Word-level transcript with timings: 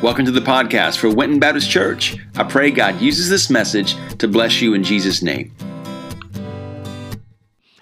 Welcome 0.00 0.24
to 0.26 0.30
the 0.30 0.40
podcast 0.40 0.98
for 0.98 1.12
Winton 1.12 1.40
Baptist 1.40 1.68
Church. 1.68 2.16
I 2.36 2.44
pray 2.44 2.70
God 2.70 3.00
uses 3.00 3.28
this 3.28 3.50
message 3.50 3.96
to 4.18 4.28
bless 4.28 4.60
you 4.60 4.74
in 4.74 4.84
Jesus' 4.84 5.22
name. 5.22 5.52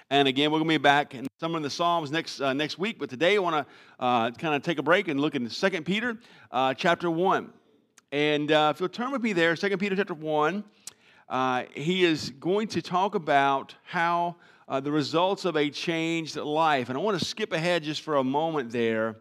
And 0.09 0.27
again, 0.27 0.49
we're 0.51 0.57
going 0.57 0.67
to 0.67 0.79
be 0.79 0.81
back 0.81 1.13
in 1.13 1.27
some 1.39 1.53
of 1.53 1.61
the 1.61 1.69
Psalms 1.69 2.09
next 2.09 2.41
uh, 2.41 2.53
next 2.53 2.79
week. 2.79 2.97
But 2.97 3.11
today, 3.11 3.35
I 3.35 3.37
want 3.37 3.67
to 3.67 4.03
uh, 4.03 4.31
kind 4.31 4.55
of 4.55 4.63
take 4.63 4.79
a 4.79 4.81
break 4.81 5.09
and 5.09 5.19
look 5.19 5.35
at 5.35 5.51
Second 5.51 5.85
Peter 5.85 6.17
uh, 6.51 6.73
chapter 6.73 7.11
one. 7.11 7.53
And 8.11 8.51
uh, 8.51 8.73
if 8.73 8.79
you'll 8.79 8.89
turn 8.89 9.11
with 9.11 9.21
me 9.21 9.33
there, 9.33 9.55
Second 9.55 9.77
Peter 9.77 9.95
chapter 9.95 10.15
one, 10.15 10.63
uh, 11.29 11.65
he 11.75 12.03
is 12.03 12.31
going 12.31 12.67
to 12.69 12.81
talk 12.81 13.13
about 13.13 13.75
how 13.83 14.37
uh, 14.67 14.79
the 14.79 14.91
results 14.91 15.45
of 15.45 15.55
a 15.55 15.69
changed 15.69 16.35
life. 16.35 16.89
And 16.89 16.97
I 16.97 17.01
want 17.01 17.19
to 17.19 17.23
skip 17.23 17.53
ahead 17.53 17.83
just 17.83 18.01
for 18.01 18.15
a 18.15 18.23
moment 18.23 18.71
there 18.71 19.17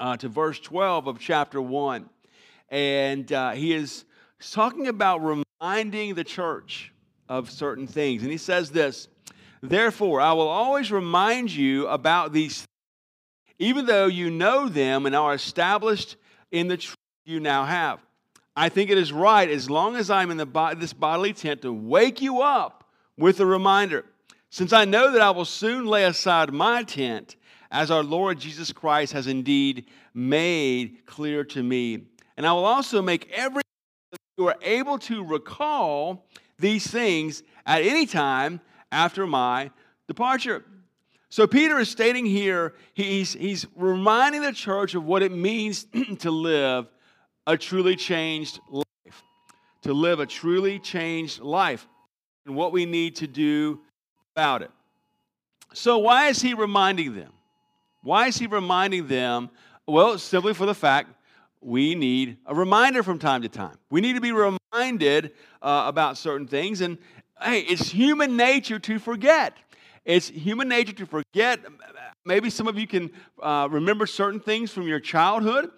uh, 0.00 0.16
to 0.18 0.28
verse 0.28 0.58
12 0.60 1.06
of 1.06 1.18
chapter 1.18 1.60
1. 1.60 2.08
And 2.68 3.32
uh, 3.32 3.52
he 3.52 3.72
is 3.72 4.04
talking 4.50 4.88
about 4.88 5.18
reminding 5.18 6.14
the 6.14 6.24
church 6.24 6.92
of 7.28 7.50
certain 7.50 7.86
things. 7.86 8.22
And 8.22 8.30
he 8.30 8.38
says 8.38 8.70
this 8.70 9.08
Therefore, 9.62 10.20
I 10.20 10.32
will 10.32 10.48
always 10.48 10.92
remind 10.92 11.50
you 11.50 11.86
about 11.88 12.32
these 12.32 12.58
things, 12.58 12.66
even 13.58 13.86
though 13.86 14.06
you 14.06 14.30
know 14.30 14.68
them 14.68 15.06
and 15.06 15.16
are 15.16 15.34
established 15.34 16.16
in 16.50 16.68
the 16.68 16.76
truth 16.76 16.96
you 17.24 17.40
now 17.40 17.64
have. 17.64 18.00
I 18.54 18.68
think 18.68 18.90
it 18.90 18.96
is 18.96 19.12
right, 19.12 19.48
as 19.50 19.68
long 19.68 19.96
as 19.96 20.10
I'm 20.10 20.30
in 20.30 20.38
the, 20.38 20.74
this 20.78 20.92
bodily 20.92 21.32
tent, 21.32 21.62
to 21.62 21.72
wake 21.72 22.22
you 22.22 22.40
up 22.40 22.84
with 23.18 23.40
a 23.40 23.46
reminder, 23.46 24.04
since 24.48 24.72
I 24.72 24.84
know 24.84 25.12
that 25.12 25.20
I 25.20 25.30
will 25.30 25.44
soon 25.44 25.86
lay 25.86 26.04
aside 26.04 26.52
my 26.52 26.82
tent 26.82 27.36
as 27.70 27.90
our 27.90 28.02
Lord 28.02 28.38
Jesus 28.38 28.72
Christ 28.72 29.12
has 29.12 29.26
indeed 29.26 29.86
made 30.14 31.06
clear 31.06 31.44
to 31.44 31.62
me. 31.62 32.06
And 32.36 32.46
I 32.46 32.52
will 32.52 32.64
also 32.64 33.02
make 33.02 33.30
every 33.32 33.62
you 34.36 34.48
are 34.48 34.56
able 34.60 34.98
to 34.98 35.24
recall 35.24 36.26
these 36.58 36.86
things 36.86 37.42
at 37.64 37.82
any 37.82 38.04
time 38.04 38.60
after 38.92 39.26
my 39.26 39.70
departure. 40.08 40.64
So 41.30 41.46
Peter 41.46 41.78
is 41.78 41.88
stating 41.88 42.24
here, 42.24 42.74
he's, 42.94 43.32
he's 43.32 43.66
reminding 43.74 44.42
the 44.42 44.52
church 44.52 44.94
of 44.94 45.04
what 45.04 45.22
it 45.22 45.32
means 45.32 45.86
to 46.18 46.30
live 46.30 46.86
a 47.46 47.56
truly 47.56 47.96
changed 47.96 48.60
life. 48.70 48.84
To 49.82 49.92
live 49.92 50.20
a 50.20 50.26
truly 50.26 50.78
changed 50.78 51.40
life 51.40 51.86
and 52.44 52.54
what 52.54 52.72
we 52.72 52.86
need 52.86 53.16
to 53.16 53.26
do 53.26 53.80
about 54.34 54.62
it. 54.62 54.70
So, 55.72 55.98
why 55.98 56.28
is 56.28 56.40
he 56.40 56.54
reminding 56.54 57.14
them? 57.14 57.32
Why 58.06 58.28
is 58.28 58.36
he 58.36 58.46
reminding 58.46 59.08
them? 59.08 59.50
Well, 59.84 60.16
simply 60.18 60.54
for 60.54 60.64
the 60.64 60.76
fact 60.76 61.10
we 61.60 61.96
need 61.96 62.36
a 62.46 62.54
reminder 62.54 63.02
from 63.02 63.18
time 63.18 63.42
to 63.42 63.48
time. 63.48 63.76
We 63.90 64.00
need 64.00 64.12
to 64.12 64.20
be 64.20 64.30
reminded 64.30 65.32
uh, 65.60 65.84
about 65.86 66.16
certain 66.16 66.46
things. 66.46 66.82
And 66.82 66.98
hey, 67.42 67.62
it's 67.62 67.90
human 67.90 68.36
nature 68.36 68.78
to 68.78 69.00
forget. 69.00 69.56
It's 70.04 70.28
human 70.28 70.68
nature 70.68 70.92
to 70.92 71.06
forget. 71.06 71.58
Maybe 72.24 72.48
some 72.48 72.68
of 72.68 72.78
you 72.78 72.86
can 72.86 73.10
uh, 73.42 73.66
remember 73.72 74.06
certain 74.06 74.38
things 74.38 74.70
from 74.70 74.86
your 74.86 75.00
childhood, 75.00 75.72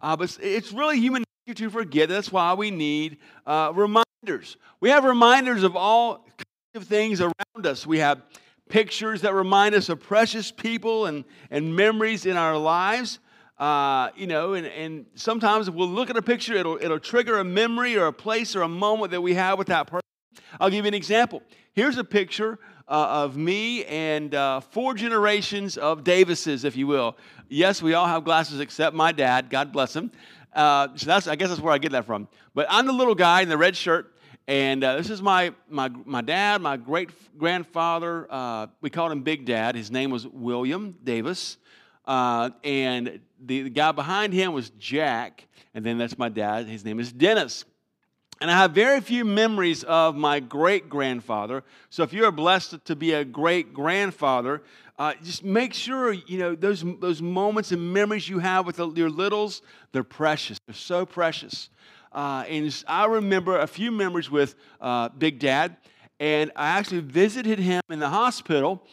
uh, 0.00 0.14
but 0.14 0.38
it's 0.40 0.70
really 0.72 1.00
human 1.00 1.24
nature 1.48 1.64
to 1.64 1.70
forget. 1.70 2.08
That's 2.08 2.30
why 2.30 2.54
we 2.54 2.70
need 2.70 3.18
uh, 3.44 3.72
reminders. 3.74 4.56
We 4.78 4.90
have 4.90 5.02
reminders 5.02 5.64
of 5.64 5.74
all 5.74 6.18
kinds 6.18 6.76
of 6.76 6.84
things 6.84 7.20
around 7.20 7.66
us. 7.66 7.84
We 7.84 7.98
have 7.98 8.22
pictures 8.72 9.20
that 9.20 9.34
remind 9.34 9.74
us 9.74 9.90
of 9.90 10.00
precious 10.00 10.50
people 10.50 11.04
and, 11.04 11.24
and 11.50 11.76
memories 11.76 12.24
in 12.24 12.38
our 12.38 12.56
lives. 12.56 13.18
Uh, 13.58 14.08
you 14.16 14.26
know, 14.26 14.54
and, 14.54 14.66
and 14.66 15.04
sometimes 15.14 15.68
if 15.68 15.74
we'll 15.74 15.86
look 15.86 16.08
at 16.08 16.16
a 16.16 16.22
picture, 16.22 16.54
it'll, 16.54 16.78
it'll 16.80 16.98
trigger 16.98 17.38
a 17.38 17.44
memory 17.44 17.98
or 17.98 18.06
a 18.06 18.12
place 18.12 18.56
or 18.56 18.62
a 18.62 18.68
moment 18.68 19.10
that 19.10 19.20
we 19.20 19.34
have 19.34 19.58
with 19.58 19.66
that 19.66 19.88
person. 19.88 20.00
I'll 20.58 20.70
give 20.70 20.86
you 20.86 20.88
an 20.88 20.94
example. 20.94 21.42
Here's 21.74 21.98
a 21.98 22.04
picture 22.04 22.58
uh, 22.88 23.24
of 23.24 23.36
me 23.36 23.84
and 23.84 24.34
uh, 24.34 24.60
four 24.60 24.94
generations 24.94 25.76
of 25.76 26.02
Davises, 26.02 26.64
if 26.64 26.74
you 26.74 26.86
will. 26.86 27.18
Yes, 27.50 27.82
we 27.82 27.92
all 27.92 28.06
have 28.06 28.24
glasses 28.24 28.58
except 28.58 28.96
my 28.96 29.12
dad. 29.12 29.50
God 29.50 29.70
bless 29.70 29.94
him. 29.94 30.10
Uh, 30.54 30.88
so 30.96 31.04
that's, 31.04 31.28
I 31.28 31.36
guess 31.36 31.50
that's 31.50 31.60
where 31.60 31.74
I 31.74 31.78
get 31.78 31.92
that 31.92 32.06
from. 32.06 32.26
But 32.54 32.66
I'm 32.70 32.86
the 32.86 32.92
little 32.94 33.14
guy 33.14 33.42
in 33.42 33.50
the 33.50 33.58
red 33.58 33.76
shirt. 33.76 34.11
And 34.48 34.82
uh, 34.82 34.96
this 34.96 35.10
is 35.10 35.22
my, 35.22 35.52
my, 35.68 35.88
my 36.04 36.20
dad, 36.20 36.60
my 36.60 36.76
great 36.76 37.10
grandfather. 37.38 38.26
Uh, 38.28 38.66
we 38.80 38.90
called 38.90 39.12
him 39.12 39.22
Big 39.22 39.44
Dad. 39.44 39.76
His 39.76 39.90
name 39.90 40.10
was 40.10 40.26
William 40.26 40.96
Davis. 41.04 41.58
Uh, 42.04 42.50
and 42.64 43.20
the, 43.40 43.62
the 43.62 43.70
guy 43.70 43.92
behind 43.92 44.32
him 44.32 44.52
was 44.52 44.70
Jack. 44.70 45.46
And 45.74 45.86
then 45.86 45.96
that's 45.96 46.18
my 46.18 46.28
dad. 46.28 46.66
His 46.66 46.84
name 46.84 46.98
is 46.98 47.12
Dennis. 47.12 47.64
And 48.40 48.50
I 48.50 48.56
have 48.56 48.72
very 48.72 49.00
few 49.00 49.24
memories 49.24 49.84
of 49.84 50.16
my 50.16 50.40
great 50.40 50.88
grandfather. 50.88 51.62
So 51.90 52.02
if 52.02 52.12
you're 52.12 52.32
blessed 52.32 52.84
to 52.86 52.96
be 52.96 53.12
a 53.12 53.24
great 53.24 53.72
grandfather, 53.72 54.62
uh, 54.98 55.14
just 55.22 55.44
make 55.44 55.72
sure 55.72 56.12
you 56.12 56.38
know 56.38 56.56
those, 56.56 56.84
those 56.98 57.22
moments 57.22 57.70
and 57.70 57.92
memories 57.92 58.28
you 58.28 58.40
have 58.40 58.66
with 58.66 58.76
the, 58.76 58.90
your 58.90 59.10
littles, 59.10 59.62
they're 59.92 60.02
precious. 60.02 60.58
They're 60.66 60.74
so 60.74 61.06
precious. 61.06 61.70
Uh, 62.12 62.44
and 62.48 62.84
I 62.86 63.06
remember 63.06 63.58
a 63.58 63.66
few 63.66 63.90
memories 63.90 64.30
with 64.30 64.54
uh, 64.80 65.08
Big 65.10 65.38
Dad, 65.38 65.76
and 66.20 66.52
I 66.54 66.78
actually 66.78 67.00
visited 67.00 67.58
him 67.58 67.80
in 67.90 67.98
the 67.98 68.08
hospital. 68.08 68.86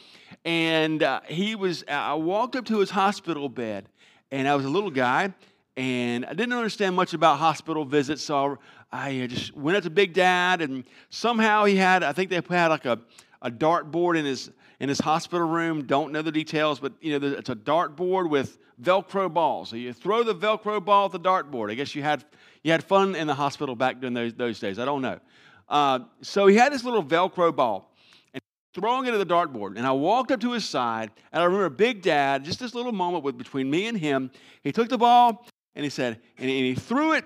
And 0.45 1.03
uh, 1.03 1.21
he 1.27 1.55
was, 1.55 1.83
I 1.87 2.13
walked 2.13 2.55
up 2.55 2.65
to 2.65 2.79
his 2.79 2.89
hospital 2.89 3.49
bed, 3.49 3.89
and 4.31 4.47
I 4.47 4.55
was 4.55 4.65
a 4.65 4.69
little 4.69 4.91
guy, 4.91 5.33
and 5.75 6.25
I 6.25 6.33
didn't 6.33 6.53
understand 6.53 6.95
much 6.95 7.13
about 7.13 7.39
hospital 7.39 7.83
visits, 7.83 8.23
so 8.23 8.57
I 8.91 9.27
just 9.27 9.55
went 9.55 9.77
up 9.77 9.83
to 9.83 9.89
Big 9.89 10.13
Dad, 10.13 10.61
and 10.61 10.85
somehow 11.09 11.65
he 11.65 11.75
had, 11.75 12.03
I 12.03 12.13
think 12.13 12.29
they 12.29 12.41
had 12.49 12.67
like 12.67 12.85
a, 12.85 12.99
a 13.41 13.51
dart 13.51 13.91
board 13.91 14.17
in 14.17 14.25
his 14.25 14.51
in 14.79 14.87
his 14.87 14.99
hospital 14.99 15.47
room. 15.47 15.85
Don't 15.85 16.13
know 16.13 16.21
the 16.21 16.31
details, 16.31 16.79
but 16.79 16.93
you 17.01 17.19
know 17.19 17.27
it's 17.27 17.49
a 17.49 17.55
dart 17.55 17.95
board 17.95 18.29
with 18.29 18.57
Velcro 18.81 19.31
balls. 19.31 19.69
So 19.69 19.75
you 19.75 19.93
throw 19.93 20.23
the 20.23 20.35
Velcro 20.35 20.83
ball 20.83 21.07
at 21.07 21.11
the 21.11 21.19
dart 21.19 21.51
board. 21.51 21.69
I 21.69 21.75
guess 21.75 21.93
you 21.95 22.01
had 22.01 22.23
you 22.63 22.71
had 22.71 22.83
fun 22.83 23.15
in 23.15 23.27
the 23.27 23.33
hospital 23.33 23.75
back 23.75 23.99
during 23.99 24.13
those, 24.13 24.33
those 24.33 24.59
days. 24.59 24.79
I 24.79 24.85
don't 24.85 25.01
know. 25.01 25.19
Uh, 25.67 25.99
so 26.21 26.47
he 26.47 26.55
had 26.55 26.73
this 26.73 26.83
little 26.83 27.03
Velcro 27.03 27.55
ball 27.55 27.93
and 28.33 28.41
throwing 28.73 29.05
it 29.07 29.13
at 29.13 29.17
the 29.17 29.33
dartboard. 29.33 29.77
And 29.77 29.85
I 29.85 29.91
walked 29.91 30.31
up 30.31 30.39
to 30.41 30.51
his 30.51 30.65
side, 30.65 31.11
and 31.31 31.41
I 31.41 31.45
remember 31.45 31.69
Big 31.69 32.01
Dad, 32.01 32.43
just 32.43 32.59
this 32.59 32.73
little 32.73 32.91
moment 32.91 33.23
with, 33.23 33.37
between 33.37 33.69
me 33.69 33.87
and 33.87 33.97
him. 33.97 34.31
He 34.63 34.71
took 34.71 34.89
the 34.89 34.97
ball 34.97 35.45
and 35.75 35.83
he 35.83 35.89
said, 35.89 36.19
and 36.37 36.49
he, 36.49 36.57
and 36.57 36.65
he 36.65 36.75
threw 36.75 37.13
it. 37.13 37.25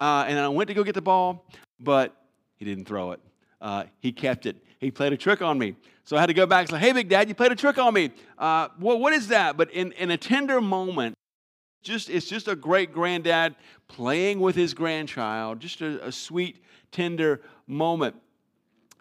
Uh, 0.00 0.24
and 0.26 0.38
I 0.38 0.48
went 0.48 0.68
to 0.68 0.74
go 0.74 0.82
get 0.82 0.94
the 0.94 1.02
ball, 1.02 1.46
but 1.78 2.16
he 2.56 2.64
didn't 2.64 2.86
throw 2.86 3.12
it. 3.12 3.20
Uh, 3.60 3.84
he 4.00 4.10
kept 4.10 4.46
it. 4.46 4.56
He 4.80 4.90
played 4.90 5.12
a 5.12 5.16
trick 5.16 5.42
on 5.42 5.58
me. 5.58 5.76
So 6.04 6.16
I 6.16 6.20
had 6.20 6.26
to 6.26 6.34
go 6.34 6.46
back 6.46 6.62
and 6.62 6.70
say, 6.70 6.78
Hey, 6.78 6.92
Big 6.92 7.08
Dad, 7.08 7.28
you 7.28 7.34
played 7.36 7.52
a 7.52 7.56
trick 7.56 7.78
on 7.78 7.94
me. 7.94 8.10
Uh, 8.36 8.68
well, 8.80 8.98
what 8.98 9.12
is 9.12 9.28
that? 9.28 9.56
But 9.56 9.70
in, 9.70 9.92
in 9.92 10.10
a 10.10 10.16
tender 10.16 10.60
moment, 10.60 11.14
just 11.82 12.08
it's 12.08 12.26
just 12.26 12.48
a 12.48 12.56
great 12.56 12.92
granddad 12.92 13.54
playing 13.88 14.40
with 14.40 14.56
his 14.56 14.74
grandchild, 14.74 15.60
just 15.60 15.80
a, 15.80 16.06
a 16.06 16.12
sweet, 16.12 16.62
tender 16.90 17.40
moment. 17.66 18.16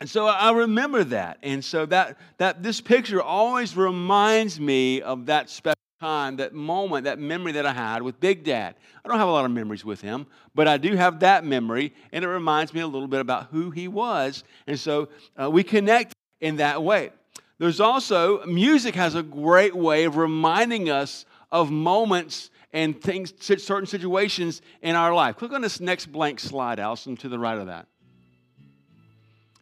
And 0.02 0.10
so 0.10 0.26
I 0.26 0.52
remember 0.52 1.04
that. 1.04 1.38
And 1.44 1.64
so 1.64 1.86
that, 1.86 2.18
that 2.40 2.64
this 2.64 2.82
picture 2.82 3.22
always 3.22 3.78
reminds 3.78 4.60
me 4.60 5.00
of 5.00 5.28
that 5.28 5.48
special 5.48 5.76
time, 6.00 6.38
that 6.38 6.56
moment, 6.56 7.04
that 7.04 7.20
memory 7.20 7.52
that 7.52 7.68
I 7.68 7.72
had 7.72 8.02
with 8.02 8.20
Big 8.20 8.44
Dad. 8.44 8.74
I 9.06 9.08
don't 9.08 9.20
have 9.20 9.28
a 9.28 9.32
lot 9.32 9.46
of 9.46 9.52
memories 9.52 9.86
with 9.86 10.02
him, 10.02 10.26
but 10.56 10.68
I 10.68 10.78
do 10.78 10.96
have 10.96 11.20
that 11.20 11.46
memory, 11.46 11.94
and 12.12 12.26
it 12.26 12.28
reminds 12.28 12.74
me 12.74 12.82
a 12.82 12.88
little 12.88 13.08
bit 13.08 13.20
about 13.20 13.50
who 13.52 13.70
he 13.70 13.88
was. 13.88 14.44
And 14.66 14.80
so 14.80 15.10
uh, 15.40 15.52
we 15.52 15.64
connect 15.64 16.16
in 16.40 16.56
that 16.56 16.82
way. 16.82 17.12
There's 17.60 17.80
also, 17.80 18.44
music 18.48 18.96
has 18.96 19.14
a 19.14 19.22
great 19.22 19.76
way 19.76 20.06
of 20.06 20.18
reminding 20.18 20.90
us 20.90 21.26
of 21.52 21.70
moments 21.70 22.50
and 22.74 23.00
things, 23.02 23.34
certain 23.40 23.86
situations 23.86 24.62
in 24.82 24.96
our 24.96 25.14
life. 25.14 25.38
Click 25.38 25.52
on 25.52 25.62
this 25.62 25.80
next 25.80 26.08
blank 26.08 26.40
slide, 26.40 26.80
Allison, 26.80 27.18
to 27.18 27.30
the 27.30 27.38
right 27.38 27.58
of 27.58 27.68
that. 27.68 27.88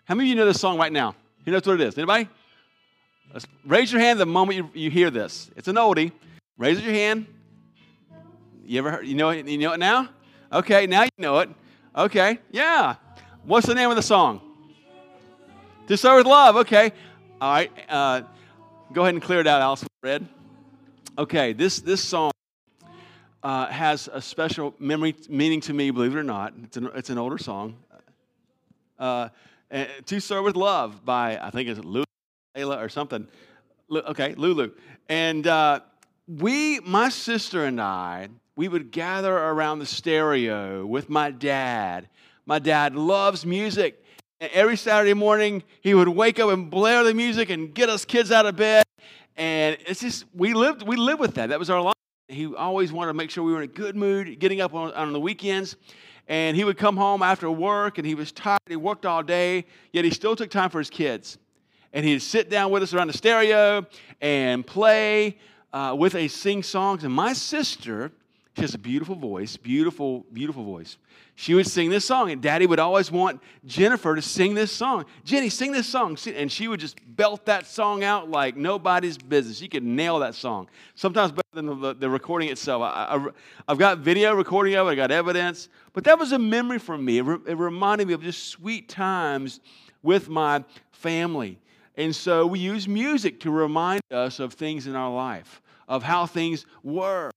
How 0.05 0.15
many 0.15 0.29
of 0.29 0.29
you 0.29 0.35
know 0.35 0.45
this 0.45 0.59
song 0.59 0.77
right 0.77 0.91
now? 0.91 1.15
Who 1.45 1.51
knows 1.51 1.65
what 1.65 1.79
it 1.79 1.87
is? 1.87 1.97
Anybody? 1.97 2.27
Let's 3.33 3.45
raise 3.65 3.91
your 3.91 4.01
hand 4.01 4.19
the 4.19 4.25
moment 4.25 4.57
you, 4.57 4.69
you 4.73 4.89
hear 4.89 5.11
this. 5.11 5.51
It's 5.55 5.67
an 5.67 5.75
oldie. 5.75 6.11
Raise 6.57 6.81
your 6.81 6.93
hand. 6.93 7.27
You 8.65 8.79
ever 8.79 8.91
heard, 8.91 9.07
you 9.07 9.15
know 9.15 9.29
it, 9.29 9.47
you 9.47 9.57
know 9.57 9.73
it 9.73 9.79
now? 9.79 10.09
Okay, 10.51 10.87
now 10.87 11.03
you 11.03 11.09
know 11.17 11.39
it. 11.39 11.49
Okay, 11.95 12.39
yeah. 12.51 12.95
What's 13.43 13.67
the 13.67 13.75
name 13.75 13.89
of 13.89 13.95
the 13.95 14.01
song? 14.01 14.41
To 15.87 15.97
start 15.97 16.17
with 16.17 16.27
Love. 16.27 16.55
Okay. 16.57 16.91
All 17.41 17.51
right. 17.51 17.71
Uh, 17.87 18.21
go 18.93 19.01
ahead 19.01 19.15
and 19.15 19.23
clear 19.23 19.39
it 19.39 19.47
out, 19.47 19.61
Allison. 19.61 19.87
Red. 20.03 20.27
Okay, 21.17 21.53
this, 21.53 21.79
this 21.79 22.01
song 22.01 22.31
uh, 23.43 23.67
has 23.67 24.09
a 24.11 24.21
special 24.21 24.75
memory, 24.79 25.15
meaning 25.29 25.61
to 25.61 25.73
me, 25.73 25.91
believe 25.91 26.15
it 26.15 26.19
or 26.19 26.23
not. 26.23 26.53
It's 26.63 26.77
an, 26.77 26.89
it's 26.95 27.09
an 27.09 27.17
older 27.17 27.37
song. 27.37 27.77
Uh, 28.97 29.29
to 30.05 30.19
Sir 30.19 30.41
with 30.41 30.55
Love 30.55 31.05
by, 31.05 31.37
I 31.37 31.49
think 31.51 31.69
it's 31.69 31.79
Lulu 31.79 32.05
or 32.57 32.89
something. 32.89 33.27
Okay, 33.91 34.33
Lulu. 34.35 34.71
And 35.07 35.47
uh, 35.47 35.79
we, 36.27 36.79
my 36.81 37.09
sister 37.09 37.65
and 37.65 37.79
I, 37.79 38.29
we 38.55 38.67
would 38.67 38.91
gather 38.91 39.35
around 39.35 39.79
the 39.79 39.85
stereo 39.85 40.85
with 40.85 41.09
my 41.09 41.31
dad. 41.31 42.09
My 42.45 42.59
dad 42.59 42.95
loves 42.95 43.45
music. 43.45 44.03
And 44.41 44.51
every 44.53 44.75
Saturday 44.75 45.13
morning, 45.13 45.63
he 45.81 45.93
would 45.93 46.09
wake 46.09 46.39
up 46.39 46.49
and 46.49 46.69
blare 46.69 47.03
the 47.03 47.13
music 47.13 47.49
and 47.49 47.73
get 47.73 47.89
us 47.89 48.05
kids 48.05 48.31
out 48.31 48.45
of 48.45 48.55
bed. 48.55 48.85
And 49.37 49.77
it's 49.85 50.01
just, 50.01 50.25
we 50.33 50.53
lived, 50.53 50.83
we 50.83 50.97
lived 50.97 51.19
with 51.19 51.35
that. 51.35 51.49
That 51.49 51.59
was 51.59 51.69
our 51.69 51.81
life. 51.81 51.93
He 52.29 52.53
always 52.53 52.91
wanted 52.91 53.07
to 53.07 53.13
make 53.15 53.31
sure 53.31 53.43
we 53.43 53.51
were 53.51 53.63
in 53.63 53.69
a 53.69 53.73
good 53.73 53.95
mood, 53.95 54.37
getting 54.37 54.61
up 54.61 54.75
on, 54.75 54.93
on 54.93 55.11
the 55.13 55.19
weekends. 55.19 55.75
And 56.27 56.55
he 56.55 56.63
would 56.63 56.77
come 56.77 56.95
home 56.95 57.23
after 57.23 57.49
work 57.49 57.97
and 57.97 58.05
he 58.05 58.13
was 58.13 58.31
tired. 58.31 58.59
He 58.67 58.75
worked 58.75 59.03
all 59.03 59.23
day, 59.23 59.65
yet 59.91 60.05
he 60.05 60.11
still 60.11 60.35
took 60.35 60.51
time 60.51 60.69
for 60.69 60.77
his 60.77 60.91
kids. 60.91 61.39
And 61.91 62.05
he'd 62.05 62.21
sit 62.21 62.51
down 62.51 62.69
with 62.69 62.83
us 62.83 62.93
around 62.93 63.07
the 63.07 63.13
stereo 63.13 63.83
and 64.21 64.65
play 64.65 65.39
uh, 65.73 65.95
with 65.97 66.13
a 66.13 66.27
sing 66.27 66.61
songs. 66.61 67.03
And 67.03 67.11
my 67.11 67.33
sister, 67.33 68.11
she 68.59 68.63
has 68.63 68.73
a 68.73 68.77
beautiful 68.77 69.15
voice, 69.15 69.55
beautiful, 69.55 70.25
beautiful 70.33 70.65
voice. 70.65 70.97
She 71.35 71.53
would 71.53 71.65
sing 71.65 71.89
this 71.89 72.03
song, 72.03 72.29
and 72.29 72.41
Daddy 72.41 72.65
would 72.65 72.77
always 72.77 73.09
want 73.09 73.41
Jennifer 73.65 74.15
to 74.15 74.21
sing 74.21 74.53
this 74.53 74.69
song. 74.69 75.05
Jenny, 75.23 75.47
sing 75.47 75.71
this 75.71 75.87
song. 75.87 76.17
And 76.35 76.51
she 76.51 76.67
would 76.67 76.81
just 76.81 76.99
belt 77.15 77.45
that 77.45 77.65
song 77.67 78.03
out 78.03 78.29
like 78.29 78.57
nobody's 78.57 79.17
business. 79.17 79.59
She 79.59 79.69
could 79.69 79.83
nail 79.83 80.19
that 80.19 80.35
song. 80.35 80.67
Sometimes 80.95 81.31
better 81.31 81.47
than 81.53 81.79
the, 81.79 81.95
the 81.95 82.09
recording 82.09 82.49
itself. 82.49 82.81
I, 82.83 83.25
have 83.69 83.77
got 83.77 83.99
video 83.99 84.33
recording 84.33 84.75
of 84.75 84.87
it, 84.87 84.91
I 84.91 84.95
got 84.95 85.11
evidence. 85.11 85.69
But 85.93 86.03
that 86.03 86.19
was 86.19 86.33
a 86.33 86.39
memory 86.39 86.79
for 86.79 86.97
me. 86.97 87.19
It, 87.19 87.21
re, 87.21 87.37
it 87.47 87.57
reminded 87.57 88.09
me 88.09 88.13
of 88.13 88.21
just 88.21 88.47
sweet 88.47 88.89
times 88.89 89.61
with 90.03 90.27
my 90.27 90.65
family. 90.91 91.57
And 91.95 92.13
so 92.13 92.45
we 92.45 92.59
use 92.59 92.89
music 92.89 93.39
to 93.39 93.51
remind 93.51 94.01
us 94.11 94.41
of 94.41 94.53
things 94.53 94.85
in 94.85 94.97
our 94.97 95.13
life, 95.15 95.61
of 95.87 96.03
how 96.03 96.25
things 96.25 96.65
were. 96.83 97.31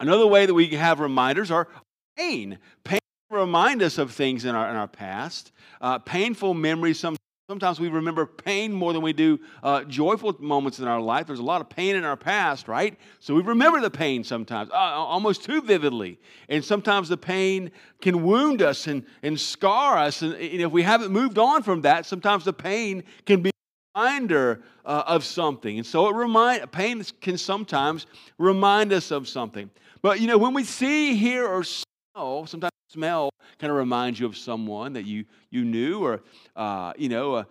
Another 0.00 0.26
way 0.26 0.46
that 0.46 0.54
we 0.54 0.66
have 0.68 0.98
reminders 0.98 1.50
are 1.50 1.68
pain. 2.16 2.58
Pain 2.84 3.00
remind 3.30 3.82
us 3.82 3.98
of 3.98 4.10
things 4.10 4.46
in 4.46 4.54
our, 4.54 4.70
in 4.70 4.76
our 4.76 4.88
past. 4.88 5.52
Uh, 5.82 5.98
painful 5.98 6.54
memories, 6.54 6.98
some, 6.98 7.16
sometimes 7.50 7.78
we 7.78 7.88
remember 7.88 8.24
pain 8.24 8.72
more 8.72 8.94
than 8.94 9.02
we 9.02 9.12
do 9.12 9.38
uh, 9.62 9.84
joyful 9.84 10.34
moments 10.40 10.78
in 10.78 10.88
our 10.88 11.02
life. 11.02 11.26
There's 11.26 11.38
a 11.38 11.44
lot 11.44 11.60
of 11.60 11.68
pain 11.68 11.96
in 11.96 12.04
our 12.04 12.16
past, 12.16 12.66
right? 12.66 12.98
So 13.18 13.34
we 13.34 13.42
remember 13.42 13.78
the 13.82 13.90
pain 13.90 14.24
sometimes, 14.24 14.70
uh, 14.70 14.74
almost 14.74 15.44
too 15.44 15.60
vividly. 15.60 16.18
And 16.48 16.64
sometimes 16.64 17.10
the 17.10 17.18
pain 17.18 17.70
can 18.00 18.24
wound 18.24 18.62
us 18.62 18.86
and, 18.86 19.04
and 19.22 19.38
scar 19.38 19.98
us. 19.98 20.22
And, 20.22 20.32
and 20.32 20.62
if 20.62 20.72
we 20.72 20.82
haven't 20.82 21.12
moved 21.12 21.36
on 21.36 21.62
from 21.62 21.82
that, 21.82 22.06
sometimes 22.06 22.46
the 22.46 22.54
pain 22.54 23.04
can 23.26 23.42
be 23.42 23.50
a 23.50 24.00
reminder 24.00 24.62
uh, 24.86 25.04
of 25.06 25.24
something. 25.24 25.76
And 25.76 25.86
so 25.86 26.08
it 26.08 26.14
remind 26.14 26.72
pain 26.72 27.04
can 27.20 27.36
sometimes 27.36 28.06
remind 28.38 28.94
us 28.94 29.10
of 29.10 29.28
something. 29.28 29.70
But 30.02 30.20
you 30.20 30.26
know, 30.26 30.38
when 30.38 30.54
we 30.54 30.64
see, 30.64 31.14
hear, 31.14 31.46
or 31.46 31.64
smell, 31.64 32.46
sometimes 32.46 32.70
smell 32.88 33.30
kind 33.58 33.70
of 33.70 33.76
reminds 33.76 34.18
you 34.18 34.26
of 34.26 34.36
someone 34.36 34.94
that 34.94 35.04
you 35.04 35.24
you 35.50 35.64
knew, 35.64 36.04
or 36.04 36.22
uh, 36.56 36.92
you 36.96 37.08
know, 37.08 37.34
uh, 37.34 37.44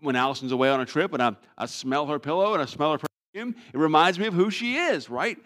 when 0.00 0.16
Allison's 0.16 0.52
away 0.52 0.70
on 0.70 0.80
a 0.80 0.86
trip 0.86 1.12
and 1.12 1.22
I, 1.22 1.36
I 1.56 1.66
smell 1.66 2.06
her 2.06 2.18
pillow 2.18 2.54
and 2.54 2.62
I 2.62 2.66
smell 2.66 2.92
her 2.92 2.98
perfume, 2.98 3.54
it 3.72 3.78
reminds 3.78 4.18
me 4.18 4.26
of 4.26 4.34
who 4.34 4.50
she 4.50 4.76
is, 4.76 5.08
right? 5.08 5.38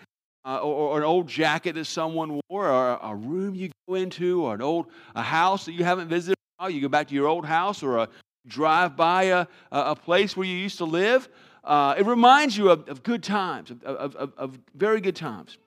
Uh, 0.45 0.59
or, 0.59 0.91
or, 0.91 0.99
an 0.99 1.05
old 1.05 1.27
jacket 1.27 1.75
that 1.75 1.85
someone 1.87 2.41
wore, 2.49 2.69
or 2.69 3.01
a 3.03 3.15
room 3.17 3.57
you 3.57 3.69
go 3.89 3.97
into, 3.97 4.43
or 4.43 4.55
an 4.55 4.63
old 4.63 4.87
a 5.17 5.23
house 5.23 5.65
that 5.65 5.73
you 5.73 5.83
haven't 5.83 6.09
visited. 6.09 6.37
You 6.69 6.81
go 6.81 6.89
back 6.89 7.09
to 7.09 7.15
your 7.15 7.27
old 7.27 7.45
house, 7.45 7.83
or 7.83 7.99
a 7.99 8.09
drive 8.47 8.97
by 8.97 9.25
a, 9.25 9.47
a 9.73 9.97
place 9.97 10.37
where 10.37 10.47
you 10.47 10.57
used 10.57 10.79
to 10.79 10.85
live, 10.85 11.29
uh, 11.65 11.97
it 11.99 12.07
reminds 12.07 12.57
you 12.57 12.71
of, 12.71 12.89
of 12.89 13.03
good 13.03 13.23
times, 13.23 13.71
of, 13.71 13.83
of, 13.83 14.33
of, 14.37 14.59
very 14.75 15.01
good 15.01 15.17
times. 15.17 15.59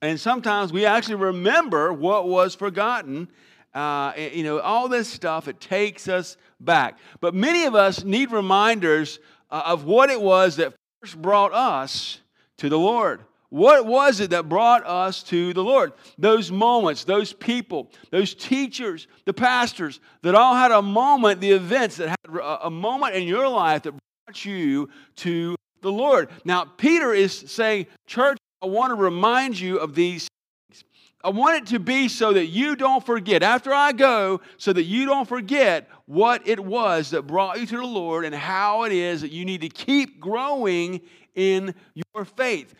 And 0.00 0.18
sometimes 0.20 0.72
we 0.72 0.86
actually 0.86 1.16
remember 1.16 1.92
what 1.92 2.28
was 2.28 2.54
forgotten. 2.54 3.28
Uh, 3.74 4.12
you 4.16 4.44
know, 4.44 4.60
all 4.60 4.88
this 4.88 5.08
stuff, 5.08 5.48
it 5.48 5.60
takes 5.60 6.08
us 6.08 6.36
back. 6.60 6.98
But 7.20 7.34
many 7.34 7.64
of 7.64 7.74
us 7.74 8.04
need 8.04 8.30
reminders 8.30 9.18
uh, 9.50 9.62
of 9.66 9.84
what 9.84 10.10
it 10.10 10.20
was 10.20 10.56
that 10.56 10.74
first 11.00 11.20
brought 11.20 11.52
us 11.52 12.20
to 12.58 12.68
the 12.68 12.78
Lord. 12.78 13.22
What 13.50 13.86
was 13.86 14.20
it 14.20 14.30
that 14.30 14.48
brought 14.48 14.86
us 14.86 15.22
to 15.24 15.54
the 15.54 15.64
Lord? 15.64 15.94
Those 16.18 16.52
moments, 16.52 17.04
those 17.04 17.32
people, 17.32 17.90
those 18.10 18.34
teachers, 18.34 19.06
the 19.24 19.32
pastors 19.32 20.00
that 20.22 20.34
all 20.34 20.54
had 20.54 20.70
a 20.70 20.82
moment, 20.82 21.40
the 21.40 21.52
events 21.52 21.96
that 21.96 22.08
had 22.08 22.58
a 22.62 22.70
moment 22.70 23.14
in 23.14 23.26
your 23.26 23.48
life 23.48 23.82
that 23.84 23.92
brought 23.92 24.44
you 24.44 24.90
to 25.16 25.56
the 25.80 25.90
Lord. 25.90 26.28
Now, 26.44 26.64
Peter 26.64 27.14
is 27.14 27.32
saying, 27.32 27.86
Church, 28.06 28.36
I 28.62 28.66
want 28.66 28.90
to 28.90 28.94
remind 28.94 29.58
you 29.58 29.78
of 29.78 29.94
these 29.94 30.28
things. 30.68 30.84
I 31.24 31.30
want 31.30 31.62
it 31.62 31.66
to 31.72 31.78
be 31.78 32.08
so 32.08 32.32
that 32.32 32.46
you 32.46 32.76
don't 32.76 33.04
forget, 33.04 33.42
after 33.42 33.72
I 33.72 33.92
go, 33.92 34.40
so 34.56 34.72
that 34.72 34.84
you 34.84 35.06
don't 35.06 35.28
forget 35.28 35.88
what 36.06 36.46
it 36.46 36.60
was 36.60 37.10
that 37.10 37.22
brought 37.22 37.60
you 37.60 37.66
to 37.66 37.76
the 37.76 37.84
Lord 37.84 38.24
and 38.24 38.34
how 38.34 38.84
it 38.84 38.92
is 38.92 39.20
that 39.20 39.32
you 39.32 39.44
need 39.44 39.60
to 39.62 39.68
keep 39.68 40.20
growing 40.20 41.00
in 41.34 41.74
your 42.14 42.24
faith 42.24 42.74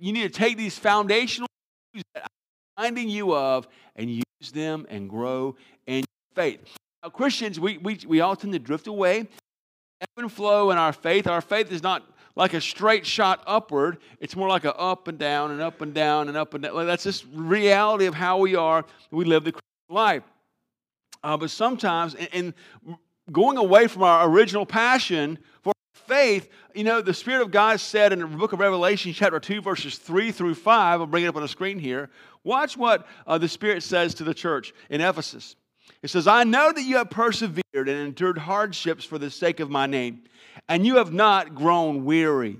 you 0.00 0.12
need 0.12 0.22
to 0.22 0.38
take 0.38 0.56
these 0.56 0.78
foundational 0.78 1.46
that 2.14 2.24
I'm 2.24 2.84
reminding 2.84 3.10
you 3.10 3.34
of 3.34 3.68
and 3.94 4.10
use 4.10 4.52
them 4.52 4.86
and 4.88 5.08
grow 5.08 5.56
in 5.86 6.04
faith. 6.34 6.60
Now, 7.02 7.10
Christians, 7.10 7.60
we, 7.60 7.78
we, 7.78 7.98
we 8.06 8.20
all 8.20 8.34
tend 8.34 8.54
to 8.54 8.58
drift 8.58 8.86
away, 8.86 9.28
ebb 10.00 10.08
and 10.16 10.32
flow 10.32 10.70
in 10.70 10.78
our 10.78 10.92
faith. 10.92 11.26
Our 11.26 11.40
faith 11.40 11.70
is 11.70 11.82
not 11.82 12.09
like 12.36 12.54
a 12.54 12.60
straight 12.60 13.06
shot 13.06 13.42
upward. 13.46 13.98
It's 14.20 14.36
more 14.36 14.48
like 14.48 14.64
a 14.64 14.74
up 14.76 15.08
and 15.08 15.18
down 15.18 15.50
and 15.50 15.60
up 15.60 15.80
and 15.80 15.92
down 15.94 16.28
and 16.28 16.36
up 16.36 16.54
and 16.54 16.62
down. 16.62 16.86
That's 16.86 17.04
just 17.04 17.26
reality 17.32 18.06
of 18.06 18.14
how 18.14 18.38
we 18.38 18.54
are. 18.54 18.84
We 19.10 19.24
live 19.24 19.44
the 19.44 19.52
Christian 19.52 19.94
life. 19.94 20.22
Uh, 21.22 21.36
but 21.36 21.50
sometimes, 21.50 22.14
in, 22.14 22.26
in 22.32 22.54
going 23.30 23.58
away 23.58 23.86
from 23.86 24.02
our 24.02 24.28
original 24.28 24.64
passion 24.64 25.38
for 25.62 25.72
faith, 25.92 26.48
you 26.74 26.84
know, 26.84 27.00
the 27.00 27.14
Spirit 27.14 27.42
of 27.42 27.50
God 27.50 27.78
said 27.80 28.12
in 28.12 28.20
the 28.20 28.26
book 28.26 28.52
of 28.52 28.60
Revelation, 28.60 29.12
chapter 29.12 29.38
2, 29.38 29.60
verses 29.60 29.98
3 29.98 30.32
through 30.32 30.54
5, 30.54 31.00
I'll 31.00 31.06
bring 31.06 31.24
it 31.24 31.28
up 31.28 31.36
on 31.36 31.42
the 31.42 31.48
screen 31.48 31.78
here. 31.78 32.10
Watch 32.42 32.76
what 32.76 33.06
uh, 33.26 33.38
the 33.38 33.48
Spirit 33.48 33.82
says 33.82 34.14
to 34.14 34.24
the 34.24 34.34
church 34.34 34.72
in 34.88 35.00
Ephesus. 35.00 35.56
It 36.02 36.08
says, 36.08 36.26
I 36.26 36.44
know 36.44 36.72
that 36.72 36.82
you 36.82 36.96
have 36.96 37.10
persevered 37.10 37.62
and 37.74 37.88
endured 37.88 38.38
hardships 38.38 39.04
for 39.04 39.18
the 39.18 39.30
sake 39.30 39.60
of 39.60 39.70
my 39.70 39.86
name, 39.86 40.22
and 40.68 40.86
you 40.86 40.96
have 40.96 41.12
not 41.12 41.54
grown 41.54 42.04
weary. 42.04 42.58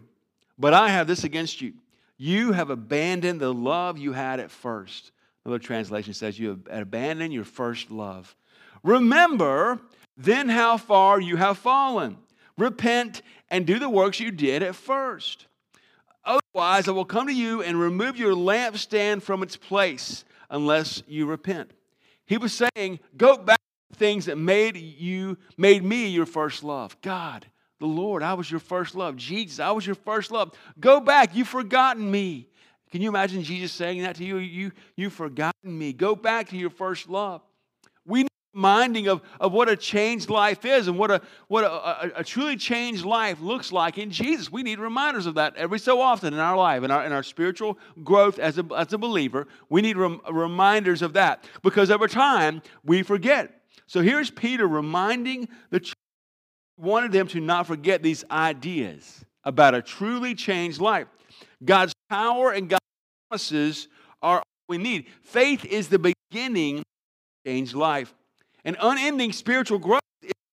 But 0.59 0.75
I 0.75 0.89
have 0.89 1.07
this 1.07 1.25
against 1.25 1.61
you. 1.61 1.75
You 2.17 2.53
have 2.53 2.71
abandoned 2.71 3.41
the 3.41 3.53
love 3.53 3.99
you 3.99 4.13
had 4.13 4.41
at 4.41 4.51
first. 4.51 5.13
Another 5.45 5.59
translation 5.59 6.13
says, 6.13 6.39
You 6.39 6.61
have 6.69 6.81
abandoned 6.83 7.33
your 7.33 7.45
first 7.45 7.91
love. 7.91 8.35
Remember 8.83 9.81
then 10.17 10.49
how 10.49 10.77
far 10.77 11.21
you 11.21 11.37
have 11.37 11.57
fallen 11.57 12.19
repent, 12.61 13.23
and 13.51 13.67
do 13.67 13.79
the 13.79 13.89
works 13.89 14.21
you 14.21 14.31
did 14.31 14.63
at 14.63 14.77
first. 14.77 15.47
Otherwise, 16.25 16.87
I 16.87 16.93
will 16.93 17.05
come 17.05 17.27
to 17.27 17.33
you 17.33 17.63
and 17.63 17.81
remove 17.81 18.17
your 18.17 18.35
lampstand 18.35 19.23
from 19.23 19.43
its 19.43 19.57
place 19.57 20.25
unless 20.51 21.03
you 21.09 21.27
repent. 21.27 21.73
He 22.31 22.39
was 22.39 22.63
saying, 22.77 23.01
Go 23.17 23.37
back 23.37 23.59
to 23.93 23.99
things 23.99 24.27
that 24.27 24.39
made 24.39 24.77
you, 24.77 25.37
made 25.59 25.83
me 25.83 26.07
your 26.07 26.27
first 26.27 26.63
love. 26.63 26.97
God, 27.03 27.45
the 27.81 27.87
Lord, 27.87 28.23
I 28.23 28.35
was 28.35 28.49
your 28.49 28.61
first 28.61 28.95
love. 28.95 29.17
Jesus, 29.17 29.59
I 29.59 29.73
was 29.73 29.85
your 29.85 29.97
first 29.97 30.31
love. 30.31 30.53
Go 30.79 31.01
back, 31.01 31.35
you've 31.35 31.49
forgotten 31.49 32.09
me. 32.09 32.47
Can 32.93 33.03
you 33.03 33.09
imagine 33.09 33.43
Jesus 33.43 33.73
saying 33.73 34.03
that 34.03 34.15
to 34.17 34.25
you? 34.25 34.37
You, 34.37 34.71
you've 34.95 35.13
forgotten 35.13 35.77
me. 35.77 35.93
Go 35.93 36.15
back 36.15 36.51
to 36.51 36.57
your 36.57 36.71
first 36.71 37.09
love. 37.09 37.43
Reminding 38.55 39.07
of, 39.07 39.23
of 39.39 39.53
what 39.53 39.69
a 39.69 39.77
changed 39.77 40.29
life 40.29 40.65
is 40.65 40.89
and 40.89 40.99
what, 40.99 41.11
a, 41.13 41.21
what 41.47 41.63
a, 41.63 41.71
a, 41.71 42.13
a, 42.17 42.25
truly 42.25 42.57
changed 42.57 43.05
life 43.05 43.41
looks 43.41 43.71
like 43.71 43.97
in 43.97 44.11
Jesus. 44.11 44.51
We 44.51 44.65
need 44.65 44.81
reminders 44.81 45.27
of 45.27 45.37
that 45.37 45.55
every 45.55 45.79
so 45.79 46.01
often 46.01 46.35
in 46.35 46.41
our 46.41 46.57
life, 46.57 46.83
in 46.83 46.91
our, 46.91 47.05
in 47.05 47.13
our 47.13 47.23
spiritual 47.23 47.79
growth 48.03 48.41
as 48.41 48.59
a, 48.59 48.67
as 48.77 48.93
a 48.93 48.99
believer. 48.99 49.47
We 49.69 49.83
need 49.83 49.97
rem, 49.97 50.21
reminders 50.29 51.01
of 51.01 51.13
that 51.13 51.45
because 51.63 51.93
over 51.93 52.09
time 52.09 52.61
we 52.85 53.05
forget. 53.05 53.63
So 53.87 54.01
here's 54.03 54.31
Peter 54.31 54.67
reminding 54.67 55.49
the 55.71 55.79
church, 55.79 55.95
wanted 56.77 57.13
them 57.13 57.29
to 57.29 57.41
not 57.41 57.69
forget 57.69 58.03
these 58.03 58.25
ideas 58.33 59.25
about 59.45 59.75
a 59.75 59.83
truly 59.83 60.35
changed 60.35 60.81
life. 60.81 61.07
God's 61.65 61.93
power 62.09 62.51
and 62.51 62.69
God's 62.69 62.81
promises 63.29 63.89
are 64.23 64.39
all 64.39 64.45
we 64.69 64.79
need. 64.79 65.07
Faith 65.23 65.65
is 65.65 65.89
the 65.89 66.13
beginning 66.31 66.79
of 66.79 66.85
changed 67.47 67.75
life. 67.75 68.15
And 68.65 68.77
unending 68.81 69.33
spiritual 69.33 69.79
growth 69.79 70.01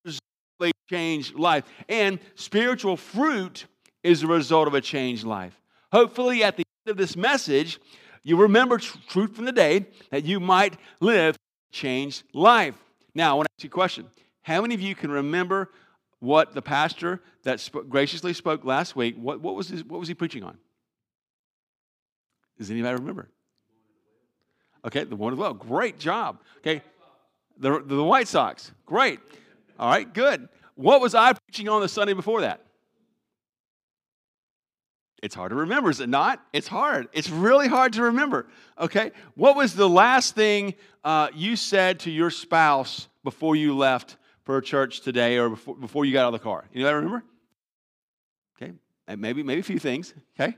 is 0.05 0.19
a 0.61 0.71
changed 0.89 1.35
life. 1.35 1.63
And 1.89 2.19
spiritual 2.35 2.97
fruit 2.97 3.65
is 4.03 4.21
the 4.21 4.27
result 4.27 4.67
of 4.67 4.73
a 4.73 4.81
changed 4.81 5.23
life. 5.23 5.59
Hopefully, 5.91 6.43
at 6.43 6.57
the 6.57 6.63
end 6.85 6.91
of 6.91 6.97
this 6.97 7.15
message, 7.15 7.79
you 8.23 8.37
remember 8.37 8.77
tr- 8.77 8.97
truth 9.07 9.35
from 9.35 9.45
the 9.45 9.51
day 9.51 9.85
that 10.11 10.25
you 10.25 10.39
might 10.39 10.77
live 10.99 11.35
a 11.35 11.73
changed 11.73 12.23
life. 12.33 12.75
Now, 13.15 13.31
I 13.31 13.33
want 13.35 13.47
to 13.47 13.53
ask 13.57 13.63
you 13.63 13.69
a 13.69 13.71
question. 13.71 14.07
How 14.41 14.61
many 14.61 14.75
of 14.75 14.81
you 14.81 14.95
can 14.95 15.11
remember 15.11 15.69
what 16.19 16.53
the 16.53 16.61
pastor 16.61 17.21
that 17.43 17.59
sp- 17.61 17.87
graciously 17.89 18.33
spoke 18.33 18.65
last 18.65 18.95
week, 18.95 19.15
what, 19.17 19.41
what, 19.41 19.55
was 19.55 19.69
his, 19.69 19.83
what 19.83 19.99
was 19.99 20.07
he 20.07 20.13
preaching 20.13 20.43
on? 20.43 20.57
Does 22.57 22.71
anybody 22.71 22.95
remember? 22.95 23.29
Okay, 24.85 25.03
the 25.03 25.15
one 25.15 25.33
as 25.33 25.39
well. 25.39 25.53
Great 25.53 25.99
job. 25.99 26.39
Okay, 26.59 26.81
the, 27.59 27.81
the 27.83 28.03
White 28.03 28.27
Sox. 28.27 28.71
Great. 28.85 29.19
All 29.79 29.89
right, 29.89 30.11
good. 30.11 30.49
What 30.75 31.01
was 31.01 31.15
I 31.15 31.33
preaching 31.33 31.69
on 31.69 31.81
the 31.81 31.89
Sunday 31.89 32.13
before 32.13 32.41
that? 32.41 32.61
It's 35.23 35.33
hard 35.33 35.49
to 35.49 35.55
remember, 35.55 35.89
is 35.89 35.99
it 35.99 36.09
not? 36.09 36.43
It's 36.53 36.67
hard. 36.67 37.07
It's 37.11 37.29
really 37.29 37.67
hard 37.67 37.93
to 37.93 38.03
remember. 38.03 38.47
Okay, 38.79 39.11
what 39.33 39.55
was 39.55 39.73
the 39.73 39.89
last 39.89 40.35
thing 40.35 40.75
uh, 41.03 41.29
you 41.33 41.55
said 41.55 41.99
to 42.01 42.11
your 42.11 42.29
spouse 42.29 43.07
before 43.23 43.55
you 43.55 43.75
left 43.75 44.17
for 44.43 44.61
church 44.61 45.01
today 45.01 45.37
or 45.37 45.49
before, 45.49 45.75
before 45.75 46.05
you 46.05 46.13
got 46.13 46.25
out 46.25 46.33
of 46.35 46.39
the 46.39 46.43
car? 46.43 46.65
Know, 46.73 46.93
remember? 46.93 47.23
Okay, 48.61 48.73
maybe 49.17 49.41
maybe 49.41 49.59
a 49.59 49.63
few 49.63 49.79
things. 49.79 50.13
Okay, 50.39 50.55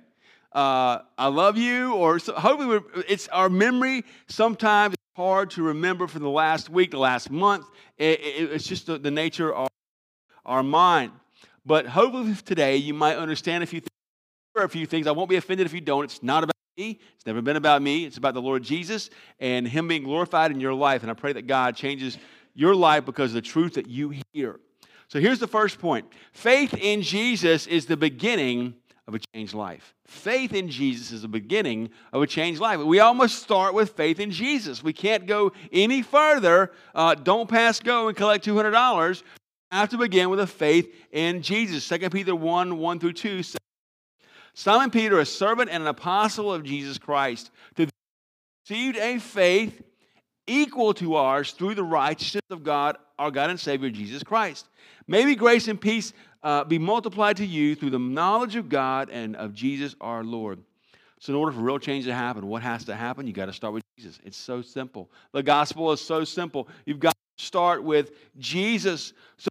uh, 0.52 1.00
I 1.18 1.28
love 1.28 1.58
you, 1.58 1.94
or 1.94 2.20
so, 2.20 2.34
hopefully 2.34 2.82
it's 3.08 3.30
our 3.30 3.50
memory. 3.50 4.04
Sometimes 4.28 4.96
hard 5.20 5.50
to 5.50 5.64
remember 5.64 6.08
from 6.08 6.24
the 6.24 6.30
last 6.30 6.70
week, 6.70 6.92
the 6.92 6.98
last 6.98 7.30
month. 7.30 7.66
It, 7.98 8.22
it, 8.22 8.52
it's 8.54 8.66
just 8.66 8.86
the, 8.86 8.98
the 8.98 9.12
nature 9.12 9.54
of 9.54 9.68
our 10.46 10.64
mind. 10.64 11.12
But 11.66 11.88
hopefully 11.88 12.34
today 12.36 12.78
you 12.78 12.94
might 12.94 13.18
understand 13.18 13.62
a 13.62 13.68
few 13.68 13.82
things 13.82 13.90
a 14.56 14.70
few 14.70 14.86
things. 14.86 15.08
I 15.08 15.12
won't 15.12 15.30
be 15.30 15.36
offended 15.36 15.66
if 15.66 15.74
you 15.74 15.82
don't. 15.82 16.06
It's 16.06 16.24
not 16.24 16.44
about 16.44 16.56
me. 16.78 17.00
It's 17.16 17.26
never 17.26 17.42
been 17.42 17.58
about 17.58 17.82
me. 17.82 18.06
It's 18.06 18.18
about 18.18 18.34
the 18.34 18.42
Lord 18.42 18.64
Jesus 18.64 19.10
and 19.42 19.68
Him 19.68 19.90
being 19.90 20.04
glorified 20.04 20.52
in 20.52 20.62
your 20.62 20.74
life. 20.74 21.02
And 21.02 21.12
I 21.12 21.14
pray 21.14 21.34
that 21.34 21.48
God 21.48 21.76
changes 21.76 22.18
your 22.54 22.76
life 22.76 23.06
because 23.06 23.32
of 23.32 23.36
the 23.36 23.42
truth 23.42 23.74
that 23.74 23.88
you 23.88 24.14
hear. 24.32 24.60
So 25.10 25.20
here's 25.20 25.40
the 25.40 25.48
first 25.48 25.80
point 25.80 26.08
faith 26.32 26.74
in 26.74 27.02
Jesus 27.02 27.68
is 27.68 27.88
the 27.88 27.98
beginning 27.98 28.76
of 29.10 29.16
a 29.16 29.20
changed 29.34 29.54
life. 29.54 29.94
Faith 30.08 30.54
in 30.54 30.70
Jesus 30.70 31.12
is 31.12 31.24
the 31.24 31.28
beginning 31.28 31.90
of 32.14 32.22
a 32.22 32.28
changed 32.28 32.62
life. 32.62 32.80
We 32.80 33.00
all 33.00 33.14
must 33.14 33.42
start 33.42 33.74
with 33.74 33.90
faith 33.92 34.20
in 34.20 34.32
Jesus. 34.32 34.84
We 34.84 34.94
can't 34.94 35.26
go 35.26 35.52
any 35.74 36.02
further. 36.02 36.72
Uh, 36.96 37.16
don't 37.16 37.50
pass 37.50 37.80
go 37.80 38.08
and 38.08 38.16
collect 38.16 38.46
$200. 38.46 39.24
I 39.72 39.80
have 39.80 39.90
to 39.90 39.98
begin 39.98 40.30
with 40.30 40.40
a 40.40 40.48
faith 40.48 40.94
in 41.12 41.42
Jesus. 41.42 41.88
2 41.88 42.10
Peter 42.10 42.36
1 42.36 42.78
1 42.78 43.00
through 43.00 43.14
2 43.14 43.44
says, 43.44 43.58
Simon 44.54 44.92
Peter, 44.92 45.20
a 45.20 45.26
servant 45.26 45.70
and 45.70 45.84
an 45.84 45.88
apostle 45.88 46.54
of 46.54 46.64
Jesus 46.64 46.98
Christ, 46.98 47.52
to 47.76 47.88
received 48.70 48.98
a 48.98 49.20
faith 49.20 49.82
equal 50.48 50.94
to 50.96 51.16
ours 51.16 51.52
through 51.52 51.76
the 51.76 51.84
righteousness 51.84 52.44
of 52.50 52.64
God, 52.64 52.98
our 53.18 53.32
God 53.32 53.50
and 53.50 53.60
Savior, 53.60 53.90
Jesus 53.90 54.24
Christ. 54.24 54.68
May 55.08 55.34
grace 55.36 55.68
and 55.68 55.80
peace 55.80 56.14
uh, 56.44 56.64
be 56.64 56.80
multiplied 56.80 57.38
to 57.38 57.46
you 57.46 57.76
through 57.76 57.90
the 57.90 58.00
knowledge 58.00 58.56
of 58.56 58.70
God 58.70 59.10
and 59.10 59.36
of 59.36 59.54
Jesus 59.54 59.96
our 60.00 60.24
Lord. 60.24 60.60
So, 61.20 61.34
in 61.34 61.38
order 61.38 61.52
for 61.52 61.60
real 61.60 61.80
change 61.80 62.06
to 62.06 62.14
happen, 62.14 62.48
what 62.48 62.62
has 62.62 62.86
to 62.86 62.96
happen? 62.96 63.28
You 63.28 63.34
got 63.34 63.48
to 63.48 63.54
start 63.54 63.74
with 63.74 63.84
Jesus. 63.98 64.20
It's 64.24 64.38
so 64.38 64.62
simple. 64.62 65.10
The 65.34 65.44
gospel 65.44 65.92
is 65.92 66.00
so 66.00 66.24
simple. 66.24 66.70
You've 66.86 67.00
got 67.00 67.14
to 67.38 67.44
start 67.44 67.84
with 67.84 68.12
Jesus. 68.38 69.14
So, 69.38 69.50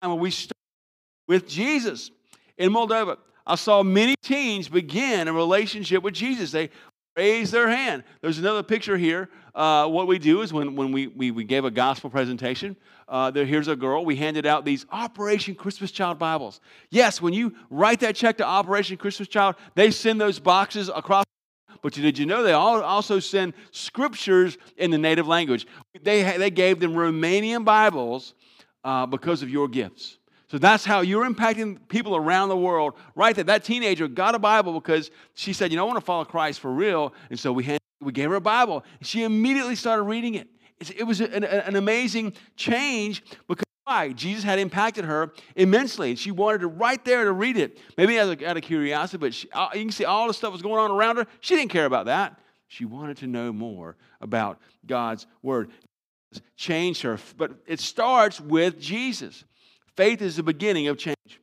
when 0.00 0.18
we 0.18 0.30
start 0.30 0.52
with 1.28 1.46
Jesus 1.46 2.10
in 2.56 2.72
Moldova, 2.72 3.18
I 3.46 3.56
saw 3.56 3.82
many 3.82 4.14
teens 4.22 4.68
begin 4.68 5.28
a 5.28 5.32
relationship 5.32 6.02
with 6.02 6.14
Jesus. 6.14 6.50
They 6.50 6.70
raise 7.16 7.50
their 7.50 7.68
hand. 7.68 8.04
There's 8.20 8.38
another 8.38 8.62
picture 8.62 8.96
here. 8.96 9.28
Uh, 9.54 9.86
what 9.86 10.06
we 10.06 10.18
do 10.18 10.42
is 10.42 10.52
when, 10.52 10.74
when 10.74 10.90
we, 10.90 11.06
we, 11.06 11.30
we 11.30 11.44
gave 11.44 11.64
a 11.64 11.70
gospel 11.70 12.10
presentation, 12.10 12.76
uh, 13.08 13.30
there, 13.30 13.44
here's 13.44 13.68
a 13.68 13.76
girl. 13.76 14.04
We 14.04 14.16
handed 14.16 14.46
out 14.46 14.64
these 14.64 14.84
Operation 14.90 15.54
Christmas 15.54 15.92
Child 15.92 16.18
Bibles. 16.18 16.60
Yes, 16.90 17.22
when 17.22 17.32
you 17.32 17.54
write 17.70 18.00
that 18.00 18.16
check 18.16 18.38
to 18.38 18.44
Operation 18.44 18.96
Christmas 18.96 19.28
Child, 19.28 19.56
they 19.74 19.90
send 19.90 20.20
those 20.20 20.38
boxes 20.40 20.88
across. 20.88 21.24
But 21.82 21.92
did 21.92 22.18
you 22.18 22.26
know 22.26 22.42
they 22.42 22.52
also 22.52 23.18
send 23.18 23.52
scriptures 23.70 24.56
in 24.76 24.90
the 24.90 24.98
native 24.98 25.28
language? 25.28 25.66
They, 26.02 26.22
they 26.38 26.50
gave 26.50 26.80
them 26.80 26.94
Romanian 26.94 27.64
Bibles 27.64 28.34
uh, 28.82 29.06
because 29.06 29.42
of 29.42 29.50
your 29.50 29.68
gifts. 29.68 30.18
So 30.54 30.58
that's 30.58 30.84
how 30.84 31.00
you're 31.00 31.28
impacting 31.28 31.80
people 31.88 32.14
around 32.14 32.48
the 32.48 32.56
world. 32.56 32.94
Right 33.16 33.34
there, 33.34 33.42
that 33.42 33.64
teenager 33.64 34.06
got 34.06 34.36
a 34.36 34.38
Bible 34.38 34.72
because 34.72 35.10
she 35.34 35.52
said, 35.52 35.72
"You 35.72 35.76
know, 35.76 35.82
I 35.82 35.86
want 35.88 35.98
to 35.98 36.04
follow 36.04 36.24
Christ 36.24 36.60
for 36.60 36.70
real." 36.70 37.12
And 37.28 37.36
so 37.36 37.52
we 37.52 37.64
had, 37.64 37.80
we 38.00 38.12
gave 38.12 38.30
her 38.30 38.36
a 38.36 38.40
Bible. 38.40 38.84
She 39.02 39.24
immediately 39.24 39.74
started 39.74 40.04
reading 40.04 40.36
it. 40.36 40.46
It 40.96 41.02
was 41.02 41.20
an, 41.20 41.42
an 41.42 41.74
amazing 41.74 42.34
change 42.54 43.24
because 43.48 43.64
why? 43.82 44.12
Jesus 44.12 44.44
had 44.44 44.60
impacted 44.60 45.04
her 45.04 45.32
immensely, 45.56 46.10
and 46.10 46.18
she 46.20 46.30
wanted 46.30 46.60
to 46.60 46.68
right 46.68 47.04
there 47.04 47.24
to 47.24 47.32
read 47.32 47.56
it. 47.56 47.80
Maybe 47.98 48.20
out 48.20 48.28
of, 48.28 48.40
out 48.44 48.56
of 48.56 48.62
curiosity, 48.62 49.18
but 49.18 49.34
she, 49.34 49.48
you 49.48 49.80
can 49.80 49.90
see 49.90 50.04
all 50.04 50.28
the 50.28 50.34
stuff 50.34 50.52
was 50.52 50.62
going 50.62 50.78
on 50.78 50.92
around 50.92 51.16
her. 51.16 51.26
She 51.40 51.56
didn't 51.56 51.72
care 51.72 51.86
about 51.86 52.06
that. 52.06 52.38
She 52.68 52.84
wanted 52.84 53.16
to 53.16 53.26
know 53.26 53.52
more 53.52 53.96
about 54.20 54.60
God's 54.86 55.26
word. 55.42 55.72
Changed 56.56 57.02
her, 57.02 57.18
but 57.36 57.50
it 57.66 57.80
starts 57.80 58.40
with 58.40 58.80
Jesus. 58.80 59.42
Faith 59.96 60.22
is 60.22 60.36
the 60.36 60.42
beginning 60.42 60.88
of 60.88 60.98
change. 60.98 61.40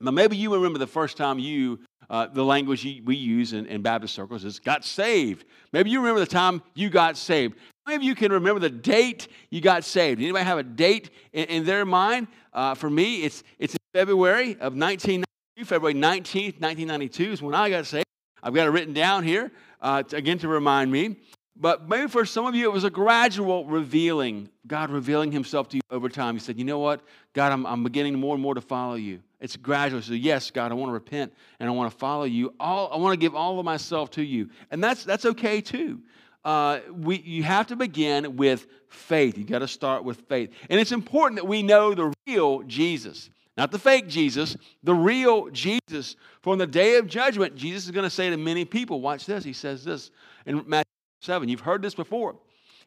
Now, 0.00 0.10
maybe 0.10 0.36
you 0.36 0.52
remember 0.54 0.78
the 0.78 0.86
first 0.86 1.16
time 1.16 1.38
you, 1.38 1.80
uh, 2.10 2.26
the 2.26 2.44
language 2.44 2.84
we 3.04 3.16
use 3.16 3.52
in, 3.52 3.66
in, 3.66 3.82
Baptist 3.82 4.14
circles 4.14 4.44
is 4.44 4.58
got 4.58 4.84
saved. 4.84 5.44
Maybe 5.72 5.90
you 5.90 6.00
remember 6.00 6.20
the 6.20 6.26
time 6.26 6.62
you 6.74 6.90
got 6.90 7.16
saved. 7.16 7.54
Maybe 7.86 8.04
you 8.04 8.14
can 8.14 8.32
remember 8.32 8.60
the 8.60 8.70
date 8.70 9.28
you 9.50 9.60
got 9.60 9.84
saved. 9.84 10.20
Anybody 10.20 10.44
have 10.44 10.58
a 10.58 10.62
date 10.62 11.10
in, 11.32 11.44
in 11.46 11.64
their 11.64 11.84
mind? 11.84 12.28
Uh, 12.52 12.74
for 12.74 12.90
me, 12.90 13.22
it's, 13.22 13.42
it's 13.58 13.76
February 13.92 14.52
of 14.52 14.74
1992, 14.74 15.64
February 15.64 15.94
19th, 15.94 16.60
1992 16.60 17.32
is 17.32 17.42
when 17.42 17.54
I 17.54 17.70
got 17.70 17.86
saved. 17.86 18.04
I've 18.42 18.54
got 18.54 18.66
it 18.66 18.70
written 18.70 18.92
down 18.92 19.24
here, 19.24 19.50
uh, 19.80 20.02
to, 20.02 20.16
again, 20.16 20.38
to 20.38 20.48
remind 20.48 20.92
me. 20.92 21.16
But 21.56 21.88
maybe 21.88 22.08
for 22.08 22.24
some 22.24 22.46
of 22.46 22.54
you, 22.54 22.64
it 22.64 22.72
was 22.72 22.82
a 22.82 22.90
gradual 22.90 23.64
revealing, 23.64 24.48
God 24.66 24.90
revealing 24.90 25.30
Himself 25.30 25.68
to 25.68 25.76
you 25.76 25.82
over 25.90 26.08
time. 26.08 26.34
He 26.34 26.40
said, 26.40 26.58
You 26.58 26.64
know 26.64 26.80
what? 26.80 27.00
God, 27.32 27.52
I'm, 27.52 27.64
I'm 27.64 27.84
beginning 27.84 28.18
more 28.18 28.34
and 28.34 28.42
more 28.42 28.54
to 28.54 28.60
follow 28.60 28.94
you. 28.94 29.20
It's 29.40 29.56
gradual. 29.56 30.02
So, 30.02 30.14
yes, 30.14 30.50
God, 30.50 30.72
I 30.72 30.74
want 30.74 30.88
to 30.88 30.94
repent 30.94 31.32
and 31.60 31.68
I 31.68 31.72
want 31.72 31.92
to 31.92 31.96
follow 31.96 32.24
you. 32.24 32.54
All, 32.58 32.92
I 32.92 32.96
want 32.96 33.12
to 33.12 33.16
give 33.16 33.34
all 33.34 33.58
of 33.58 33.64
myself 33.64 34.10
to 34.12 34.22
you. 34.22 34.50
And 34.70 34.82
that's, 34.82 35.04
that's 35.04 35.24
okay 35.26 35.60
too. 35.60 36.00
Uh, 36.44 36.80
we, 36.92 37.20
you 37.20 37.42
have 37.42 37.68
to 37.68 37.76
begin 37.76 38.36
with 38.36 38.66
faith. 38.88 39.38
You 39.38 39.44
got 39.44 39.60
to 39.60 39.68
start 39.68 40.04
with 40.04 40.22
faith. 40.28 40.50
And 40.68 40.80
it's 40.80 40.92
important 40.92 41.40
that 41.40 41.46
we 41.46 41.62
know 41.62 41.94
the 41.94 42.12
real 42.26 42.62
Jesus, 42.62 43.30
not 43.56 43.70
the 43.70 43.78
fake 43.78 44.08
Jesus, 44.08 44.56
the 44.82 44.94
real 44.94 45.48
Jesus. 45.50 46.16
For 46.42 46.52
on 46.52 46.58
the 46.58 46.66
day 46.66 46.96
of 46.96 47.06
judgment, 47.06 47.54
Jesus 47.54 47.84
is 47.84 47.92
going 47.92 48.04
to 48.04 48.10
say 48.10 48.28
to 48.30 48.36
many 48.36 48.64
people, 48.64 49.00
watch 49.00 49.24
this. 49.24 49.44
He 49.44 49.52
says 49.52 49.84
this 49.84 50.10
in 50.46 50.64
Matthew 50.66 50.93
7. 51.24 51.48
You've 51.48 51.60
heard 51.60 51.82
this 51.82 51.94
before. 51.94 52.36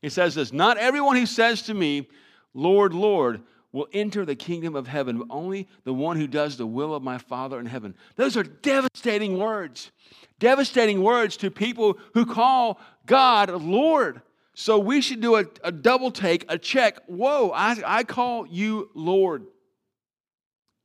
He 0.02 0.10
says 0.10 0.36
this 0.36 0.54
Not 0.54 0.78
everyone 0.78 1.16
who 1.16 1.26
says 1.26 1.64
to 1.64 1.74
me, 1.74 2.08
Lord, 2.54 2.94
Lord, 2.94 3.42
will 3.72 3.88
enter 3.94 4.26
the 4.26 4.36
kingdom 4.36 4.76
of 4.76 4.88
heaven, 4.88 5.20
but 5.20 5.28
only 5.30 5.68
the 5.84 5.94
one 5.94 6.18
who 6.18 6.28
does 6.28 6.58
the 6.58 6.66
will 6.66 6.96
of 6.96 7.04
my 7.04 7.18
Father 7.18 7.60
in 7.60 7.66
heaven. 7.66 7.96
Those 8.16 8.38
are 8.38 8.44
devastating 8.44 9.38
words. 9.38 9.92
Devastating 10.40 11.04
words 11.04 11.38
to 11.38 11.52
people 11.52 11.98
who 12.14 12.26
call 12.26 12.80
God 13.06 13.50
Lord. 13.50 14.22
So 14.54 14.80
we 14.80 15.02
should 15.02 15.22
do 15.22 15.36
a, 15.36 15.46
a 15.64 15.72
double 15.72 16.10
take, 16.10 16.46
a 16.50 16.58
check. 16.58 16.98
Whoa, 17.08 17.52
I, 17.52 17.76
I 17.86 18.04
call 18.04 18.48
you 18.48 18.90
Lord. 18.96 19.46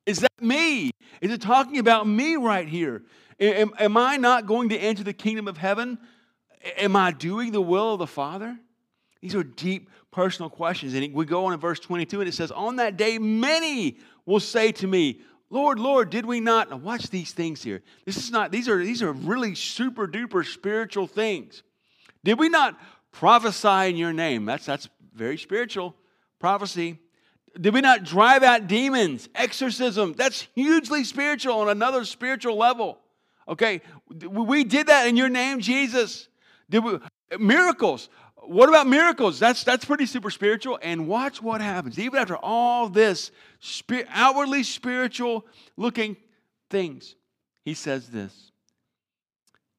Is 0.04 0.18
that 0.18 0.42
me? 0.42 0.90
Is 1.20 1.30
it 1.30 1.40
talking 1.40 1.78
about 1.78 2.06
me 2.06 2.36
right 2.36 2.68
here? 2.68 3.02
Am, 3.38 3.72
am 3.78 3.96
I 3.96 4.16
not 4.16 4.46
going 4.46 4.68
to 4.70 4.76
enter 4.76 5.04
the 5.04 5.12
kingdom 5.12 5.48
of 5.48 5.56
heaven 5.56 5.98
Am 6.76 6.96
I 6.96 7.10
doing 7.10 7.52
the 7.52 7.60
will 7.60 7.94
of 7.94 7.98
the 7.98 8.06
Father? 8.06 8.56
These 9.20 9.34
are 9.34 9.44
deep 9.44 9.88
personal 10.10 10.50
questions. 10.50 10.94
And 10.94 11.14
we 11.14 11.24
go 11.24 11.46
on 11.46 11.52
in 11.52 11.60
verse 11.60 11.80
22 11.80 12.20
and 12.20 12.28
it 12.28 12.32
says, 12.32 12.50
On 12.50 12.76
that 12.76 12.96
day, 12.96 13.18
many 13.18 13.98
will 14.26 14.40
say 14.40 14.72
to 14.72 14.86
me, 14.86 15.20
Lord, 15.50 15.78
Lord, 15.78 16.10
did 16.10 16.24
we 16.24 16.40
not? 16.40 16.70
Now 16.70 16.76
watch 16.76 17.10
these 17.10 17.32
things 17.32 17.62
here. 17.62 17.82
This 18.06 18.16
is 18.16 18.30
not, 18.30 18.50
these 18.50 18.68
are 18.68 18.82
these 18.82 19.02
are 19.02 19.12
really 19.12 19.54
super 19.54 20.08
duper 20.08 20.46
spiritual 20.46 21.06
things. 21.06 21.62
Did 22.24 22.38
we 22.38 22.48
not 22.48 22.80
prophesy 23.10 23.90
in 23.90 23.96
your 23.96 24.14
name? 24.14 24.46
That's 24.46 24.64
that's 24.64 24.88
very 25.14 25.36
spiritual 25.36 25.94
prophecy. 26.38 26.98
Did 27.60 27.74
we 27.74 27.82
not 27.82 28.02
drive 28.04 28.42
out 28.42 28.66
demons? 28.66 29.28
Exorcism. 29.34 30.14
That's 30.14 30.48
hugely 30.54 31.04
spiritual 31.04 31.58
on 31.58 31.68
another 31.68 32.06
spiritual 32.06 32.56
level. 32.56 32.98
Okay, 33.46 33.82
we 34.08 34.64
did 34.64 34.86
that 34.86 35.06
in 35.06 35.18
your 35.18 35.28
name, 35.28 35.60
Jesus. 35.60 36.28
Did 36.72 36.84
we, 36.84 36.98
miracles. 37.38 38.08
What 38.36 38.70
about 38.70 38.88
miracles? 38.88 39.38
That's, 39.38 39.62
that's 39.62 39.84
pretty 39.84 40.06
super 40.06 40.30
spiritual. 40.30 40.78
And 40.80 41.06
watch 41.06 41.42
what 41.42 41.60
happens. 41.60 41.98
Even 41.98 42.18
after 42.18 42.34
all 42.34 42.88
this 42.88 43.30
outwardly 44.08 44.62
spiritual 44.62 45.46
looking 45.76 46.16
things, 46.70 47.14
he 47.62 47.74
says 47.74 48.08
this. 48.08 48.50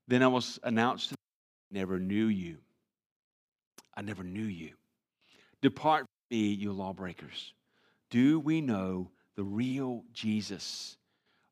Then 0.08 0.22
I 0.22 0.28
was 0.28 0.60
announced 0.64 1.10
to 1.10 1.16
them, 1.16 1.80
never 1.80 2.00
knew 2.00 2.28
you. 2.28 2.58
I 3.98 4.04
never 4.04 4.24
knew 4.24 4.44
you. 4.44 4.74
Depart 5.64 6.02
from 6.02 6.38
me, 6.38 6.54
you 6.54 6.74
lawbreakers. 6.74 7.54
Do 8.12 8.40
we 8.40 8.62
know 8.62 9.10
the 9.36 9.44
real 9.44 10.04
Jesus? 10.14 10.96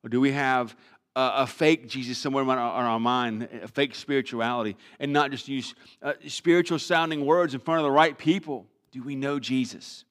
Or 0.04 0.08
do 0.08 0.20
we 0.20 0.30
have 0.30 0.76
a, 1.14 1.32
a 1.36 1.46
fake 1.46 1.88
Jesus 1.88 2.18
somewhere 2.18 2.42
in 2.42 2.48
our, 2.50 2.80
in 2.80 2.86
our, 2.86 3.00
mind, 3.00 3.48
a 3.62 3.68
fake 3.68 3.94
spirituality, 3.94 4.76
and 4.98 5.12
not 5.12 5.30
just 5.30 5.48
use 5.48 5.74
uh, 6.02 6.14
spiritual 6.26 6.78
sounding 6.78 7.24
words 7.24 7.54
in 7.54 7.60
front 7.60 7.80
of 7.80 7.84
the 7.84 7.90
right 7.90 8.16
people? 8.16 8.66
Do 8.90 9.02
we 9.02 9.16
know 9.16 9.38
Jesus? 9.38 10.04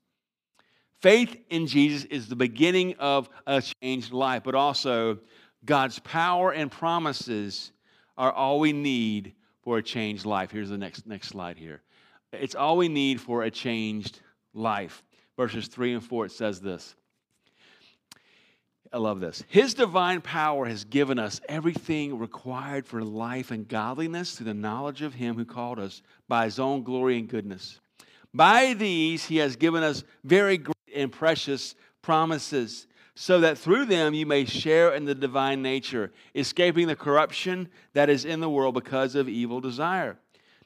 Faith 1.02 1.36
in 1.50 1.66
Jesus 1.66 2.06
is 2.06 2.28
the 2.28 2.36
beginning 2.36 2.96
of 3.00 3.30
a 3.48 3.62
changed 3.82 4.12
life, 4.12 4.44
but 4.44 4.54
also 4.54 5.18
God's 5.66 6.00
power 6.00 6.52
and 6.52 6.72
promises 6.72 7.72
are 8.18 8.32
all 8.32 8.60
we 8.60 8.72
need 8.72 9.34
for 9.64 9.78
a 9.78 9.84
changed 9.84 10.26
life. 10.26 10.52
Here's 10.52 10.70
the 10.70 10.78
next, 10.78 11.08
next 11.08 11.30
slide 11.30 11.58
here. 11.58 11.82
It's 12.32 12.56
all 12.56 12.78
we 12.78 12.88
need 12.88 13.20
for 13.20 13.44
a 13.44 13.52
changed 13.52 14.22
life. 14.54 15.04
Verses 15.38 15.68
3 15.68 15.94
and 15.94 16.04
4, 16.04 16.26
it 16.26 16.32
says 16.32 16.62
this. 16.62 16.96
I 18.94 18.98
love 18.98 19.22
this. 19.22 19.44
His 19.48 19.74
divine 19.74 20.20
power 20.20 20.66
has 20.66 20.84
given 20.84 21.18
us 21.18 21.40
everything 21.48 22.20
required 22.20 22.86
for 22.86 23.02
life 23.04 23.52
and 23.52 23.68
godliness 23.68 24.36
through 24.36 24.48
the 24.48 24.54
knowledge 24.54 25.02
of 25.02 25.14
Him 25.14 25.36
who 25.36 25.46
called 25.46 25.80
us 25.80 26.02
by 26.28 26.46
His 26.46 26.60
own 26.60 26.84
glory 26.84 27.18
and 27.18 27.30
goodness. 27.30 27.80
By 28.34 28.74
these, 28.74 29.26
He 29.26 29.38
has 29.38 29.56
given 29.56 29.82
us 29.82 30.04
very 30.26 30.58
great 30.58 30.76
and 30.94 31.12
precious 31.12 31.76
promises, 32.02 32.88
so 33.16 33.40
that 33.42 33.58
through 33.58 33.86
them 33.86 34.14
you 34.14 34.26
may 34.26 34.44
share 34.44 34.94
in 34.94 35.06
the 35.06 35.16
divine 35.16 35.62
nature, 35.62 36.12
escaping 36.36 36.88
the 36.88 36.96
corruption 36.96 37.70
that 37.94 38.10
is 38.10 38.26
in 38.26 38.42
the 38.42 38.50
world 38.50 38.74
because 38.74 39.16
of 39.16 39.30
evil 39.30 39.62
desire. 39.62 40.18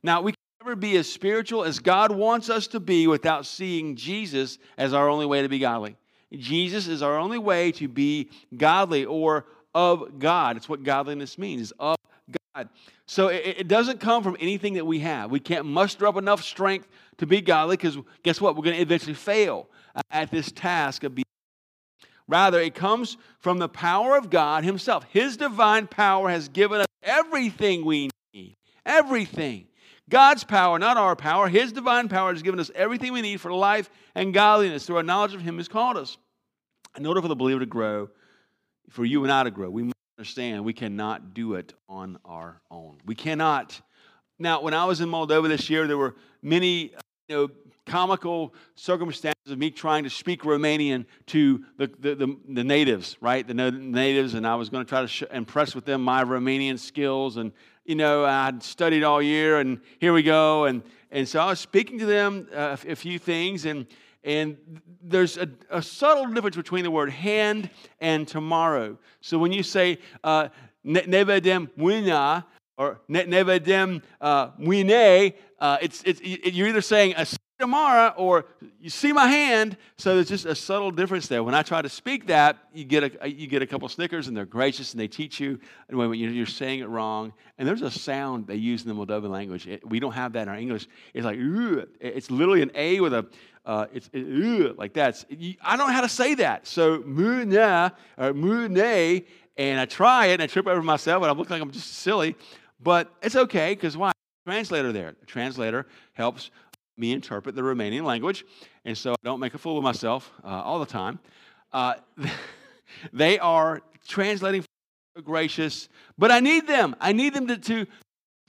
Now, 0.02 0.22
we 0.22 0.32
can 0.32 0.38
never 0.62 0.76
be 0.76 0.98
as 0.98 1.12
spiritual 1.12 1.64
as 1.64 1.80
God 1.80 2.12
wants 2.12 2.50
us 2.50 2.66
to 2.68 2.80
be 2.80 3.06
without 3.06 3.46
seeing 3.46 3.96
Jesus 3.96 4.58
as 4.78 4.94
our 4.94 5.10
only 5.10 5.28
way 5.28 5.44
to 5.44 5.50
be 5.50 5.60
godly. 5.60 5.96
Jesus 6.34 6.88
is 6.88 7.02
our 7.02 7.18
only 7.18 7.38
way 7.38 7.72
to 7.74 7.88
be 7.88 8.30
godly 8.56 9.06
or 9.06 9.46
of 9.74 10.20
God. 10.20 10.58
It's 10.58 10.70
what 10.70 10.84
godliness 10.84 11.38
means, 11.38 11.72
of 11.80 11.98
God. 12.56 12.70
So 13.06 13.28
it, 13.28 13.56
it 13.60 13.68
doesn't 13.68 14.00
come 14.00 14.24
from 14.24 14.38
anything 14.40 14.74
that 14.76 14.86
we 14.86 15.00
have. 15.00 15.30
We 15.30 15.40
can't 15.40 15.66
muster 15.66 16.08
up 16.08 16.18
enough 16.18 16.44
strength 16.44 16.88
to 17.18 17.26
be 17.26 17.42
godly 17.42 17.78
because 17.78 17.98
guess 18.24 18.42
what? 18.42 18.56
We're 18.56 18.64
going 18.64 18.78
to 18.78 18.82
eventually 18.82 19.14
fail 19.14 19.68
at 20.10 20.32
this 20.32 20.52
task 20.52 21.04
of 21.04 21.14
being. 21.14 21.26
Rather, 22.28 22.60
it 22.60 22.74
comes 22.74 23.18
from 23.40 23.60
the 23.60 23.70
power 23.70 24.18
of 24.18 24.30
God 24.30 24.64
Himself. 24.64 25.06
His 25.10 25.38
divine 25.38 25.86
power 25.88 26.30
has 26.30 26.50
given 26.50 26.82
us 26.82 26.88
everything 27.04 27.86
we 27.86 28.10
need. 28.34 28.56
Everything. 28.86 29.68
God's 30.10 30.44
power, 30.44 30.78
not 30.78 30.98
our 30.98 31.16
power, 31.16 31.48
His 31.48 31.72
divine 31.72 32.10
power 32.10 32.32
has 32.32 32.44
given 32.44 32.60
us 32.60 32.70
everything 32.76 33.14
we 33.14 33.22
need 33.22 33.42
for 33.42 33.52
life 33.52 33.90
and 34.14 34.34
godliness 34.34 34.86
through 34.86 34.98
our 34.98 35.04
knowledge 35.04 35.34
of 35.34 35.42
Him 35.42 35.58
has 35.58 35.68
called 35.68 35.98
us. 35.98 36.18
In 36.98 37.06
order 37.06 37.22
for 37.22 37.28
the 37.28 37.36
believer 37.36 37.60
to 37.60 37.66
grow, 37.66 38.10
for 38.90 39.04
you 39.04 39.24
and 39.24 39.32
I 39.32 39.44
to 39.44 39.52
grow, 39.52 39.70
we 39.70 39.84
must 39.84 39.96
understand 40.18 40.64
we 40.64 40.74
cannot 40.74 41.34
do 41.34 41.56
it 41.56 41.74
on 41.90 42.20
our 42.24 42.62
own. 42.70 43.00
We 43.06 43.16
cannot. 43.16 43.82
Now, 44.38 44.62
when 44.62 44.74
I 44.74 44.86
was 44.86 45.02
in 45.02 45.10
Moldova 45.10 45.48
this 45.48 45.70
year, 45.70 45.88
there 45.88 45.98
were 45.98 46.16
many 46.42 46.94
you 47.28 47.36
know, 47.36 47.50
comical 47.86 48.54
circumstances 48.76 49.52
of 49.52 49.58
me 49.58 49.72
trying 49.72 50.04
to 50.04 50.10
speak 50.10 50.44
Romanian 50.44 51.06
to 51.28 51.66
the, 51.78 51.88
the, 52.00 52.16
the, 52.16 52.38
the 52.48 52.64
natives, 52.64 53.18
right? 53.22 53.46
The 53.46 53.54
natives, 53.54 54.36
and 54.36 54.46
I 54.46 54.56
was 54.56 54.70
going 54.70 54.86
to 54.86 54.90
try 54.90 55.02
to 55.02 55.08
sh- 55.08 55.24
impress 55.32 55.76
with 55.76 55.86
them 55.86 56.04
my 56.04 56.24
Romanian 56.24 56.80
skills. 56.80 57.38
And, 57.38 57.52
you 57.86 57.96
know, 57.96 58.26
I'd 58.26 58.64
studied 58.64 59.04
all 59.04 59.22
year, 59.22 59.60
and 59.60 59.80
here 60.00 60.12
we 60.12 60.24
go. 60.24 60.66
And, 60.66 60.82
and 61.12 61.28
so 61.28 61.40
I 61.40 61.46
was 61.46 61.60
speaking 61.60 62.00
to 62.00 62.06
them 62.06 62.48
uh, 62.54 62.76
a 62.88 62.96
few 62.96 63.20
things, 63.20 63.66
and, 63.66 63.86
and 64.24 64.58
there's 65.04 65.38
a, 65.38 65.48
a, 65.70 65.82
subtle 65.82 66.26
difference 66.34 66.56
between 66.56 66.84
the 66.84 66.90
word 66.90 67.12
hand 67.12 67.70
and 68.02 68.28
tomorrow. 68.28 68.98
So 69.22 69.38
when 69.38 69.52
you 69.52 69.62
say, 69.62 70.00
uh, 70.24 70.50
nevedem 70.84 71.70
wina, 71.78 72.46
or 72.78 73.00
nevedem 73.08 74.02
uh, 74.20 74.50
wine, 74.60 75.34
uh, 75.60 75.78
it's, 75.82 76.02
it's, 76.06 76.22
you're 76.22 76.68
either 76.68 76.82
saying 76.82 77.14
a 77.16 77.26
tomorrow 77.60 78.14
or 78.18 78.46
you 78.80 78.90
see 78.90 79.14
my 79.14 79.28
hand. 79.28 79.78
So 79.98 80.16
there's 80.16 80.30
just 80.30 80.46
a 80.46 80.56
subtle 80.56 80.92
difference 80.92 81.28
there. 81.28 81.44
When 81.44 81.56
i 81.56 81.62
try 81.62 81.82
to 81.82 81.90
speak 81.90 82.28
that 82.28 82.58
you 82.74 82.84
get 82.84 83.04
a, 83.22 83.30
you 83.30 83.48
get 83.48 83.62
a 83.62 83.68
couple 83.68 83.88
snickers 83.90 84.28
and 84.28 84.36
they're 84.36 84.46
gracious 84.46 84.92
and 84.94 85.00
they 85.00 85.08
teach 85.08 85.40
you 85.40 85.60
and 85.90 85.98
when 85.98 86.14
you're 86.14 86.46
saying 86.46 86.80
it 86.80 86.88
wrong 86.88 87.34
and 87.58 87.68
there's 87.68 87.82
a 87.82 87.92
sound 87.92 88.48
they 88.48 88.56
use 88.56 88.86
in 88.86 88.90
the 88.90 88.96
moldovan 88.96 89.30
language. 89.30 89.68
It, 89.68 89.88
we 89.88 90.00
don't 90.00 90.14
have 90.14 90.34
that 90.34 90.44
in 90.44 90.50
our 90.50 90.58
english. 90.58 90.88
It's 91.14 91.26
like 91.26 91.38
it's 92.00 92.32
literally 92.32 92.62
an 92.62 92.72
a 92.76 93.00
with 93.00 93.14
a 93.14 93.26
uh, 93.66 93.88
it's 93.92 94.12
it, 94.14 94.78
like 94.78 94.94
that. 94.94 95.26
I 95.64 95.76
don't 95.76 95.88
know 95.88 95.94
how 95.94 96.02
to 96.02 96.10
say 96.10 96.36
that. 96.36 96.68
So 96.68 97.00
muna 97.00 97.94
or 98.18 98.34
mune 98.34 99.24
and 99.58 99.80
i 99.80 99.86
try 99.86 100.28
it 100.28 100.34
and 100.34 100.44
i 100.44 100.48
trip 100.48 100.68
over 100.68 100.84
myself 100.84 101.24
and 101.24 101.32
i 101.32 101.34
look 101.34 101.50
like 101.50 101.62
i'm 101.62 101.72
just 101.72 101.94
silly 101.94 102.36
but 102.80 103.12
it's 103.22 103.36
okay 103.36 103.74
because 103.74 103.98
why? 103.98 104.12
Translator 104.46 104.92
there. 104.92 105.16
The 105.20 105.26
translator 105.26 105.88
helps 106.14 106.52
me 106.98 107.12
interpret 107.12 107.56
the 107.56 107.62
Romanian 107.62 108.04
language, 108.04 108.46
and 108.86 108.98
so 108.98 109.14
I 109.14 109.16
don't 109.24 109.40
make 109.40 109.54
a 109.54 109.58
fool 109.58 109.78
of 109.78 109.84
myself 109.84 110.32
uh, 110.44 110.48
all 110.48 110.80
the 110.80 110.86
time. 110.86 111.20
Uh, 111.74 111.96
they 113.14 113.40
are 113.40 113.82
translating 114.08 114.64
gracious, 115.24 115.90
but 116.18 116.32
I 116.32 116.40
need 116.40 116.68
them. 116.68 116.96
I 117.00 117.14
need 117.14 117.34
them 117.34 117.48
to, 117.48 117.58
do 117.58 117.86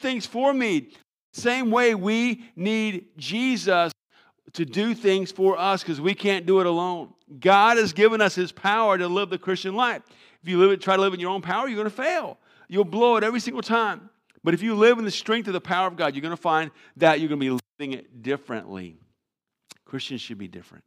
things 0.01 0.27
for 0.27 0.53
me. 0.53 0.91
Same 1.33 1.71
way 1.71 1.95
we 1.95 2.45
need 2.55 3.07
Jesus 3.17 3.93
to 4.53 4.65
do 4.65 4.95
things 4.95 5.33
for 5.33 5.59
us 5.59 5.83
because 5.83 6.01
we 6.01 6.15
can't 6.15 6.47
do 6.47 6.61
it 6.61 6.67
alone. 6.67 7.13
God 7.41 7.77
has 7.77 7.93
given 7.93 8.21
us 8.21 8.35
His 8.35 8.53
power 8.53 8.97
to 8.97 9.09
live 9.09 9.31
the 9.31 9.39
Christian 9.39 9.75
life. 9.75 10.03
If 10.43 10.49
you 10.49 10.59
live 10.59 10.71
it, 10.71 10.81
try 10.81 10.97
to 10.97 11.03
live 11.03 11.15
in 11.15 11.21
your 11.21 11.31
own 11.31 11.43
power, 11.43 11.69
you're 11.69 11.77
going 11.77 11.91
to 11.91 12.03
fail. 12.03 12.39
You'll 12.69 12.85
blow 12.85 13.17
it 13.17 13.25
every 13.25 13.41
single 13.41 13.63
time. 13.63 14.11
But 14.45 14.55
if 14.55 14.63
you 14.63 14.75
live 14.75 14.99
in 14.99 15.05
the 15.05 15.11
strength 15.11 15.47
of 15.49 15.53
the 15.53 15.61
power 15.61 15.89
of 15.89 15.97
God, 15.97 16.15
you're 16.15 16.23
going 16.23 16.31
to 16.31 16.41
find 16.41 16.71
that 16.97 17.21
you're 17.21 17.29
going 17.29 17.41
to 17.41 17.59
be 17.59 17.65
living 17.79 17.93
it 17.93 18.23
differently. 18.23 18.97
Christians 19.85 20.21
should 20.21 20.39
be 20.39 20.49
different. 20.49 20.85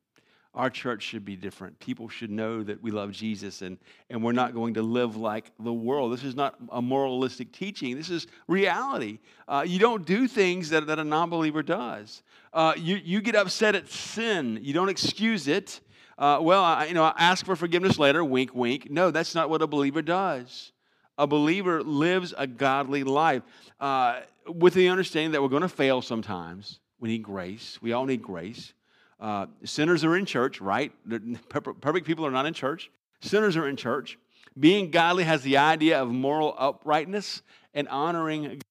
Our 0.56 0.71
church 0.71 1.04
should 1.04 1.23
be 1.23 1.36
different. 1.36 1.80
People 1.80 2.10
should 2.10 2.32
know 2.32 2.63
that 2.63 2.82
we 2.82 2.89
love 2.89 3.12
Jesus 3.12 3.62
and, 3.62 3.78
and 4.10 4.23
we're 4.23 4.32
not 4.32 4.56
going 4.56 4.73
to 4.73 4.82
live 4.82 5.15
like 5.15 5.52
the 5.60 5.71
world. 5.71 6.12
This 6.12 6.23
is 6.23 6.36
not 6.36 6.56
a 6.71 6.82
moralistic 6.82 7.54
teaching, 7.54 7.95
this 7.95 8.10
is 8.10 8.25
reality. 8.47 9.19
Uh, 9.47 9.63
you 9.65 9.78
don't 9.78 10.06
do 10.06 10.28
things 10.28 10.69
that, 10.69 10.88
that 10.88 10.97
a 10.97 11.04
non 11.04 11.30
believer 11.30 11.62
does. 11.62 12.23
Uh, 12.52 12.73
you, 12.75 12.95
you 12.95 13.21
get 13.21 13.36
upset 13.36 13.75
at 13.75 13.89
sin, 13.89 14.60
you 14.63 14.73
don't 14.73 14.89
excuse 14.89 15.47
it. 15.47 15.82
Uh, 16.17 16.39
well, 16.41 16.63
I, 16.63 16.86
you 16.86 16.95
know, 16.95 17.13
ask 17.15 17.45
for 17.45 17.56
forgiveness 17.56 17.99
later, 17.99 18.23
wink, 18.23 18.54
wink. 18.54 18.89
No, 18.89 19.12
that's 19.12 19.36
not 19.36 19.49
what 19.49 19.62
a 19.62 19.67
believer 19.67 20.02
does 20.02 20.71
a 21.19 21.27
believer 21.27 21.84
lives 21.84 22.34
a 22.38 22.47
godly 22.47 23.03
life 23.03 23.43
uh, 23.79 24.21
with 24.47 24.73
the 24.73 24.88
understanding 24.88 25.34
that 25.34 25.41
we're 25.41 25.49
going 25.49 25.62
to 25.62 25.69
fail 25.69 26.01
sometimes. 26.01 26.79
We 26.99 27.10
need 27.10 27.23
grace. 27.23 27.77
We 27.82 27.91
all 27.91 28.05
need 28.05 28.23
grace. 28.23 28.73
Uh, 29.19 29.47
sinners 29.65 30.05
are 30.05 30.15
in 30.15 30.25
church, 30.25 30.62
right? 30.62 30.93
Perfect 31.49 32.08
people 32.08 32.25
are 32.25 32.32
not 32.32 32.45
in 32.45 32.53
church. 32.53 32.89
Sinners 33.19 33.58
are 33.58 33.67
in 33.67 33.75
church. 33.75 34.17
Being 34.58 34.91
godly 34.91 35.25
has 35.25 35.43
the 35.43 35.58
idea 35.58 36.01
of 36.01 36.10
moral 36.10 36.55
uprightness 36.58 37.41
and 37.73 37.88
honoring 37.89 38.43
God. 38.43 38.62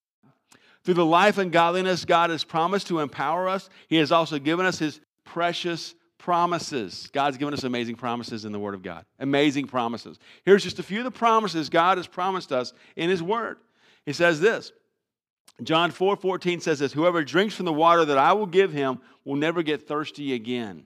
Through 0.83 0.95
the 0.95 1.05
life 1.05 1.37
and 1.37 1.51
godliness 1.51 2.03
God 2.03 2.31
has 2.31 2.43
promised 2.43 2.87
to 2.87 2.99
empower 2.99 3.47
us, 3.47 3.69
He 3.87 3.97
has 3.97 4.11
also 4.11 4.39
given 4.39 4.65
us 4.65 4.79
His 4.79 4.99
precious 5.23 5.93
promises. 6.19 7.09
God's 7.11 7.37
given 7.37 7.53
us 7.55 7.63
amazing 7.63 7.95
promises 7.95 8.45
in 8.45 8.51
the 8.51 8.59
Word 8.59 8.75
of 8.75 8.83
God. 8.83 9.05
Amazing 9.17 9.65
promises. 9.65 10.19
Here's 10.45 10.63
just 10.63 10.77
a 10.77 10.83
few 10.83 10.99
of 10.99 11.05
the 11.05 11.11
promises 11.11 11.69
God 11.69 11.97
has 11.97 12.05
promised 12.05 12.51
us 12.51 12.73
in 12.95 13.09
His 13.09 13.23
Word. 13.23 13.57
He 14.05 14.13
says 14.13 14.39
this 14.39 14.71
John 15.63 15.91
4 15.91 16.15
14 16.15 16.59
says 16.59 16.79
this 16.79 16.93
Whoever 16.93 17.23
drinks 17.23 17.55
from 17.55 17.65
the 17.65 17.73
water 17.73 18.05
that 18.05 18.17
I 18.17 18.33
will 18.33 18.45
give 18.45 18.71
him 18.71 18.99
will 19.25 19.35
never 19.35 19.63
get 19.63 19.87
thirsty 19.87 20.33
again. 20.33 20.83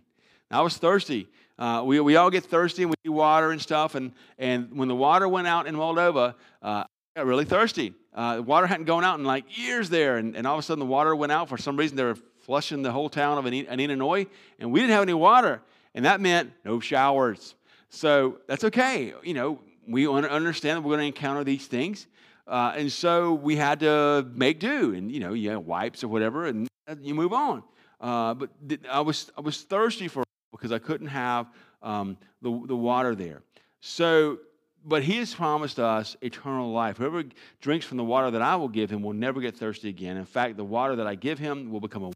Now, 0.50 0.60
I 0.60 0.62
was 0.62 0.78
thirsty. 0.78 1.28
Uh, 1.58 1.84
we, 1.86 2.00
we 2.00 2.16
all 2.16 2.30
get 2.30 2.46
thirsty 2.46 2.84
and 2.84 2.90
we 2.90 2.96
need 3.04 3.16
water 3.16 3.52
and 3.52 3.62
stuff. 3.62 3.96
And, 3.96 4.14
and 4.38 4.78
when 4.78 4.88
the 4.88 4.96
water 4.96 5.28
went 5.28 5.48
out 5.48 5.68
in 5.68 5.76
Moldova, 5.76 6.36
uh, 6.62 6.84
I 6.84 6.86
got 7.16 7.26
really 7.26 7.46
thirsty. 7.46 7.94
Uh, 8.14 8.38
the 8.38 8.44
water 8.44 8.66
hadn't 8.66 8.86
gone 8.86 9.04
out 9.04 9.20
in 9.20 9.26
like 9.26 9.58
years 9.58 9.90
there. 9.90 10.18
And, 10.18 10.36
and 10.36 10.48
all 10.48 10.56
of 10.56 10.60
a 10.60 10.64
sudden, 10.64 10.80
the 10.80 10.86
water 10.86 11.16
went 11.16 11.32
out. 11.32 11.50
For 11.50 11.58
some 11.58 11.78
reason, 11.78 11.96
they 11.96 12.04
were 12.04 12.18
flushing 12.44 12.82
the 12.82 12.92
whole 12.92 13.10
town 13.10 13.38
of 13.38 13.46
Anenii 13.46 13.98
Noi, 13.98 14.28
and 14.60 14.72
we 14.72 14.80
didn't 14.80 14.92
have 14.92 15.04
any 15.04 15.14
water. 15.14 15.62
And 15.96 16.06
that 16.06 16.22
meant 16.22 16.52
no 16.66 16.80
showers. 16.80 17.56
So 17.90 18.40
that's 18.48 18.64
okay. 18.66 19.14
You 19.24 19.34
know, 19.34 19.60
we 19.88 20.08
understand 20.08 20.78
that 20.78 20.82
we're 20.82 20.96
going 20.96 21.12
to 21.12 21.18
encounter 21.18 21.44
these 21.44 21.68
things. 21.68 22.08
Uh, 22.48 22.74
and 22.76 22.92
so 22.92 23.34
we 23.34 23.56
had 23.56 23.80
to 23.80 24.28
make 24.34 24.60
do, 24.60 24.94
and 24.94 25.12
you 25.12 25.20
know, 25.20 25.34
you 25.34 25.52
have 25.52 25.66
wipes 25.66 26.04
or 26.04 26.10
whatever, 26.10 26.46
and 26.46 26.68
you 27.02 27.16
move 27.16 27.32
on. 27.32 27.64
Uh, 28.02 28.34
but 28.34 28.50
I 28.90 29.00
was 29.00 29.32
I 29.38 29.42
was 29.42 29.62
thirsty 29.62 30.10
for 30.10 30.24
because 30.52 30.74
I 30.74 30.80
couldn't 30.80 31.08
have 31.08 31.48
um, 31.82 32.18
the 32.42 32.52
the 32.68 32.76
water 32.76 33.16
there. 33.16 33.44
So, 33.80 34.40
but 34.84 35.04
He 35.04 35.18
has 35.18 35.34
promised 35.34 35.80
us 35.80 36.18
eternal 36.22 36.74
life. 36.74 36.98
Whoever 36.98 37.24
drinks 37.62 37.86
from 37.86 37.96
the 37.96 38.04
water 38.04 38.30
that 38.32 38.42
I 38.42 38.58
will 38.58 38.68
give 38.68 38.90
him 38.90 39.04
will 39.04 39.14
never 39.14 39.40
get 39.40 39.56
thirsty 39.56 39.88
again. 39.88 40.18
In 40.18 40.26
fact, 40.26 40.58
the 40.58 40.66
water 40.66 40.98
that 40.98 41.08
I 41.08 41.16
give 41.16 41.40
him 41.40 41.72
will 41.72 41.80
become 41.80 42.04
a 42.04 42.12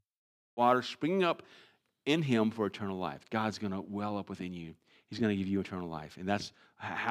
water 0.58 0.82
springing 0.82 1.24
up 1.24 1.44
in 2.06 2.22
him 2.22 2.52
for 2.52 2.66
eternal 2.66 2.98
life. 2.98 3.22
God's 3.30 3.58
going 3.58 3.74
to 3.74 3.82
well 3.82 4.18
up 4.18 4.30
within 4.30 4.54
you. 4.54 4.74
He's 5.10 5.20
going 5.20 5.30
to 5.30 5.38
give 5.38 5.48
you 5.48 5.60
eternal 5.60 5.88
life. 5.88 6.18
And 6.18 6.28
that's 6.28 6.52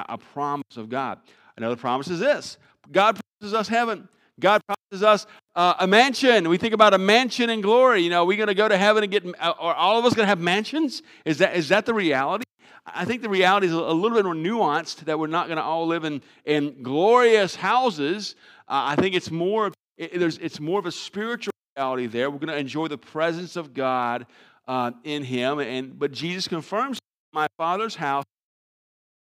a 0.07 0.17
promise 0.17 0.77
of 0.77 0.89
God. 0.89 1.19
Another 1.55 1.75
promise 1.75 2.09
is 2.09 2.19
this 2.19 2.57
God 2.91 3.19
promises 3.39 3.53
us 3.53 3.67
heaven. 3.67 4.07
God 4.39 4.61
promises 4.67 5.03
us 5.03 5.25
uh, 5.55 5.73
a 5.79 5.87
mansion. 5.87 6.47
We 6.47 6.57
think 6.57 6.73
about 6.75 6.93
a 6.93 6.99
mansion 6.99 7.49
in 7.49 7.61
glory. 7.61 8.01
You 8.01 8.11
know, 8.11 8.23
are 8.23 8.25
we're 8.25 8.37
going 8.37 8.47
to 8.47 8.53
go 8.53 8.67
to 8.67 8.77
heaven 8.77 9.03
and 9.03 9.11
get, 9.11 9.25
are 9.39 9.73
all 9.73 9.97
of 9.97 10.05
us 10.05 10.13
going 10.13 10.25
to 10.25 10.29
have 10.29 10.39
mansions? 10.39 11.01
Is 11.25 11.39
that, 11.39 11.55
is 11.55 11.69
that 11.69 11.87
the 11.87 11.93
reality? 11.93 12.43
I 12.85 13.03
think 13.03 13.21
the 13.21 13.29
reality 13.29 13.67
is 13.67 13.73
a 13.73 13.77
little 13.77 14.15
bit 14.15 14.25
more 14.25 14.35
nuanced 14.35 15.05
that 15.05 15.17
we're 15.19 15.27
not 15.27 15.47
going 15.47 15.57
to 15.57 15.63
all 15.63 15.87
live 15.87 16.03
in, 16.03 16.21
in 16.45 16.83
glorious 16.83 17.55
houses. 17.55 18.35
Uh, 18.67 18.93
I 18.93 18.95
think 18.95 19.15
it's 19.15 19.31
more, 19.31 19.71
it, 19.97 20.19
there's, 20.19 20.37
it's 20.37 20.59
more 20.59 20.79
of 20.79 20.85
a 20.85 20.91
spiritual 20.91 21.51
reality 21.77 22.07
there. 22.07 22.29
We're 22.31 22.39
going 22.39 22.53
to 22.53 22.57
enjoy 22.57 22.87
the 22.87 22.97
presence 22.97 23.55
of 23.55 23.73
God 23.73 24.25
uh, 24.67 24.91
in 25.03 25.23
Him. 25.23 25.59
And, 25.59 25.97
but 25.97 26.11
Jesus 26.11 26.47
confirms 26.47 26.99
my 27.33 27.47
Father's 27.57 27.95
house 27.95 28.25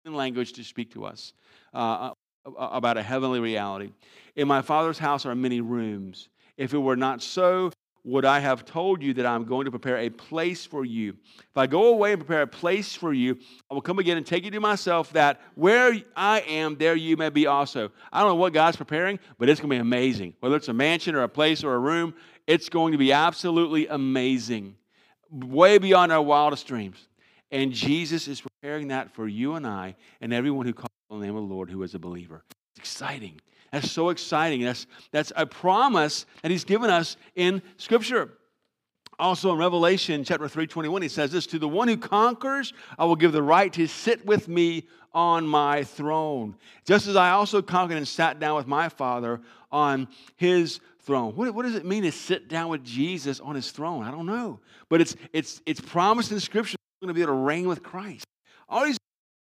in 0.05 0.15
language 0.15 0.53
to 0.55 0.65
speak 0.65 0.93
to 0.93 1.05
us. 1.05 1.33
Uh, 1.73 2.11
about 2.45 2.97
a 2.97 3.03
heavenly 3.03 3.39
reality. 3.39 3.93
In 4.35 4.49
my 4.49 4.63
Father's 4.63 4.99
house 4.99 5.25
are 5.25 5.35
many 5.35 5.61
rooms. 5.61 6.29
If 6.57 6.75
it 6.75 6.79
were 6.79 6.97
not 6.97 7.23
so, 7.23 7.71
would 8.05 8.25
I 8.25 8.41
have 8.41 8.65
told 8.65 9.01
you 9.01 9.15
that 9.15 9.27
I'm 9.27 9.45
going 9.45 9.67
to 9.67 9.71
prepare 9.71 9.99
a 9.99 10.11
place 10.11 10.67
for 10.67 10.85
you? 10.85 11.17
If 11.39 11.57
I 11.57 11.69
go 11.69 11.87
away 11.87 12.13
and 12.13 12.21
prepare 12.21 12.43
a 12.43 12.47
place 12.49 12.97
for 12.97 13.13
you, 13.13 13.39
I 13.71 13.75
will 13.75 13.81
come 13.81 14.01
again 14.01 14.17
and 14.17 14.27
take 14.27 14.45
you 14.45 14.51
to 14.51 14.61
myself, 14.61 15.13
that 15.13 15.41
where 15.55 15.97
I 16.17 16.41
am, 16.41 16.77
there 16.77 16.97
you 16.97 17.17
may 17.17 17.29
be 17.29 17.47
also. 17.47 17.93
I 18.13 18.21
don't 18.21 18.31
know 18.31 18.35
what 18.35 18.53
God's 18.53 18.77
preparing, 18.77 19.21
but 19.39 19.49
it's 19.49 19.61
going 19.61 19.71
to 19.71 19.77
be 19.77 19.81
amazing. 19.81 20.35
Whether 20.41 20.57
it's 20.57 20.67
a 20.67 20.73
mansion 20.73 21.15
or 21.15 21.23
a 21.23 21.29
place 21.29 21.63
or 21.63 21.75
a 21.75 21.79
room, 21.79 22.13
it's 22.47 22.69
going 22.69 22.93
to 22.93 22.99
be 22.99 23.13
absolutely 23.13 23.87
amazing, 23.87 24.77
way 25.31 25.79
beyond 25.79 26.13
our 26.13 26.23
wildest 26.23 26.67
dreams. 26.67 27.09
And 27.51 27.73
Jesus 27.73 28.29
is 28.29 28.41
preparing 28.41 28.89
that 28.89 29.15
for 29.15 29.29
you 29.29 29.55
and 29.55 29.67
I 29.67 29.97
and 30.21 30.33
everyone 30.33 30.67
who 30.67 30.73
calls 30.73 30.89
on 31.11 31.21
the 31.21 31.27
name 31.27 31.37
of 31.37 31.47
the 31.47 31.55
Lord 31.55 31.71
who 31.71 31.83
is 31.83 31.95
a 31.95 31.99
believer. 31.99 32.45
It's 32.73 32.81
exciting. 32.81 33.41
That's 33.71 33.91
so 33.91 34.09
exciting. 34.09 34.63
That's, 34.63 34.87
that's 35.11 35.33
a 35.37 35.47
promise 35.47 36.27
that 36.43 36.51
he's 36.51 36.65
given 36.65 36.91
us 36.91 37.17
in 37.35 37.63
Scripture. 37.77 38.31
Also 39.19 39.53
in 39.53 39.59
Revelation 39.59 40.25
chapter 40.25 40.47
3:21, 40.47 41.03
he 41.03 41.09
says 41.09 41.31
this: 41.31 41.47
To 41.49 41.59
the 41.59 41.69
one 41.69 41.87
who 41.87 41.97
conquers, 41.97 42.73
I 42.99 43.05
will 43.05 43.17
give 43.17 43.33
the 43.33 43.43
right 43.43 43.73
to 43.75 43.87
sit 43.87 44.25
with 44.27 44.49
me 44.49 44.89
on 45.15 45.47
my 45.47 45.85
throne. 45.85 46.57
Just 46.85 47.07
as 47.07 47.15
I 47.15 47.31
also 47.31 47.63
conquered 47.63 47.99
and 47.99 48.09
sat 48.09 48.41
down 48.41 48.57
with 48.57 48.67
my 48.67 48.89
Father 48.89 49.41
on 49.71 50.09
his 50.37 50.81
throne. 51.03 51.35
What, 51.35 51.55
what 51.55 51.63
does 51.65 51.75
it 51.75 51.85
mean 51.85 52.03
to 52.05 52.13
sit 52.13 52.49
down 52.49 52.69
with 52.69 52.85
Jesus 52.85 53.41
on 53.41 53.55
his 53.55 53.71
throne? 53.71 54.05
I 54.05 54.11
don't 54.11 54.27
know. 54.27 54.61
But 54.89 55.01
it's 55.01 55.17
it's 55.33 55.61
it's 55.67 55.81
promised 55.81 56.33
in 56.33 56.41
Scripture 56.41 56.77
we're 57.01 57.07
going 57.07 57.15
to 57.15 57.19
be 57.19 57.23
able 57.23 57.35
to 57.35 57.45
reign 57.45 57.69
with 57.69 57.83
Christ. 57.83 58.25
All 58.69 58.85
these 58.85 58.99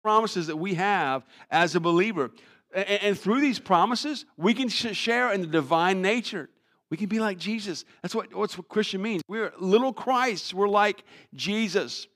promises 0.03 0.47
that 0.47 0.57
we 0.57 0.73
have 0.75 1.25
as 1.49 1.75
a 1.75 1.79
believer. 1.79 2.31
And, 2.73 2.87
and 2.87 3.19
through 3.19 3.41
these 3.41 3.59
promises, 3.59 4.25
we 4.37 4.53
can 4.53 4.69
sh- 4.69 4.95
share 4.95 5.31
in 5.31 5.41
the 5.41 5.47
divine 5.47 6.01
nature. 6.01 6.49
We 6.89 6.97
can 6.97 7.07
be 7.07 7.19
like 7.19 7.37
Jesus. 7.37 7.85
That's 8.01 8.13
what, 8.13 8.33
what 8.35 8.55
Christian 8.69 9.01
means. 9.01 9.21
We're 9.27 9.51
little 9.59 9.93
Christs. 9.93 10.53
We're 10.53 10.67
like 10.67 11.03
Jesus. 11.33 12.07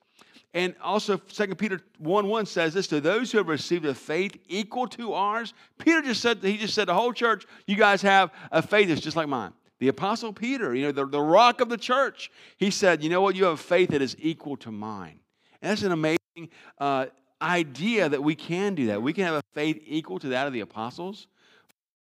And 0.57 0.73
also 0.81 1.17
2 1.17 1.53
Peter 1.53 1.79
1 1.99 2.27
1 2.27 2.45
says 2.47 2.73
this 2.73 2.87
to 2.87 2.99
those 2.99 3.31
who 3.31 3.37
have 3.37 3.47
received 3.47 3.85
a 3.85 3.93
faith 3.93 4.35
equal 4.47 4.87
to 4.87 5.13
ours. 5.13 5.53
Peter 5.77 6.01
just 6.01 6.19
said, 6.19 6.39
he 6.41 6.57
just 6.57 6.73
said, 6.73 6.87
the 6.87 6.95
whole 6.95 7.13
church, 7.13 7.45
you 7.67 7.75
guys 7.75 8.01
have 8.01 8.31
a 8.51 8.63
faith 8.63 8.87
that's 8.87 8.99
just 8.99 9.15
like 9.15 9.27
mine. 9.27 9.53
The 9.77 9.89
Apostle 9.89 10.33
Peter, 10.33 10.73
you 10.73 10.81
know, 10.81 10.91
the, 10.91 11.05
the 11.05 11.21
rock 11.21 11.61
of 11.61 11.69
the 11.69 11.77
church, 11.77 12.31
he 12.57 12.71
said, 12.71 13.03
you 13.03 13.09
know 13.11 13.21
what, 13.21 13.35
you 13.35 13.43
have 13.43 13.53
a 13.53 13.57
faith 13.57 13.91
that 13.91 14.01
is 14.01 14.15
equal 14.17 14.57
to 14.57 14.71
mine. 14.71 15.19
And 15.61 15.69
that's 15.69 15.83
an 15.83 15.91
amazing 15.91 16.49
uh, 16.79 17.05
idea 17.39 18.09
that 18.09 18.23
we 18.23 18.33
can 18.33 18.73
do 18.73 18.87
that. 18.87 18.99
We 18.99 19.13
can 19.13 19.25
have 19.25 19.35
a 19.35 19.43
faith 19.53 19.79
equal 19.85 20.17
to 20.17 20.29
that 20.29 20.47
of 20.47 20.53
the 20.53 20.61
apostles. 20.61 21.27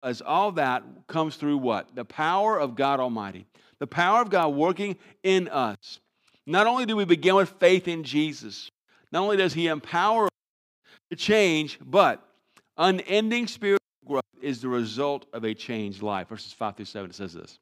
As 0.01 0.23
all 0.23 0.53
that 0.53 0.81
comes 1.05 1.35
through 1.35 1.59
what? 1.59 1.93
The 1.93 2.03
power 2.05 2.59
of 2.59 2.75
God 2.75 2.99
Almighty. 2.99 3.45
The 3.77 3.85
power 3.85 4.23
of 4.23 4.31
God 4.31 4.55
working 4.55 4.95
in 5.21 5.49
us. 5.49 5.99
Not 6.49 6.65
only 6.65 6.87
do 6.87 6.95
we 6.95 7.05
begin 7.05 7.35
with 7.35 7.49
faith 7.59 7.87
in 7.87 8.03
Jesus, 8.03 8.71
not 9.11 9.21
only 9.21 9.37
does 9.37 9.53
He 9.53 9.67
empower 9.67 10.25
us 10.25 10.31
to 11.11 11.15
change, 11.15 11.79
but 11.79 12.25
unending 12.75 13.45
spiritual 13.45 13.79
growth 14.05 14.23
is 14.41 14.59
the 14.59 14.67
result 14.67 15.27
of 15.31 15.43
a 15.43 15.53
changed 15.53 16.01
life. 16.01 16.29
Verses 16.29 16.51
5 16.51 16.75
through 16.75 16.85
7 16.85 17.11
it 17.11 17.15
says 17.15 17.33
this. 17.33 17.59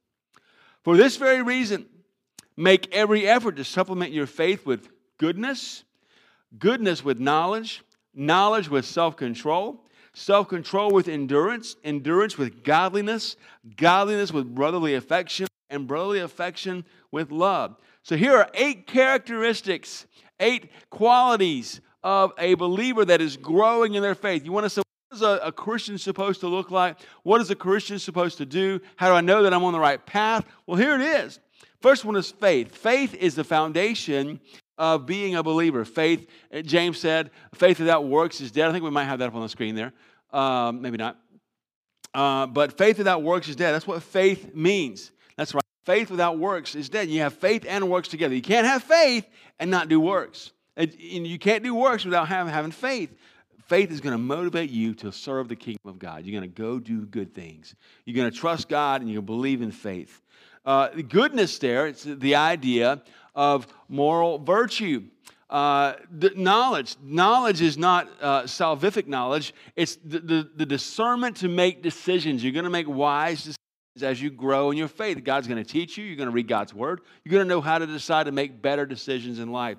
For 0.85 0.95
this 0.95 1.17
very 1.17 1.41
reason, 1.41 1.85
make 2.55 2.93
every 2.95 3.27
effort 3.27 3.57
to 3.57 3.65
supplement 3.65 4.13
your 4.13 4.25
faith 4.25 4.65
with 4.65 4.87
goodness 5.17 5.83
goodness 6.57 7.03
with 7.03 7.19
knowledge, 7.19 7.83
knowledge 8.13 8.69
with 8.69 8.85
self 8.85 9.17
control, 9.17 9.83
self 10.13 10.47
control 10.47 10.91
with 10.91 11.09
endurance, 11.09 11.75
endurance 11.83 12.37
with 12.37 12.63
godliness, 12.63 13.35
godliness 13.75 14.31
with 14.31 14.55
brotherly 14.55 14.95
affection, 14.95 15.47
and 15.69 15.87
brotherly 15.87 16.19
affection 16.19 16.85
with 17.11 17.31
love. 17.31 17.75
So 18.07 18.15
here 18.15 18.37
are 18.37 18.49
eight 18.53 18.87
characteristics, 18.87 20.05
eight 20.39 20.71
qualities 20.89 21.81
of 22.01 22.31
a 22.37 22.53
believer 22.53 23.03
that 23.03 23.19
is 23.19 23.35
growing 23.35 23.95
in 23.95 24.01
their 24.01 24.15
faith. 24.15 24.45
You 24.45 24.53
want 24.53 24.63
to 24.63 24.69
say, 24.69 24.81
what 25.09 25.17
is 25.17 25.21
a, 25.21 25.41
a, 25.43 25.51
Christian 25.51 25.97
supposed 25.97 26.39
to 26.39 26.47
look 26.47 26.71
like? 26.71 27.01
What 27.23 27.41
is 27.41 27.51
a 27.51 27.55
Christian 27.55 27.99
supposed 27.99 28.37
to 28.37 28.45
do? 28.45 28.79
How 28.95 29.09
do 29.09 29.15
I 29.15 29.19
know 29.19 29.43
that 29.43 29.53
I'm 29.53 29.61
on 29.65 29.73
the 29.73 29.79
right 29.81 30.05
path? 30.05 30.45
Well, 30.65 30.77
here 30.77 30.95
it 30.95 31.01
is. 31.01 31.39
First 31.81 32.05
one 32.05 32.15
is 32.15 32.31
faith. 32.31 32.73
Faith 32.73 33.13
is 33.13 33.35
the 33.35 33.43
foundation 33.43 34.39
of 34.77 35.05
being 35.05 35.35
a 35.35 35.43
believer. 35.43 35.83
Faith, 35.83 36.29
uh, 36.53 36.61
James 36.61 36.97
said, 36.97 37.29
faith 37.55 37.77
without 37.77 38.05
works 38.05 38.39
is 38.39 38.51
dead. 38.51 38.69
I 38.69 38.71
think 38.71 38.85
we 38.85 38.89
might 38.89 39.03
have 39.03 39.19
that 39.19 39.27
up 39.27 39.35
on 39.35 39.41
the 39.41 39.49
screen 39.49 39.75
there. 39.75 39.91
Um, 40.31 40.81
maybe 40.81 40.95
not. 40.95 41.19
Uh, 42.13 42.47
but 42.47 42.77
faith 42.77 42.99
without 42.99 43.21
works 43.21 43.49
is 43.49 43.57
dead. 43.57 43.73
That's 43.73 43.85
what 43.85 44.01
faith 44.01 44.55
means. 44.55 45.11
That's 45.35 45.53
right. 45.53 45.61
Faith 45.87 46.11
without 46.11 46.37
works 46.37 46.75
is 46.75 46.89
dead. 46.89 47.07
You 47.07 47.21
have 47.21 47.33
faith 47.33 47.65
and 47.65 47.89
works 47.89 48.09
together. 48.09 48.35
You 48.35 48.41
can't 48.41 48.67
have 48.67 48.83
faith 48.83 49.25
and 49.57 49.71
not 49.71 49.87
do 49.87 50.01
works. 50.01 50.51
And 50.75 50.93
you 50.99 51.39
can't 51.39 51.63
do 51.63 51.73
works 51.73 52.03
without 52.03 52.27
having, 52.27 52.71
faith. 52.71 53.15
Faith 53.67 53.89
is 53.89 54.01
going 54.01 54.11
to 54.11 54.17
motivate 54.17 54.69
you 54.69 54.93
to 54.95 55.13
serve 55.13 55.47
the 55.47 55.55
kingdom 55.55 55.87
of 55.87 55.97
God. 55.97 56.25
You're 56.25 56.37
going 56.37 56.53
to 56.53 56.61
go 56.61 56.77
do 56.77 57.05
good 57.05 57.33
things. 57.33 57.73
You're 58.03 58.17
going 58.17 58.29
to 58.29 58.37
trust 58.37 58.67
God 58.67 58.99
and 58.99 59.09
you're 59.09 59.21
going 59.21 59.27
to 59.27 59.31
believe 59.31 59.61
in 59.61 59.71
faith. 59.71 60.21
Uh, 60.65 60.89
the 60.93 61.03
goodness 61.03 61.57
there, 61.57 61.87
it's 61.87 62.03
the 62.03 62.35
idea 62.35 63.01
of 63.33 63.65
moral 63.87 64.39
virtue. 64.39 65.05
Uh, 65.49 65.93
knowledge. 66.35 66.97
Knowledge 67.01 67.61
is 67.61 67.77
not 67.77 68.09
uh, 68.21 68.41
salvific 68.43 69.07
knowledge, 69.07 69.53
it's 69.77 69.95
the, 70.03 70.19
the, 70.19 70.49
the 70.53 70.65
discernment 70.65 71.37
to 71.37 71.47
make 71.47 71.81
decisions. 71.81 72.43
You're 72.43 72.51
going 72.51 72.65
to 72.65 72.69
make 72.69 72.89
wise 72.89 73.37
decisions 73.37 73.57
as 74.03 74.21
you 74.21 74.29
grow 74.29 74.71
in 74.71 74.77
your 74.77 74.87
faith. 74.87 75.23
God's 75.23 75.47
going 75.47 75.63
to 75.63 75.69
teach 75.69 75.97
you, 75.97 76.05
you're 76.05 76.15
going 76.15 76.29
to 76.29 76.33
read 76.33 76.47
God's 76.47 76.73
word, 76.73 77.01
you're 77.23 77.31
going 77.31 77.43
to 77.43 77.49
know 77.49 77.61
how 77.61 77.77
to 77.77 77.87
decide 77.87 78.25
to 78.25 78.31
make 78.31 78.61
better 78.61 78.85
decisions 78.85 79.39
in 79.39 79.51
life. 79.51 79.77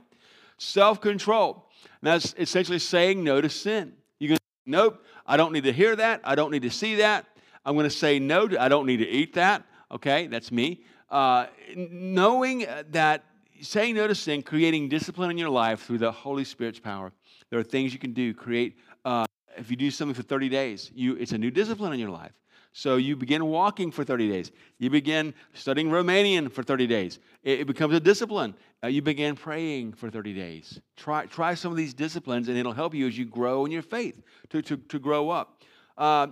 Self 0.58 1.00
control. 1.00 1.68
That's 2.02 2.34
essentially 2.38 2.78
saying 2.78 3.22
no 3.22 3.40
to 3.40 3.48
sin. 3.48 3.94
You're 4.18 4.28
going 4.28 4.38
to 4.38 4.42
say, 4.42 4.70
nope, 4.70 5.04
I 5.26 5.36
don't 5.36 5.52
need 5.52 5.64
to 5.64 5.72
hear 5.72 5.96
that. 5.96 6.20
I 6.24 6.34
don't 6.34 6.50
need 6.50 6.62
to 6.62 6.70
see 6.70 6.96
that. 6.96 7.26
I'm 7.64 7.74
going 7.74 7.84
to 7.84 7.90
say 7.90 8.18
no 8.18 8.48
to, 8.48 8.60
I 8.60 8.68
don't 8.68 8.86
need 8.86 8.98
to 8.98 9.08
eat 9.08 9.34
that. 9.34 9.64
Okay, 9.90 10.26
that's 10.26 10.52
me. 10.52 10.84
Uh, 11.10 11.46
knowing 11.76 12.66
that 12.90 13.24
saying 13.60 13.94
no 13.94 14.06
to 14.06 14.14
sin, 14.14 14.42
creating 14.42 14.88
discipline 14.88 15.30
in 15.30 15.38
your 15.38 15.50
life 15.50 15.82
through 15.82 15.98
the 15.98 16.12
Holy 16.12 16.44
Spirit's 16.44 16.78
power. 16.78 17.12
There 17.50 17.58
are 17.58 17.64
things 17.64 17.92
you 17.92 17.98
can 17.98 18.12
do. 18.12 18.34
Create, 18.34 18.76
uh, 19.04 19.24
if 19.56 19.70
you 19.70 19.76
do 19.76 19.90
something 19.90 20.14
for 20.14 20.22
30 20.22 20.48
days, 20.48 20.90
you, 20.94 21.14
it's 21.16 21.32
a 21.32 21.38
new 21.38 21.50
discipline 21.50 21.92
in 21.92 21.98
your 21.98 22.10
life. 22.10 22.32
So 22.78 22.94
you 22.94 23.16
begin 23.16 23.44
walking 23.46 23.90
for 23.90 24.04
30 24.04 24.28
days. 24.28 24.52
You 24.78 24.88
begin 24.88 25.34
studying 25.52 25.88
Romanian 25.88 26.48
for 26.48 26.62
30 26.62 26.86
days. 26.86 27.18
It, 27.42 27.66
becomes 27.66 27.92
a 27.92 27.98
discipline. 27.98 28.54
Uh, 28.84 28.86
you 28.86 29.02
begin 29.02 29.34
praying 29.34 29.94
for 29.94 30.08
30 30.08 30.32
days. 30.32 30.80
Try, 30.96 31.26
try 31.26 31.54
some 31.54 31.72
of 31.72 31.76
these 31.76 31.92
disciplines, 31.92 32.46
and 32.46 32.56
it'll 32.56 32.72
help 32.72 32.94
you 32.94 33.08
as 33.08 33.18
you 33.18 33.24
grow 33.24 33.64
in 33.64 33.72
your 33.72 33.82
faith 33.82 34.22
to, 34.50 34.62
to, 34.62 34.76
to 34.76 35.00
grow 35.00 35.28
up. 35.28 35.60
Uh, 35.96 36.28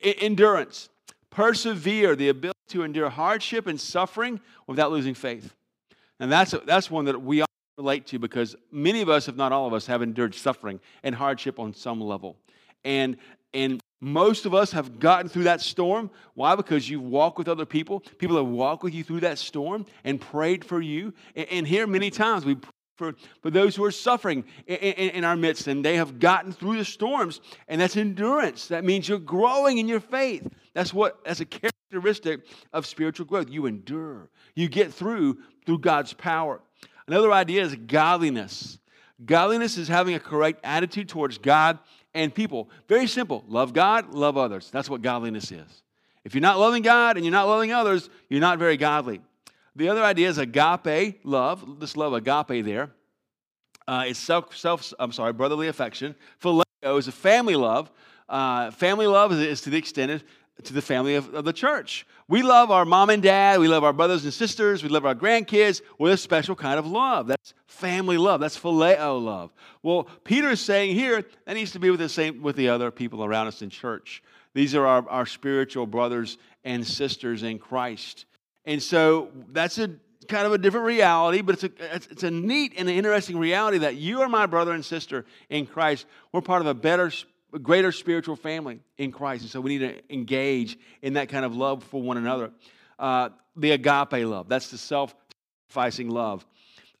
endurance, 0.00 0.88
persevere, 1.30 2.14
the 2.14 2.28
ability 2.28 2.60
to 2.68 2.84
endure 2.84 3.10
hardship 3.10 3.66
and 3.66 3.80
suffering 3.80 4.40
without 4.68 4.92
losing 4.92 5.14
faith. 5.14 5.52
And 6.20 6.30
that's, 6.30 6.54
that's 6.64 6.88
one 6.88 7.06
that 7.06 7.20
we 7.20 7.40
all 7.40 7.48
relate 7.76 8.06
to 8.06 8.20
because 8.20 8.54
many 8.70 9.00
of 9.00 9.08
us, 9.08 9.26
if 9.26 9.34
not 9.34 9.50
all 9.50 9.66
of 9.66 9.72
us, 9.72 9.86
have 9.86 10.00
endured 10.02 10.36
suffering 10.36 10.78
and 11.02 11.12
hardship 11.12 11.58
on 11.58 11.74
some 11.74 12.00
level. 12.00 12.36
And, 12.84 13.16
and 13.52 13.80
most 14.00 14.46
of 14.46 14.54
us 14.54 14.70
have 14.72 15.00
gotten 15.00 15.28
through 15.28 15.44
that 15.44 15.60
storm. 15.60 16.10
Why? 16.34 16.54
Because 16.54 16.88
you've 16.88 17.02
walked 17.02 17.38
with 17.38 17.48
other 17.48 17.66
people. 17.66 18.00
People 18.18 18.36
have 18.36 18.46
walked 18.46 18.84
with 18.84 18.94
you 18.94 19.02
through 19.02 19.20
that 19.20 19.38
storm 19.38 19.86
and 20.04 20.20
prayed 20.20 20.64
for 20.64 20.80
you. 20.80 21.12
And, 21.34 21.66
here, 21.66 21.86
many 21.86 22.10
times, 22.10 22.44
we 22.44 22.56
for, 22.96 23.14
for 23.42 23.50
those 23.50 23.76
who 23.76 23.84
are 23.84 23.92
suffering 23.92 24.44
in, 24.66 24.76
in, 24.76 25.10
in, 25.10 25.24
our 25.24 25.36
midst, 25.36 25.68
and 25.68 25.84
they 25.84 25.96
have 25.96 26.18
gotten 26.18 26.50
through 26.52 26.78
the 26.78 26.84
storms, 26.84 27.40
and 27.68 27.80
that's 27.80 27.96
endurance. 27.96 28.66
That 28.68 28.84
means 28.84 29.08
you're 29.08 29.20
growing 29.20 29.78
in 29.78 29.86
your 29.86 30.00
faith. 30.00 30.48
That's 30.74 30.92
what 30.92 31.24
that's 31.24 31.40
a 31.40 31.44
characteristic 31.44 32.40
of 32.72 32.86
spiritual 32.86 33.26
growth. 33.26 33.50
You 33.50 33.66
endure. 33.66 34.30
You 34.56 34.68
get 34.68 34.92
through 34.92 35.38
through 35.64 35.78
God's 35.78 36.12
power. 36.12 36.60
Another 37.06 37.32
idea 37.32 37.62
is 37.62 37.74
godliness. 37.74 38.78
Godliness 39.24 39.78
is 39.78 39.88
having 39.88 40.14
a 40.14 40.20
correct 40.20 40.60
attitude 40.64 41.08
towards 41.08 41.38
God 41.38 41.78
and 42.14 42.34
people. 42.34 42.70
Very 42.88 43.06
simple. 43.06 43.44
Love 43.48 43.72
God, 43.72 44.12
love 44.12 44.36
others. 44.36 44.70
That's 44.70 44.90
what 44.90 45.02
godliness 45.02 45.52
is. 45.52 45.82
If 46.24 46.34
you're 46.34 46.42
not 46.42 46.58
loving 46.58 46.82
God 46.82 47.16
and 47.16 47.24
you're 47.24 47.32
not 47.32 47.48
loving 47.48 47.72
others, 47.72 48.10
you're 48.28 48.40
not 48.40 48.58
very 48.58 48.76
godly. 48.76 49.20
The 49.76 49.88
other 49.88 50.02
idea 50.02 50.28
is 50.28 50.38
agape 50.38 51.20
love. 51.24 51.80
This 51.80 51.96
love, 51.96 52.12
agape 52.12 52.64
there. 52.64 52.90
Uh, 53.86 54.04
it's 54.06 54.18
self, 54.18 54.54
self, 54.56 54.92
I'm 54.98 55.12
sorry, 55.12 55.32
brotherly 55.32 55.68
affection. 55.68 56.14
Phileo 56.42 56.98
is 56.98 57.08
a 57.08 57.12
family 57.12 57.56
love. 57.56 57.90
Uh, 58.28 58.70
family 58.72 59.06
love 59.06 59.32
is, 59.32 59.38
is, 59.38 59.60
to 59.62 59.70
the 59.70 59.78
extent 59.78 60.22
to 60.64 60.72
the 60.72 60.82
family 60.82 61.14
of, 61.14 61.32
of, 61.34 61.44
the 61.44 61.52
church. 61.52 62.06
We 62.26 62.42
love 62.42 62.70
our 62.70 62.84
mom 62.84 63.10
and 63.10 63.22
dad. 63.22 63.60
We 63.60 63.68
love 63.68 63.84
our 63.84 63.92
brothers 63.92 64.24
and 64.24 64.34
sisters. 64.34 64.82
We 64.82 64.88
love 64.88 65.06
our 65.06 65.14
grandkids 65.14 65.80
with 65.98 66.12
a 66.12 66.16
special 66.16 66.56
kind 66.56 66.78
of 66.78 66.86
love. 66.86 67.28
That's 67.28 67.54
family 67.66 68.18
love. 68.18 68.40
That's 68.40 68.58
phileo 68.58 69.22
love. 69.22 69.52
Well, 69.82 70.08
Peter 70.24 70.50
is 70.50 70.60
saying 70.60 70.94
here 70.94 71.24
that 71.44 71.54
needs 71.54 71.72
to 71.72 71.78
be 71.78 71.90
with 71.90 72.00
the 72.00 72.08
same 72.08 72.42
with 72.42 72.56
the 72.56 72.68
other 72.68 72.90
people 72.90 73.24
around 73.24 73.46
us 73.46 73.62
in 73.62 73.70
church. 73.70 74.22
These 74.54 74.74
are 74.74 74.86
our, 74.86 75.08
our 75.08 75.26
spiritual 75.26 75.86
brothers 75.86 76.38
and 76.64 76.86
sisters 76.86 77.42
in 77.42 77.58
Christ. 77.58 78.26
And 78.64 78.82
so 78.82 79.30
that's 79.52 79.78
a 79.78 79.90
kind 80.28 80.46
of 80.46 80.52
a 80.52 80.58
different 80.58 80.86
reality, 80.86 81.40
but 81.40 81.54
it's 81.54 81.64
a, 81.64 81.94
it's, 82.10 82.22
a 82.22 82.30
neat 82.30 82.74
and 82.76 82.88
interesting 82.88 83.38
reality 83.38 83.78
that 83.78 83.96
you 83.96 84.20
are 84.20 84.28
my 84.28 84.46
brother 84.46 84.72
and 84.72 84.84
sister 84.84 85.24
in 85.48 85.66
Christ. 85.66 86.06
We're 86.32 86.42
part 86.42 86.60
of 86.60 86.66
a 86.66 86.74
better, 86.74 87.10
greater 87.62 87.92
spiritual 87.92 88.36
family 88.36 88.80
in 88.98 89.12
Christ. 89.12 89.42
And 89.42 89.50
so 89.50 89.60
we 89.60 89.78
need 89.78 89.86
to 89.86 90.14
engage 90.14 90.78
in 91.02 91.14
that 91.14 91.28
kind 91.28 91.44
of 91.44 91.56
love 91.56 91.82
for 91.84 92.02
one 92.02 92.16
another. 92.16 92.50
Uh, 92.98 93.30
the 93.56 93.72
agape 93.72 94.26
love, 94.26 94.48
that's 94.48 94.70
the 94.70 94.78
self 94.78 95.14
sacrificing 95.68 96.10
love. 96.10 96.46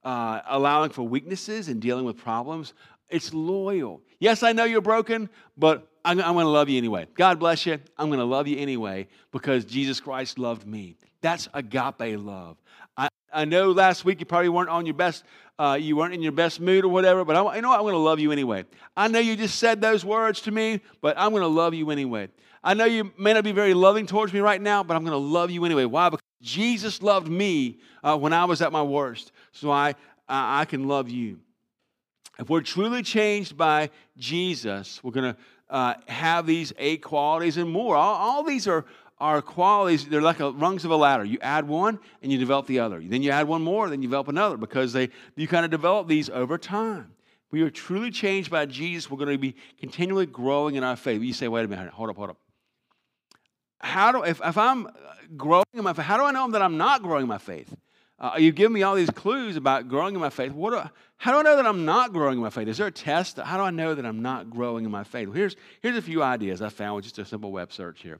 Uh, 0.04 0.40
allowing 0.48 0.90
for 0.90 1.02
weaknesses 1.02 1.68
and 1.68 1.82
dealing 1.82 2.04
with 2.04 2.16
problems. 2.16 2.72
It's 3.10 3.34
loyal. 3.34 4.00
Yes, 4.20 4.42
I 4.42 4.52
know 4.52 4.64
you're 4.64 4.80
broken, 4.80 5.28
but 5.56 5.88
I'm, 6.04 6.20
I'm 6.20 6.34
going 6.34 6.44
to 6.44 6.50
love 6.50 6.68
you 6.68 6.78
anyway. 6.78 7.08
God 7.14 7.38
bless 7.40 7.66
you. 7.66 7.78
I'm 7.96 8.08
going 8.08 8.20
to 8.20 8.24
love 8.24 8.46
you 8.46 8.58
anyway 8.58 9.08
because 9.32 9.64
Jesus 9.64 10.00
Christ 10.00 10.38
loved 10.38 10.66
me. 10.66 10.96
That's 11.20 11.48
agape 11.52 12.18
love. 12.18 12.56
I, 13.32 13.44
know 13.44 13.72
last 13.72 14.04
week 14.04 14.20
you 14.20 14.26
probably 14.26 14.48
weren't 14.48 14.68
on 14.68 14.86
your 14.86 14.94
best, 14.94 15.24
uh, 15.58 15.78
you 15.80 15.96
weren't 15.96 16.14
in 16.14 16.22
your 16.22 16.32
best 16.32 16.60
mood 16.60 16.84
or 16.84 16.88
whatever, 16.88 17.24
but 17.24 17.36
I, 17.36 17.56
you 17.56 17.62
know 17.62 17.70
what? 17.70 17.76
I'm 17.76 17.82
going 17.82 17.94
to 17.94 17.98
love 17.98 18.20
you 18.20 18.32
anyway. 18.32 18.64
I 18.96 19.08
know 19.08 19.18
you 19.18 19.36
just 19.36 19.58
said 19.58 19.80
those 19.80 20.04
words 20.04 20.40
to 20.42 20.50
me, 20.50 20.80
but 21.00 21.16
I'm 21.18 21.30
going 21.30 21.42
to 21.42 21.48
love 21.48 21.74
you 21.74 21.90
anyway. 21.90 22.28
I 22.62 22.74
know 22.74 22.84
you 22.84 23.12
may 23.18 23.32
not 23.32 23.44
be 23.44 23.52
very 23.52 23.74
loving 23.74 24.06
towards 24.06 24.32
me 24.32 24.40
right 24.40 24.60
now, 24.60 24.82
but 24.82 24.96
I'm 24.96 25.04
going 25.04 25.12
to 25.12 25.18
love 25.18 25.50
you 25.50 25.64
anyway. 25.64 25.84
Why? 25.84 26.08
Because 26.08 26.24
Jesus 26.42 27.02
loved 27.02 27.28
me 27.28 27.78
uh, 28.02 28.16
when 28.16 28.32
I 28.32 28.44
was 28.44 28.62
at 28.62 28.72
my 28.72 28.82
worst, 28.82 29.32
so 29.52 29.70
I, 29.70 29.94
I, 30.28 30.60
I 30.60 30.64
can 30.64 30.88
love 30.88 31.08
you. 31.08 31.40
If 32.38 32.48
we're 32.48 32.60
truly 32.60 33.02
changed 33.02 33.56
by 33.56 33.90
Jesus, 34.16 35.02
we're 35.02 35.10
going 35.10 35.34
to 35.34 35.40
uh, 35.70 35.94
have 36.06 36.46
these 36.46 36.72
eight 36.78 37.02
qualities 37.02 37.56
and 37.56 37.70
more. 37.70 37.96
All, 37.96 38.14
all 38.14 38.42
these 38.42 38.68
are 38.68 38.84
are 39.20 39.42
qualities, 39.42 40.06
they're 40.06 40.22
like 40.22 40.40
a, 40.40 40.52
rungs 40.52 40.84
of 40.84 40.90
a 40.90 40.96
ladder. 40.96 41.24
You 41.24 41.38
add 41.40 41.66
one 41.66 41.98
and 42.22 42.30
you 42.30 42.38
develop 42.38 42.66
the 42.66 42.78
other. 42.78 43.00
Then 43.00 43.22
you 43.22 43.30
add 43.30 43.48
one 43.48 43.62
more, 43.62 43.88
then 43.88 44.00
you 44.00 44.08
develop 44.08 44.28
another 44.28 44.56
because 44.56 44.92
they, 44.92 45.10
you 45.34 45.48
kind 45.48 45.64
of 45.64 45.70
develop 45.70 46.06
these 46.06 46.30
over 46.30 46.56
time. 46.56 47.12
We 47.50 47.62
are 47.62 47.70
truly 47.70 48.10
changed 48.10 48.50
by 48.50 48.66
Jesus. 48.66 49.10
We're 49.10 49.18
going 49.18 49.30
to 49.30 49.38
be 49.38 49.56
continually 49.78 50.26
growing 50.26 50.76
in 50.76 50.84
our 50.84 50.96
faith. 50.96 51.22
You 51.22 51.32
say, 51.32 51.48
wait 51.48 51.64
a 51.64 51.68
minute, 51.68 51.92
hold 51.92 52.10
up, 52.10 52.16
hold 52.16 52.30
up. 52.30 52.36
How 53.80 54.12
do, 54.12 54.22
if, 54.22 54.40
if 54.44 54.58
I'm 54.58 54.88
growing 55.36 55.64
in 55.72 55.82
my 55.82 55.92
faith, 55.92 56.04
how 56.04 56.16
do 56.16 56.24
I 56.24 56.30
know 56.30 56.50
that 56.50 56.62
I'm 56.62 56.76
not 56.76 57.02
growing 57.02 57.22
in 57.22 57.28
my 57.28 57.38
faith? 57.38 57.74
Uh, 58.20 58.32
you 58.36 58.50
give 58.50 58.70
me 58.70 58.82
all 58.82 58.96
these 58.96 59.10
clues 59.10 59.56
about 59.56 59.88
growing 59.88 60.14
in 60.14 60.20
my 60.20 60.30
faith. 60.30 60.52
What 60.52 60.70
do, 60.70 60.90
how 61.16 61.32
do 61.32 61.38
I 61.38 61.42
know 61.42 61.56
that 61.56 61.66
I'm 61.66 61.84
not 61.84 62.12
growing 62.12 62.38
in 62.38 62.42
my 62.42 62.50
faith? 62.50 62.66
Is 62.66 62.78
there 62.78 62.88
a 62.88 62.92
test? 62.92 63.38
How 63.38 63.56
do 63.56 63.62
I 63.62 63.70
know 63.70 63.94
that 63.94 64.04
I'm 64.04 64.22
not 64.22 64.50
growing 64.50 64.84
in 64.84 64.90
my 64.90 65.04
faith? 65.04 65.28
Well, 65.28 65.36
here's, 65.36 65.56
here's 65.82 65.96
a 65.96 66.02
few 66.02 66.22
ideas 66.22 66.60
I 66.60 66.68
found 66.68 66.96
with 66.96 67.04
just 67.04 67.18
a 67.18 67.24
simple 67.24 67.52
web 67.52 67.72
search 67.72 68.02
here. 68.02 68.18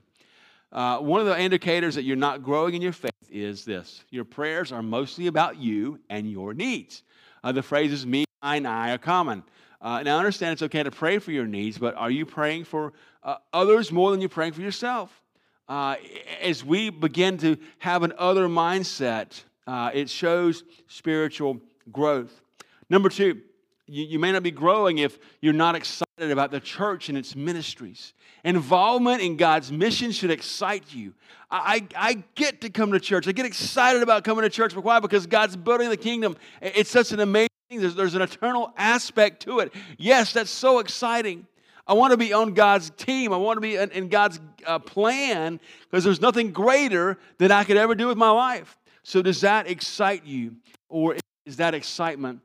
Uh, 0.71 0.99
one 0.99 1.19
of 1.19 1.25
the 1.25 1.39
indicators 1.39 1.95
that 1.95 2.03
you're 2.03 2.15
not 2.15 2.43
growing 2.43 2.75
in 2.75 2.81
your 2.81 2.93
faith 2.93 3.11
is 3.29 3.65
this 3.65 4.03
your 4.09 4.25
prayers 4.25 4.71
are 4.71 4.83
mostly 4.83 5.27
about 5.27 5.57
you 5.57 5.99
and 6.09 6.29
your 6.29 6.53
needs. 6.53 7.03
Uh, 7.43 7.51
the 7.51 7.63
phrases 7.63 8.05
me, 8.05 8.25
mine, 8.43 8.65
I 8.65 8.91
are 8.91 8.97
common. 8.97 9.43
Uh, 9.81 10.03
now, 10.03 10.17
I 10.17 10.19
understand 10.19 10.53
it's 10.53 10.61
okay 10.63 10.83
to 10.83 10.91
pray 10.91 11.19
for 11.19 11.31
your 11.31 11.47
needs, 11.47 11.77
but 11.77 11.95
are 11.95 12.11
you 12.11 12.25
praying 12.25 12.65
for 12.65 12.93
uh, 13.23 13.37
others 13.53 13.91
more 13.91 14.11
than 14.11 14.19
you're 14.19 14.29
praying 14.29 14.53
for 14.53 14.61
yourself? 14.61 15.21
Uh, 15.69 15.95
as 16.41 16.65
we 16.65 16.89
begin 16.89 17.37
to 17.37 17.57
have 17.77 18.03
an 18.03 18.11
other 18.17 18.47
mindset, 18.47 19.41
uh, 19.67 19.89
it 19.93 20.09
shows 20.09 20.63
spiritual 20.87 21.61
growth. 21.91 22.41
Number 22.89 23.07
two, 23.07 23.41
you, 23.87 24.03
you 24.03 24.19
may 24.19 24.31
not 24.31 24.43
be 24.43 24.51
growing 24.51 24.97
if 24.97 25.17
you're 25.41 25.53
not 25.53 25.75
excited 25.75 26.08
about 26.19 26.51
the 26.51 26.59
church 26.59 27.09
and 27.09 27.17
its 27.17 27.35
ministries. 27.35 28.13
Involvement 28.43 29.21
in 29.21 29.37
God's 29.37 29.71
mission 29.71 30.11
should 30.11 30.31
excite 30.31 30.93
you. 30.93 31.13
I, 31.51 31.87
I, 31.95 32.23
get 32.35 32.61
to 32.61 32.69
come 32.69 32.91
to 32.91 32.99
church. 32.99 33.27
I 33.27 33.31
get 33.31 33.45
excited 33.45 34.03
about 34.03 34.23
coming 34.23 34.43
to 34.43 34.49
church. 34.49 34.75
Why? 34.75 34.99
Because 34.99 35.25
God's 35.25 35.55
building 35.55 35.89
the 35.89 35.97
kingdom. 35.97 36.35
It's 36.61 36.89
such 36.89 37.11
an 37.11 37.19
amazing 37.19 37.49
thing. 37.69 37.81
There's, 37.81 37.95
there's 37.95 38.15
an 38.15 38.21
eternal 38.21 38.71
aspect 38.77 39.43
to 39.43 39.59
it. 39.59 39.73
Yes, 39.97 40.33
that's 40.33 40.51
so 40.51 40.79
exciting. 40.79 41.47
I 41.87 41.93
want 41.93 42.11
to 42.11 42.17
be 42.17 42.33
on 42.33 42.53
God's 42.53 42.91
team. 42.91 43.33
I 43.33 43.37
want 43.37 43.57
to 43.57 43.61
be 43.61 43.75
in, 43.77 43.89
in 43.91 44.09
God's 44.09 44.39
uh, 44.67 44.77
plan 44.77 45.59
because 45.89 46.03
there's 46.03 46.21
nothing 46.21 46.51
greater 46.51 47.17
than 47.39 47.51
I 47.51 47.63
could 47.63 47.77
ever 47.77 47.95
do 47.95 48.07
with 48.07 48.17
my 48.17 48.29
life. 48.29 48.77
So, 49.01 49.23
does 49.23 49.41
that 49.41 49.67
excite 49.67 50.23
you? 50.23 50.57
Or 50.87 51.15
is 51.47 51.57
that 51.57 51.73
excitement 51.73 52.41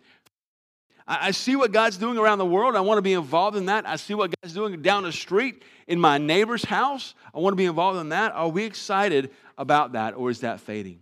I, 1.06 1.32
see 1.32 1.54
what 1.54 1.70
God's 1.70 1.98
doing 1.98 2.16
around 2.16 2.38
the 2.38 2.46
world. 2.46 2.76
I 2.76 2.80
want 2.80 2.98
to 2.98 3.02
be 3.02 3.12
involved 3.12 3.56
in 3.56 3.66
that. 3.66 3.86
I 3.86 3.96
see 3.96 4.14
what 4.14 4.34
God's 4.40 4.54
doing 4.54 4.80
down 4.80 5.02
the 5.02 5.12
street 5.12 5.62
in 5.86 6.00
my 6.00 6.16
neighbor's 6.16 6.64
house. 6.64 7.14
I 7.34 7.40
want 7.40 7.52
to 7.52 7.56
be 7.56 7.66
involved 7.66 8.00
in 8.00 8.08
that. 8.08 8.32
Are 8.32 8.48
we 8.48 8.64
excited 8.64 9.30
about 9.58 9.92
that 9.92 10.14
or 10.14 10.30
is 10.30 10.40
that 10.40 10.60
fading? 10.60 11.00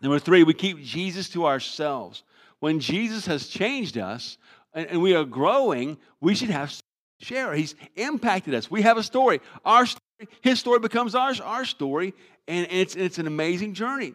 Number 0.00 0.18
three, 0.18 0.42
we 0.42 0.54
keep 0.54 0.82
Jesus 0.82 1.28
to 1.30 1.44
ourselves. 1.44 2.22
When 2.60 2.80
Jesus 2.80 3.26
has 3.26 3.46
changed 3.46 3.98
us 3.98 4.38
and, 4.72 4.86
and 4.86 5.02
we 5.02 5.14
are 5.14 5.24
growing, 5.24 5.98
we 6.22 6.34
should 6.34 6.50
have 6.50 6.74
share. 7.20 7.52
He's 7.52 7.74
impacted 7.96 8.54
us. 8.54 8.70
We 8.70 8.82
have 8.82 8.96
a 8.96 9.02
story. 9.02 9.40
Our 9.66 9.84
story, 9.84 10.28
his 10.40 10.60
story 10.60 10.78
becomes 10.78 11.14
ours, 11.14 11.40
our 11.40 11.66
story, 11.66 12.14
and 12.48 12.66
it's, 12.70 12.96
it's 12.96 13.18
an 13.18 13.26
amazing 13.26 13.74
journey. 13.74 14.14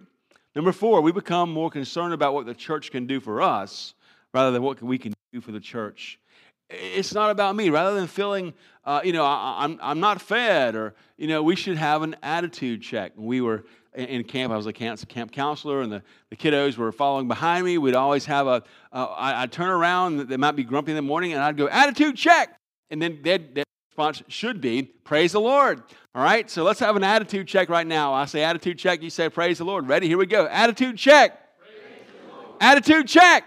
Number 0.55 0.71
four, 0.71 1.01
we 1.01 1.11
become 1.11 1.51
more 1.51 1.69
concerned 1.69 2.13
about 2.13 2.33
what 2.33 2.47
the 2.47 2.55
church 2.55 2.89
can 2.89 3.05
do 3.05 3.19
for 3.19 3.41
us 3.41 3.93
rather 4.35 4.51
than 4.51 4.61
what 4.61 4.81
we 4.81 4.97
can 4.97 5.13
do 5.31 5.39
for 5.39 5.53
the 5.53 5.61
church. 5.61 6.19
It's 6.69 7.13
not 7.13 7.31
about 7.31 7.55
me. 7.55 7.69
Rather 7.69 7.95
than 7.95 8.05
feeling, 8.05 8.53
uh, 8.83 8.99
you 9.01 9.13
know, 9.13 9.23
I, 9.23 9.63
am 9.63 9.71
I'm, 9.71 9.79
I'm 9.81 9.99
not 10.01 10.21
fed, 10.21 10.75
or, 10.75 10.93
you 11.17 11.27
know, 11.27 11.41
we 11.41 11.55
should 11.55 11.77
have 11.77 12.01
an 12.01 12.17
attitude 12.21 12.81
check. 12.81 13.13
When 13.15 13.27
We 13.27 13.39
were 13.39 13.63
in 13.93 14.25
camp, 14.25 14.51
I 14.51 14.57
was 14.57 14.67
a 14.67 14.73
camp, 14.73 15.31
counselor, 15.31 15.81
and 15.81 15.89
the, 15.89 16.03
the 16.29 16.35
kiddos 16.35 16.75
were 16.75 16.91
following 16.91 17.29
behind 17.29 17.63
me. 17.63 17.77
We'd 17.77 17.95
always 17.95 18.25
have 18.25 18.45
a. 18.45 18.63
Uh, 18.91 19.05
I, 19.05 19.43
I'd 19.43 19.53
turn 19.53 19.69
around, 19.69 20.27
they 20.27 20.37
might 20.37 20.57
be 20.57 20.65
grumpy 20.65 20.91
in 20.91 20.97
the 20.97 21.01
morning, 21.01 21.31
and 21.31 21.41
I'd 21.41 21.55
go, 21.55 21.69
attitude 21.69 22.17
check. 22.17 22.57
And 22.89 23.01
then 23.01 23.19
their 23.23 23.39
response 23.89 24.21
should 24.27 24.59
be, 24.59 24.83
praise 24.83 25.31
the 25.31 25.39
Lord. 25.39 25.81
All 26.13 26.23
right, 26.23 26.49
so 26.49 26.63
let's 26.63 26.81
have 26.81 26.97
an 26.97 27.05
attitude 27.05 27.47
check 27.47 27.69
right 27.69 27.87
now. 27.87 28.13
I 28.13 28.25
say 28.25 28.43
attitude 28.43 28.79
check, 28.79 29.01
you 29.01 29.09
say 29.09 29.29
praise 29.29 29.59
the 29.59 29.65
Lord. 29.65 29.87
Ready? 29.87 30.07
Here 30.07 30.17
we 30.17 30.25
go. 30.25 30.45
Attitude 30.45 30.97
check. 30.97 31.39
Attitude 32.59 33.07
check. 33.07 33.45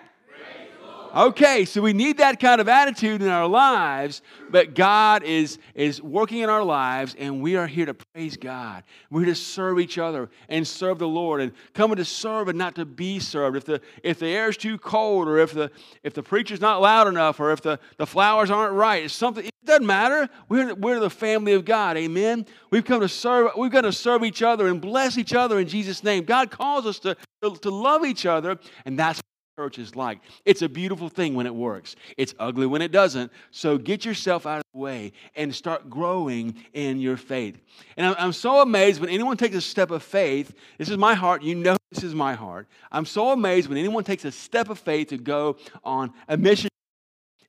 Okay, 1.14 1.64
so 1.64 1.80
we 1.80 1.94
need 1.94 2.18
that 2.18 2.38
kind 2.38 2.60
of 2.60 2.68
attitude 2.68 3.22
in 3.22 3.28
our 3.28 3.46
lives, 3.46 4.20
but 4.50 4.74
God 4.74 5.22
is, 5.22 5.58
is 5.74 6.02
working 6.02 6.40
in 6.40 6.50
our 6.50 6.62
lives, 6.62 7.16
and 7.18 7.40
we 7.40 7.56
are 7.56 7.66
here 7.66 7.86
to 7.86 7.94
praise 7.94 8.36
God. 8.36 8.84
We're 9.10 9.20
here 9.20 9.34
to 9.34 9.40
serve 9.40 9.80
each 9.80 9.96
other 9.96 10.28
and 10.50 10.66
serve 10.66 10.98
the 10.98 11.08
Lord, 11.08 11.40
and 11.40 11.52
coming 11.72 11.96
to 11.96 12.04
serve 12.04 12.48
and 12.48 12.58
not 12.58 12.74
to 12.74 12.84
be 12.84 13.20
served. 13.20 13.56
If 13.56 13.64
the, 13.64 13.80
if 14.02 14.18
the 14.18 14.26
air 14.26 14.50
is 14.50 14.58
too 14.58 14.76
cold, 14.76 15.28
or 15.28 15.38
if 15.38 15.54
the, 15.54 15.70
if 16.02 16.12
the 16.12 16.22
preacher's 16.22 16.60
not 16.60 16.82
loud 16.82 17.08
enough, 17.08 17.40
or 17.40 17.52
if 17.52 17.62
the, 17.62 17.80
the 17.96 18.06
flowers 18.06 18.50
aren't 18.50 18.74
right, 18.74 19.04
it's 19.04 19.14
something, 19.14 19.46
it 19.46 19.54
doesn't 19.64 19.86
matter. 19.86 20.28
We're, 20.50 20.74
we're 20.74 21.00
the 21.00 21.10
family 21.10 21.54
of 21.54 21.64
God, 21.64 21.96
amen? 21.96 22.44
We've 22.70 22.84
come 22.84 23.00
to 23.00 23.08
serve, 23.08 23.52
we've 23.56 23.72
got 23.72 23.82
to 23.82 23.92
serve 23.92 24.24
each 24.24 24.42
other 24.42 24.68
and 24.68 24.78
bless 24.78 25.16
each 25.16 25.32
other 25.32 25.58
in 25.58 25.68
Jesus' 25.68 26.04
name. 26.04 26.24
God 26.24 26.50
calls 26.50 26.84
us 26.84 26.98
to, 27.00 27.16
to, 27.42 27.56
to 27.56 27.70
love 27.70 28.04
each 28.04 28.26
other, 28.26 28.58
and 28.84 28.98
that's 28.98 29.22
church 29.58 29.80
is 29.80 29.96
like. 29.96 30.20
It's 30.44 30.62
a 30.62 30.68
beautiful 30.68 31.08
thing 31.08 31.34
when 31.34 31.44
it 31.44 31.54
works, 31.54 31.96
it's 32.16 32.32
ugly 32.38 32.64
when 32.64 32.80
it 32.80 32.92
doesn't. 32.92 33.32
So 33.50 33.76
get 33.76 34.04
yourself 34.04 34.46
out 34.46 34.58
of 34.58 34.64
the 34.72 34.78
way 34.78 35.12
and 35.34 35.52
start 35.52 35.90
growing 35.90 36.54
in 36.74 37.00
your 37.00 37.16
faith. 37.16 37.58
And 37.96 38.06
I'm, 38.06 38.14
I'm 38.18 38.32
so 38.32 38.62
amazed 38.62 39.00
when 39.00 39.10
anyone 39.10 39.36
takes 39.36 39.56
a 39.56 39.60
step 39.60 39.90
of 39.90 40.04
faith. 40.04 40.54
This 40.78 40.88
is 40.88 40.96
my 40.96 41.14
heart. 41.14 41.42
You 41.42 41.56
know, 41.56 41.76
this 41.90 42.04
is 42.04 42.14
my 42.14 42.34
heart. 42.34 42.68
I'm 42.92 43.04
so 43.04 43.32
amazed 43.32 43.68
when 43.68 43.78
anyone 43.78 44.04
takes 44.04 44.24
a 44.24 44.30
step 44.30 44.70
of 44.70 44.78
faith 44.78 45.08
to 45.08 45.18
go 45.18 45.56
on 45.82 46.12
a 46.28 46.36
mission. 46.36 46.70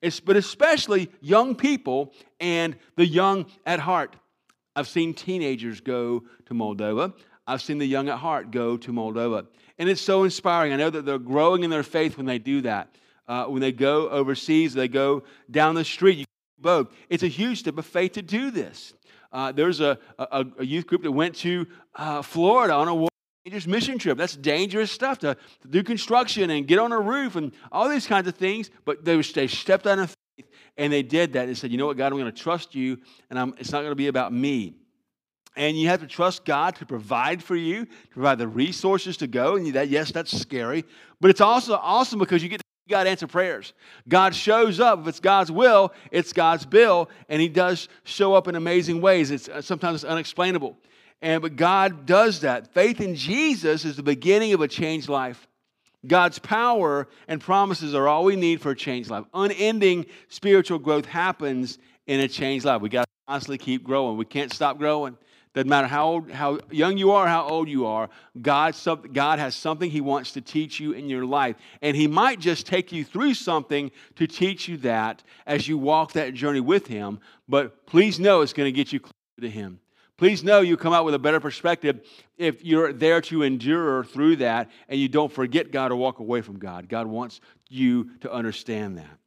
It's, 0.02 0.18
but 0.18 0.34
especially 0.34 1.12
young 1.20 1.54
people 1.54 2.12
and 2.40 2.74
the 2.96 3.06
young 3.06 3.46
at 3.64 3.78
heart. 3.78 4.16
I've 4.74 4.88
seen 4.88 5.14
teenagers 5.14 5.80
go 5.80 6.24
to 6.46 6.54
Moldova. 6.54 7.14
I've 7.46 7.62
seen 7.62 7.78
the 7.78 7.86
young 7.86 8.08
at 8.08 8.18
heart 8.18 8.50
go 8.50 8.76
to 8.78 8.92
Moldova. 8.92 9.46
And 9.80 9.88
it's 9.88 10.02
so 10.02 10.24
inspiring. 10.24 10.74
I 10.74 10.76
know 10.76 10.90
that 10.90 11.06
they're 11.06 11.18
growing 11.18 11.64
in 11.64 11.70
their 11.70 11.82
faith 11.82 12.18
when 12.18 12.26
they 12.26 12.38
do 12.38 12.60
that. 12.60 12.94
Uh, 13.26 13.46
when 13.46 13.62
they 13.62 13.72
go 13.72 14.10
overseas, 14.10 14.74
they 14.74 14.88
go 14.88 15.22
down 15.50 15.74
the 15.74 15.86
street. 15.86 16.18
You 16.18 16.24
both. 16.58 16.88
It's 17.08 17.22
a 17.22 17.28
huge 17.28 17.60
step 17.60 17.78
of 17.78 17.86
faith 17.86 18.12
to 18.12 18.22
do 18.22 18.50
this. 18.50 18.92
Uh, 19.32 19.52
there's 19.52 19.80
a, 19.80 19.98
a, 20.18 20.44
a, 20.58 20.64
youth 20.66 20.86
group 20.86 21.02
that 21.02 21.12
went 21.12 21.34
to 21.36 21.66
uh, 21.94 22.20
Florida 22.20 22.74
on 22.74 22.88
a 22.88 23.08
dangerous 23.46 23.66
mission 23.66 23.96
trip. 23.96 24.18
That's 24.18 24.36
dangerous 24.36 24.90
stuff 24.90 25.20
to, 25.20 25.34
to, 25.62 25.68
do 25.68 25.82
construction 25.82 26.50
and 26.50 26.66
get 26.66 26.78
on 26.78 26.92
a 26.92 27.00
roof 27.00 27.36
and 27.36 27.50
all 27.72 27.88
these 27.88 28.06
kinds 28.06 28.28
of 28.28 28.34
things. 28.34 28.70
But 28.84 29.02
they, 29.02 29.18
they 29.22 29.46
stepped 29.46 29.86
out 29.86 29.98
of 29.98 30.14
faith 30.36 30.46
and 30.76 30.92
they 30.92 31.02
did 31.02 31.32
that 31.32 31.48
and 31.48 31.56
said, 31.56 31.70
you 31.70 31.78
know 31.78 31.86
what, 31.86 31.96
God, 31.96 32.12
I'm 32.12 32.18
going 32.18 32.26
to 32.26 32.32
trust 32.32 32.74
you 32.74 32.98
and 33.30 33.38
I'm, 33.38 33.54
it's 33.56 33.72
not 33.72 33.78
going 33.78 33.92
to 33.92 33.96
be 33.96 34.08
about 34.08 34.30
me. 34.30 34.74
And 35.56 35.78
you 35.78 35.88
have 35.88 36.00
to 36.00 36.06
trust 36.06 36.44
God 36.44 36.76
to 36.76 36.86
provide 36.86 37.42
for 37.42 37.56
you, 37.56 37.84
to 37.84 38.12
provide 38.12 38.38
the 38.38 38.48
resources 38.48 39.16
to 39.18 39.26
go. 39.26 39.56
And 39.56 39.72
that, 39.74 39.88
yes, 39.88 40.12
that's 40.12 40.38
scary. 40.38 40.84
But 41.20 41.30
it's 41.30 41.40
also 41.40 41.74
awesome 41.74 42.18
because 42.18 42.42
you 42.42 42.48
get 42.48 42.58
to 42.58 42.64
God 42.88 43.06
answer 43.06 43.26
prayers. 43.26 43.72
God 44.08 44.34
shows 44.34 44.80
up. 44.80 45.00
If 45.00 45.06
it's 45.08 45.20
God's 45.20 45.50
will, 45.50 45.92
it's 46.10 46.32
God's 46.32 46.66
bill, 46.66 47.08
and 47.28 47.40
He 47.40 47.48
does 47.48 47.88
show 48.04 48.34
up 48.34 48.48
in 48.48 48.56
amazing 48.56 49.00
ways. 49.00 49.30
It's 49.30 49.48
uh, 49.48 49.62
sometimes 49.62 50.02
it's 50.02 50.10
unexplainable. 50.10 50.76
And 51.22 51.40
but 51.40 51.56
God 51.56 52.04
does 52.04 52.40
that. 52.40 52.74
Faith 52.74 53.00
in 53.00 53.14
Jesus 53.14 53.84
is 53.84 53.96
the 53.96 54.02
beginning 54.02 54.52
of 54.52 54.60
a 54.60 54.68
changed 54.68 55.08
life. 55.08 55.46
God's 56.06 56.38
power 56.38 57.08
and 57.28 57.40
promises 57.40 57.94
are 57.94 58.08
all 58.08 58.24
we 58.24 58.36
need 58.36 58.60
for 58.60 58.70
a 58.70 58.76
changed 58.76 59.10
life. 59.10 59.24
Unending 59.34 60.06
spiritual 60.28 60.78
growth 60.78 61.04
happens 61.04 61.78
in 62.06 62.20
a 62.20 62.28
changed 62.28 62.64
life. 62.64 62.80
We 62.80 62.88
got 62.88 63.02
to 63.02 63.08
constantly 63.28 63.58
keep 63.58 63.84
growing. 63.84 64.16
We 64.16 64.24
can't 64.24 64.52
stop 64.52 64.78
growing. 64.78 65.16
Doesn't 65.52 65.68
matter 65.68 65.88
how, 65.88 66.06
old, 66.06 66.30
how 66.30 66.60
young 66.70 66.96
you 66.96 67.10
are, 67.10 67.26
how 67.26 67.48
old 67.48 67.68
you 67.68 67.84
are, 67.84 68.08
God, 68.40 68.76
God 69.12 69.40
has 69.40 69.56
something 69.56 69.90
He 69.90 70.00
wants 70.00 70.32
to 70.32 70.40
teach 70.40 70.78
you 70.78 70.92
in 70.92 71.08
your 71.08 71.24
life. 71.24 71.56
And 71.82 71.96
He 71.96 72.06
might 72.06 72.38
just 72.38 72.66
take 72.66 72.92
you 72.92 73.04
through 73.04 73.34
something 73.34 73.90
to 74.14 74.28
teach 74.28 74.68
you 74.68 74.76
that 74.78 75.24
as 75.46 75.66
you 75.66 75.76
walk 75.76 76.12
that 76.12 76.34
journey 76.34 76.60
with 76.60 76.86
Him. 76.86 77.18
But 77.48 77.84
please 77.86 78.20
know 78.20 78.42
it's 78.42 78.52
going 78.52 78.68
to 78.68 78.76
get 78.76 78.92
you 78.92 79.00
closer 79.00 79.40
to 79.40 79.50
Him. 79.50 79.80
Please 80.16 80.44
know 80.44 80.60
you 80.60 80.76
come 80.76 80.92
out 80.92 81.04
with 81.04 81.14
a 81.14 81.18
better 81.18 81.40
perspective 81.40 82.00
if 82.36 82.64
you're 82.64 82.92
there 82.92 83.20
to 83.22 83.42
endure 83.42 84.04
through 84.04 84.36
that 84.36 84.70
and 84.88 85.00
you 85.00 85.08
don't 85.08 85.32
forget 85.32 85.72
God 85.72 85.90
or 85.90 85.96
walk 85.96 86.20
away 86.20 86.42
from 86.42 86.58
God. 86.58 86.88
God 86.88 87.06
wants 87.06 87.40
you 87.68 88.10
to 88.20 88.30
understand 88.30 88.98
that. 88.98 89.18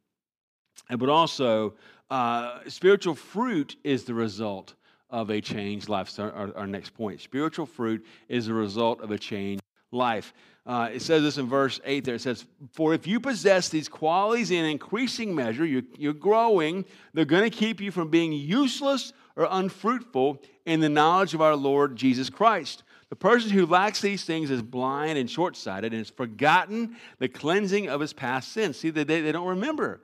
And, 0.88 0.98
but 0.98 1.08
also, 1.08 1.74
uh, 2.10 2.60
spiritual 2.68 3.14
fruit 3.14 3.76
is 3.84 4.04
the 4.04 4.14
result 4.14 4.74
of 5.10 5.30
a 5.30 5.40
changed 5.40 5.88
life. 5.88 6.08
So 6.08 6.24
our, 6.24 6.56
our 6.56 6.66
next 6.66 6.90
point. 6.90 7.20
Spiritual 7.20 7.66
fruit 7.66 8.04
is 8.28 8.48
a 8.48 8.54
result 8.54 9.00
of 9.00 9.10
a 9.10 9.18
changed 9.18 9.62
life. 9.92 10.34
Uh, 10.66 10.88
it 10.92 11.02
says 11.02 11.22
this 11.22 11.36
in 11.36 11.46
verse 11.46 11.80
8 11.84 12.04
there. 12.04 12.14
It 12.14 12.22
says, 12.22 12.46
For 12.72 12.94
if 12.94 13.06
you 13.06 13.20
possess 13.20 13.68
these 13.68 13.88
qualities 13.88 14.50
in 14.50 14.64
increasing 14.64 15.34
measure, 15.34 15.64
you're, 15.64 15.82
you're 15.98 16.14
growing, 16.14 16.84
they're 17.12 17.26
going 17.26 17.48
to 17.48 17.56
keep 17.56 17.80
you 17.80 17.90
from 17.90 18.08
being 18.08 18.32
useless 18.32 19.12
or 19.36 19.46
unfruitful 19.50 20.40
in 20.64 20.80
the 20.80 20.88
knowledge 20.88 21.34
of 21.34 21.42
our 21.42 21.56
Lord 21.56 21.96
Jesus 21.96 22.30
Christ. 22.30 22.82
The 23.10 23.16
person 23.16 23.50
who 23.50 23.66
lacks 23.66 24.00
these 24.00 24.24
things 24.24 24.50
is 24.50 24.62
blind 24.62 25.18
and 25.18 25.30
short 25.30 25.56
sighted 25.56 25.92
and 25.92 26.00
has 26.00 26.10
forgotten 26.10 26.96
the 27.18 27.28
cleansing 27.28 27.88
of 27.88 28.00
his 28.00 28.12
past 28.12 28.52
sins. 28.52 28.78
See, 28.78 28.90
they, 28.90 29.04
they 29.04 29.32
don't 29.32 29.46
remember. 29.46 30.00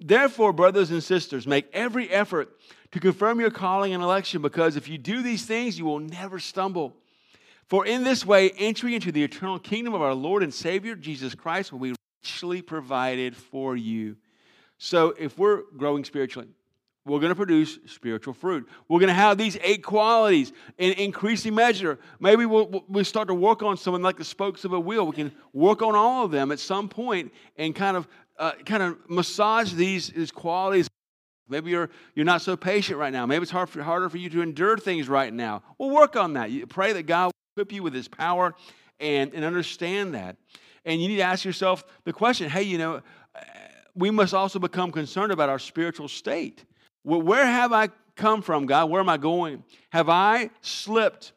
Therefore, 0.00 0.52
brothers 0.52 0.90
and 0.90 1.02
sisters, 1.02 1.46
make 1.46 1.68
every 1.72 2.10
effort 2.10 2.54
to 2.92 3.00
confirm 3.00 3.40
your 3.40 3.50
calling 3.50 3.94
and 3.94 4.02
election, 4.02 4.42
because 4.42 4.76
if 4.76 4.88
you 4.88 4.98
do 4.98 5.22
these 5.22 5.44
things, 5.46 5.78
you 5.78 5.84
will 5.84 6.00
never 6.00 6.38
stumble. 6.38 6.94
For 7.68 7.84
in 7.84 8.04
this 8.04 8.24
way, 8.24 8.50
entry 8.50 8.94
into 8.94 9.10
the 9.10 9.24
eternal 9.24 9.58
kingdom 9.58 9.94
of 9.94 10.02
our 10.02 10.14
Lord 10.14 10.42
and 10.42 10.54
Savior, 10.54 10.94
Jesus 10.94 11.34
Christ, 11.34 11.72
will 11.72 11.80
be 11.80 11.94
richly 12.22 12.62
provided 12.62 13.36
for 13.36 13.76
you. 13.76 14.16
So, 14.78 15.14
if 15.18 15.38
we're 15.38 15.62
growing 15.76 16.04
spiritually, 16.04 16.48
we're 17.06 17.20
going 17.20 17.30
to 17.30 17.36
produce 17.36 17.78
spiritual 17.86 18.34
fruit. 18.34 18.68
We're 18.88 18.98
going 18.98 19.08
to 19.08 19.14
have 19.14 19.38
these 19.38 19.56
eight 19.62 19.84
qualities 19.84 20.52
in 20.76 20.92
increasing 20.94 21.54
measure. 21.54 22.00
Maybe 22.18 22.46
we'll, 22.46 22.84
we'll 22.88 23.04
start 23.04 23.28
to 23.28 23.34
work 23.34 23.62
on 23.62 23.76
something 23.76 24.02
like 24.02 24.16
the 24.16 24.24
spokes 24.24 24.64
of 24.64 24.72
a 24.72 24.80
wheel. 24.80 25.06
We 25.06 25.14
can 25.14 25.32
work 25.52 25.82
on 25.82 25.94
all 25.94 26.24
of 26.24 26.32
them 26.32 26.50
at 26.50 26.58
some 26.58 26.88
point 26.88 27.32
and 27.56 27.76
kind 27.76 27.96
of, 27.96 28.08
uh, 28.38 28.52
kind 28.64 28.82
of 28.82 28.98
massage 29.08 29.72
these, 29.72 30.08
these 30.08 30.30
qualities 30.30 30.88
Maybe 31.48 31.70
you're, 31.70 31.90
you're 32.14 32.24
not 32.24 32.42
so 32.42 32.56
patient 32.56 32.98
right 32.98 33.12
now. 33.12 33.24
Maybe 33.26 33.42
it's 33.42 33.52
hard 33.52 33.68
for, 33.68 33.82
harder 33.82 34.08
for 34.08 34.16
you 34.16 34.28
to 34.30 34.42
endure 34.42 34.76
things 34.76 35.08
right 35.08 35.32
now. 35.32 35.62
Well, 35.78 35.90
work 35.90 36.16
on 36.16 36.32
that. 36.32 36.50
You 36.50 36.66
pray 36.66 36.92
that 36.92 37.04
God 37.04 37.26
will 37.26 37.62
equip 37.62 37.72
you 37.72 37.82
with 37.82 37.94
His 37.94 38.08
power 38.08 38.54
and, 38.98 39.32
and 39.32 39.44
understand 39.44 40.14
that. 40.14 40.36
And 40.84 41.00
you 41.00 41.08
need 41.08 41.16
to 41.16 41.22
ask 41.22 41.44
yourself 41.44 41.84
the 42.04 42.12
question 42.12 42.50
hey, 42.50 42.62
you 42.62 42.78
know, 42.78 43.00
we 43.94 44.10
must 44.10 44.34
also 44.34 44.58
become 44.58 44.92
concerned 44.92 45.32
about 45.32 45.48
our 45.48 45.58
spiritual 45.58 46.08
state. 46.08 46.64
Well, 47.04 47.22
where 47.22 47.46
have 47.46 47.72
I 47.72 47.88
come 48.16 48.42
from, 48.42 48.66
God? 48.66 48.90
Where 48.90 49.00
am 49.00 49.08
I 49.08 49.16
going? 49.16 49.62
Have 49.90 50.08
I 50.08 50.50
slipped? 50.60 51.32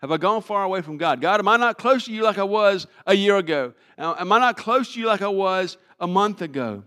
Have 0.00 0.12
I 0.12 0.16
gone 0.16 0.42
far 0.42 0.62
away 0.62 0.80
from 0.80 0.96
God? 0.96 1.20
God, 1.20 1.40
am 1.40 1.48
I 1.48 1.56
not 1.56 1.76
close 1.76 2.04
to 2.04 2.12
you 2.12 2.22
like 2.22 2.38
I 2.38 2.44
was 2.44 2.86
a 3.04 3.14
year 3.14 3.36
ago? 3.36 3.74
Am 3.98 4.30
I 4.30 4.38
not 4.38 4.56
close 4.56 4.92
to 4.94 5.00
you 5.00 5.06
like 5.06 5.22
I 5.22 5.28
was 5.28 5.76
a 5.98 6.06
month 6.06 6.42
ago? 6.42 6.84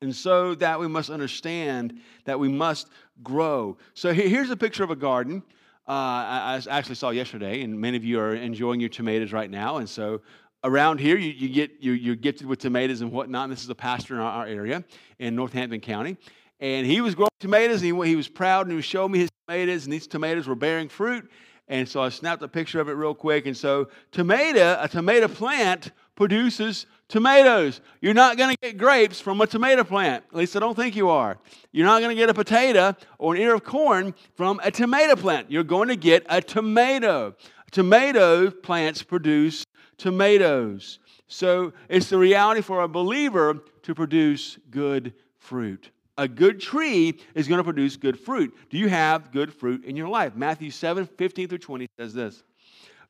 And 0.00 0.14
so 0.14 0.54
that 0.56 0.78
we 0.78 0.88
must 0.88 1.10
understand 1.10 2.00
that 2.24 2.38
we 2.38 2.48
must 2.48 2.88
grow. 3.22 3.78
So 3.94 4.12
here's 4.12 4.50
a 4.50 4.56
picture 4.56 4.84
of 4.84 4.90
a 4.90 4.96
garden. 4.96 5.42
Uh, 5.88 5.92
I, 5.92 6.62
actually 6.68 6.96
saw 6.96 7.10
yesterday, 7.10 7.62
and 7.62 7.80
many 7.80 7.96
of 7.96 8.04
you 8.04 8.18
are 8.18 8.34
enjoying 8.34 8.80
your 8.80 8.88
tomatoes 8.88 9.32
right 9.32 9.48
now. 9.48 9.76
And 9.76 9.88
so 9.88 10.20
around 10.64 10.98
here, 10.98 11.16
you, 11.16 11.30
you 11.30 11.48
get, 11.48 11.70
you're, 11.80 11.94
you're, 11.94 12.16
gifted 12.16 12.46
with 12.46 12.58
tomatoes 12.58 13.00
and 13.00 13.12
whatnot. 13.12 13.44
And 13.44 13.52
this 13.52 13.62
is 13.62 13.70
a 13.70 13.74
pastor 13.74 14.14
in 14.14 14.20
our, 14.20 14.30
our, 14.30 14.46
area 14.46 14.84
in 15.20 15.36
Northampton 15.36 15.80
County. 15.80 16.16
And 16.58 16.86
he 16.86 17.00
was 17.00 17.14
growing 17.14 17.30
tomatoes, 17.38 17.82
and 17.82 18.02
he, 18.02 18.08
he 18.08 18.16
was 18.16 18.28
proud, 18.28 18.62
and 18.62 18.72
he 18.72 18.76
was 18.76 18.84
showing 18.84 19.12
me 19.12 19.20
his 19.20 19.30
tomatoes, 19.46 19.84
and 19.84 19.92
these 19.92 20.08
tomatoes 20.08 20.48
were 20.48 20.56
bearing 20.56 20.88
fruit. 20.88 21.30
And 21.68 21.88
so 21.88 22.02
I 22.02 22.08
snapped 22.08 22.42
a 22.42 22.48
picture 22.48 22.80
of 22.80 22.88
it 22.88 22.92
real 22.92 23.14
quick. 23.14 23.46
And 23.46 23.56
so, 23.56 23.88
tomato, 24.10 24.78
a 24.80 24.88
tomato 24.88 25.28
plant 25.28 25.92
produces 26.16 26.86
tomatoes. 27.08 27.80
You're 28.00 28.14
not 28.14 28.36
going 28.36 28.54
to 28.54 28.58
get 28.60 28.78
grapes 28.78 29.20
from 29.20 29.40
a 29.40 29.46
tomato 29.46 29.84
plant. 29.84 30.24
At 30.30 30.36
least 30.36 30.56
I 30.56 30.60
don't 30.60 30.74
think 30.74 30.96
you 30.96 31.08
are. 31.08 31.38
You're 31.72 31.86
not 31.86 32.00
going 32.00 32.14
to 32.14 32.20
get 32.20 32.30
a 32.30 32.34
potato 32.34 32.96
or 33.18 33.34
an 33.34 33.40
ear 33.40 33.54
of 33.54 33.64
corn 33.64 34.14
from 34.34 34.60
a 34.62 34.70
tomato 34.70 35.16
plant. 35.16 35.50
You're 35.50 35.64
going 35.64 35.88
to 35.88 35.96
get 35.96 36.26
a 36.28 36.40
tomato. 36.40 37.34
Tomato 37.70 38.50
plants 38.50 39.02
produce 39.02 39.64
tomatoes. 39.98 40.98
So 41.28 41.72
it's 41.88 42.08
the 42.08 42.18
reality 42.18 42.60
for 42.60 42.82
a 42.82 42.88
believer 42.88 43.62
to 43.82 43.94
produce 43.94 44.58
good 44.70 45.14
fruit. 45.38 45.90
A 46.18 46.26
good 46.26 46.60
tree 46.60 47.18
is 47.34 47.46
going 47.46 47.58
to 47.58 47.64
produce 47.64 47.96
good 47.96 48.18
fruit. 48.18 48.54
Do 48.70 48.78
you 48.78 48.88
have 48.88 49.32
good 49.32 49.52
fruit 49.52 49.84
in 49.84 49.96
your 49.96 50.08
life? 50.08 50.34
Matthew 50.34 50.70
7 50.70 51.06
15 51.06 51.48
through 51.48 51.58
20 51.58 51.88
says 51.98 52.14
this 52.14 52.42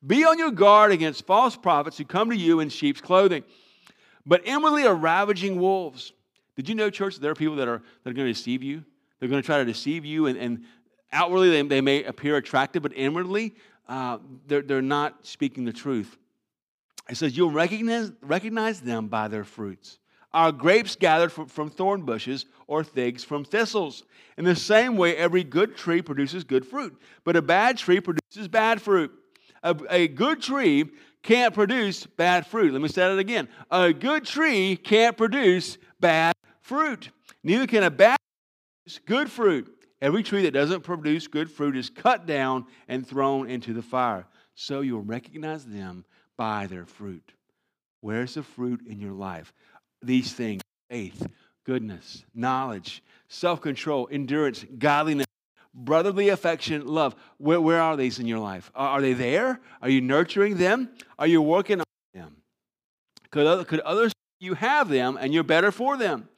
Be 0.05 0.25
on 0.25 0.39
your 0.39 0.51
guard 0.51 0.91
against 0.91 1.25
false 1.25 1.57
prophets 1.57 1.99
who 1.99 2.05
come 2.05 2.31
to 2.31 2.37
you 2.37 2.61
in 2.61 2.69
sheep's 2.69 3.01
clothing 3.01 3.45
but 4.27 4.47
inwardly 4.47 4.87
are 4.87 4.95
ravaging 4.95 5.59
wolves. 5.59 6.13
Did 6.57 6.69
you 6.69 6.75
know, 6.75 6.91
church, 6.91 7.19
there 7.19 7.31
are 7.31 7.37
people 7.37 7.57
that 7.57 7.69
are, 7.69 7.83
that 8.03 8.11
are 8.11 8.15
going 8.15 8.27
to 8.27 8.33
deceive 8.33 8.63
you? 8.63 8.85
They're 9.19 9.29
going 9.29 9.41
to 9.41 9.47
try 9.47 9.59
to 9.59 9.65
deceive 9.65 10.05
you, 10.05 10.27
and, 10.27 10.39
and 10.39 10.65
outwardly 11.13 11.51
they, 11.51 11.63
they 11.63 11.81
may 11.81 12.05
appear 12.05 12.37
attractive, 12.37 12.83
but 12.83 12.93
inwardly 12.95 13.55
uh, 13.89 14.19
they're, 14.47 14.63
they're 14.63 14.83
not 14.83 15.27
speaking 15.27 15.65
the 15.65 15.73
truth. 15.73 16.17
It 17.09 17.17
says, 17.17 17.37
You'll 17.37 17.51
recognize, 17.51 18.13
recognize 18.21 18.81
them 18.81 19.09
by 19.09 19.29
their 19.29 19.45
fruits. 19.45 19.99
Are 20.33 20.53
grapes 20.53 20.97
gathered 20.97 21.33
from, 21.33 21.47
from 21.47 21.71
thorn 21.71 22.03
bushes 22.03 22.47
or 22.67 22.85
figs 22.85 23.25
from 23.25 23.45
thistles? 23.45 24.03
In 24.37 24.45
the 24.45 24.57
same 24.57 24.97
way, 24.97 25.17
every 25.17 25.45
good 25.45 25.77
tree 25.77 26.03
produces 26.03 26.45
good 26.45 26.67
fruit, 26.67 27.01
but 27.25 27.37
a 27.37 27.43
bad 27.43 27.79
tree 27.79 28.01
produces 28.01 28.49
bad 28.49 28.83
fruit. 28.83 29.13
A, 29.63 29.75
a 29.89 30.09
good 30.09 30.43
tree 30.43 30.91
can't 31.23 31.55
produce 31.55 32.07
bad 32.07 32.47
fruit. 32.47 32.73
Let 32.73 32.83
me 32.83 32.89
say 32.89 33.13
it 33.13 33.19
again. 33.19 33.49
A 33.71 33.93
good 33.93 34.25
tree 34.25 34.77
can't 34.77 35.17
produce 35.17 35.79
bad 35.99 36.35
fruit. 36.61 37.11
Neither 37.43 37.67
can 37.67 37.83
a 37.83 37.91
bad 37.91 38.19
produce 38.85 39.01
good 39.07 39.31
fruit. 39.31 39.73
Every 40.01 40.23
tree 40.23 40.43
that 40.43 40.53
doesn't 40.53 40.83
produce 40.83 41.27
good 41.27 41.51
fruit 41.51 41.77
is 41.77 41.91
cut 41.91 42.27
down 42.27 42.67
and 42.87 43.07
thrown 43.07 43.49
into 43.49 43.73
the 43.73 43.83
fire. 43.83 44.27
So 44.55 44.81
you'll 44.81 45.03
recognize 45.03 45.65
them 45.65 46.05
by 46.37 46.67
their 46.67 46.87
fruit. 46.87 47.33
Where's 48.01 48.35
the 48.35 48.43
fruit 48.43 48.87
in 48.87 49.01
your 49.01 49.13
life? 49.13 49.53
These 50.03 50.35
things 50.35 50.63
faith, 50.91 51.27
goodness, 51.65 52.25
knowledge, 52.35 53.03
self 53.29 53.61
control, 53.61 54.09
endurance, 54.11 54.65
godliness, 54.79 55.27
brotherly 55.77 56.31
affection, 56.31 56.87
love. 56.87 57.15
Where, 57.39 57.61
where 57.61 57.81
are 57.81 57.97
these 57.97 58.19
in 58.19 58.27
your 58.27 58.39
life? 58.39 58.71
Are, 58.75 59.01
they 59.01 59.13
there? 59.13 59.61
Are 59.83 59.89
you 59.89 60.01
nurturing 60.01 60.57
them? 60.57 60.89
Are 61.19 61.27
you 61.27 61.43
working 61.43 61.81
on 61.81 61.87
them? 62.15 62.37
Could, 63.31 63.47
other, 63.47 63.65
could 63.65 63.81
others 63.81 64.13
you 64.41 64.55
have 64.55 64.89
them 64.89 65.19
and 65.21 65.33
you're 65.33 65.45
better 65.45 65.71
for 65.71 65.97
them? 65.97 66.29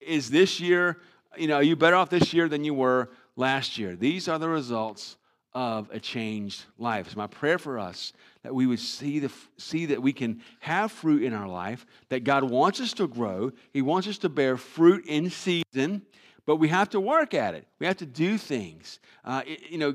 Is 0.00 0.30
this 0.30 0.60
year, 0.60 0.98
you 1.36 1.48
know, 1.48 1.56
are 1.56 1.62
you 1.62 1.76
better 1.76 1.96
off 1.96 2.10
this 2.10 2.32
year 2.32 2.48
than 2.48 2.62
you 2.62 2.74
were 2.74 3.10
last 3.36 3.78
year? 3.78 3.96
These 3.96 4.28
are 4.28 4.38
the 4.38 4.48
results 4.48 5.16
of 5.52 5.90
a 5.90 5.98
changed 5.98 6.64
life. 6.78 7.06
It's 7.06 7.16
my 7.16 7.26
prayer 7.26 7.58
for 7.58 7.78
us 7.78 8.12
that 8.42 8.54
we 8.54 8.66
would 8.66 8.78
see, 8.78 9.18
the, 9.18 9.32
see 9.58 9.86
that 9.86 10.00
we 10.00 10.12
can 10.12 10.42
have 10.60 10.92
fruit 10.92 11.22
in 11.22 11.32
our 11.32 11.48
life, 11.48 11.84
that 12.08 12.24
God 12.24 12.44
wants 12.44 12.80
us 12.80 12.92
to 12.94 13.08
grow. 13.08 13.50
He 13.72 13.82
wants 13.82 14.06
us 14.06 14.18
to 14.18 14.28
bear 14.28 14.56
fruit 14.56 15.04
in 15.06 15.28
season 15.30 16.02
but 16.50 16.56
we 16.56 16.66
have 16.66 16.90
to 16.90 16.98
work 16.98 17.32
at 17.32 17.54
it. 17.54 17.64
We 17.78 17.86
have 17.86 17.98
to 17.98 18.06
do 18.06 18.36
things. 18.36 18.98
Uh, 19.24 19.42
it, 19.46 19.70
you 19.70 19.78
know, 19.78 19.94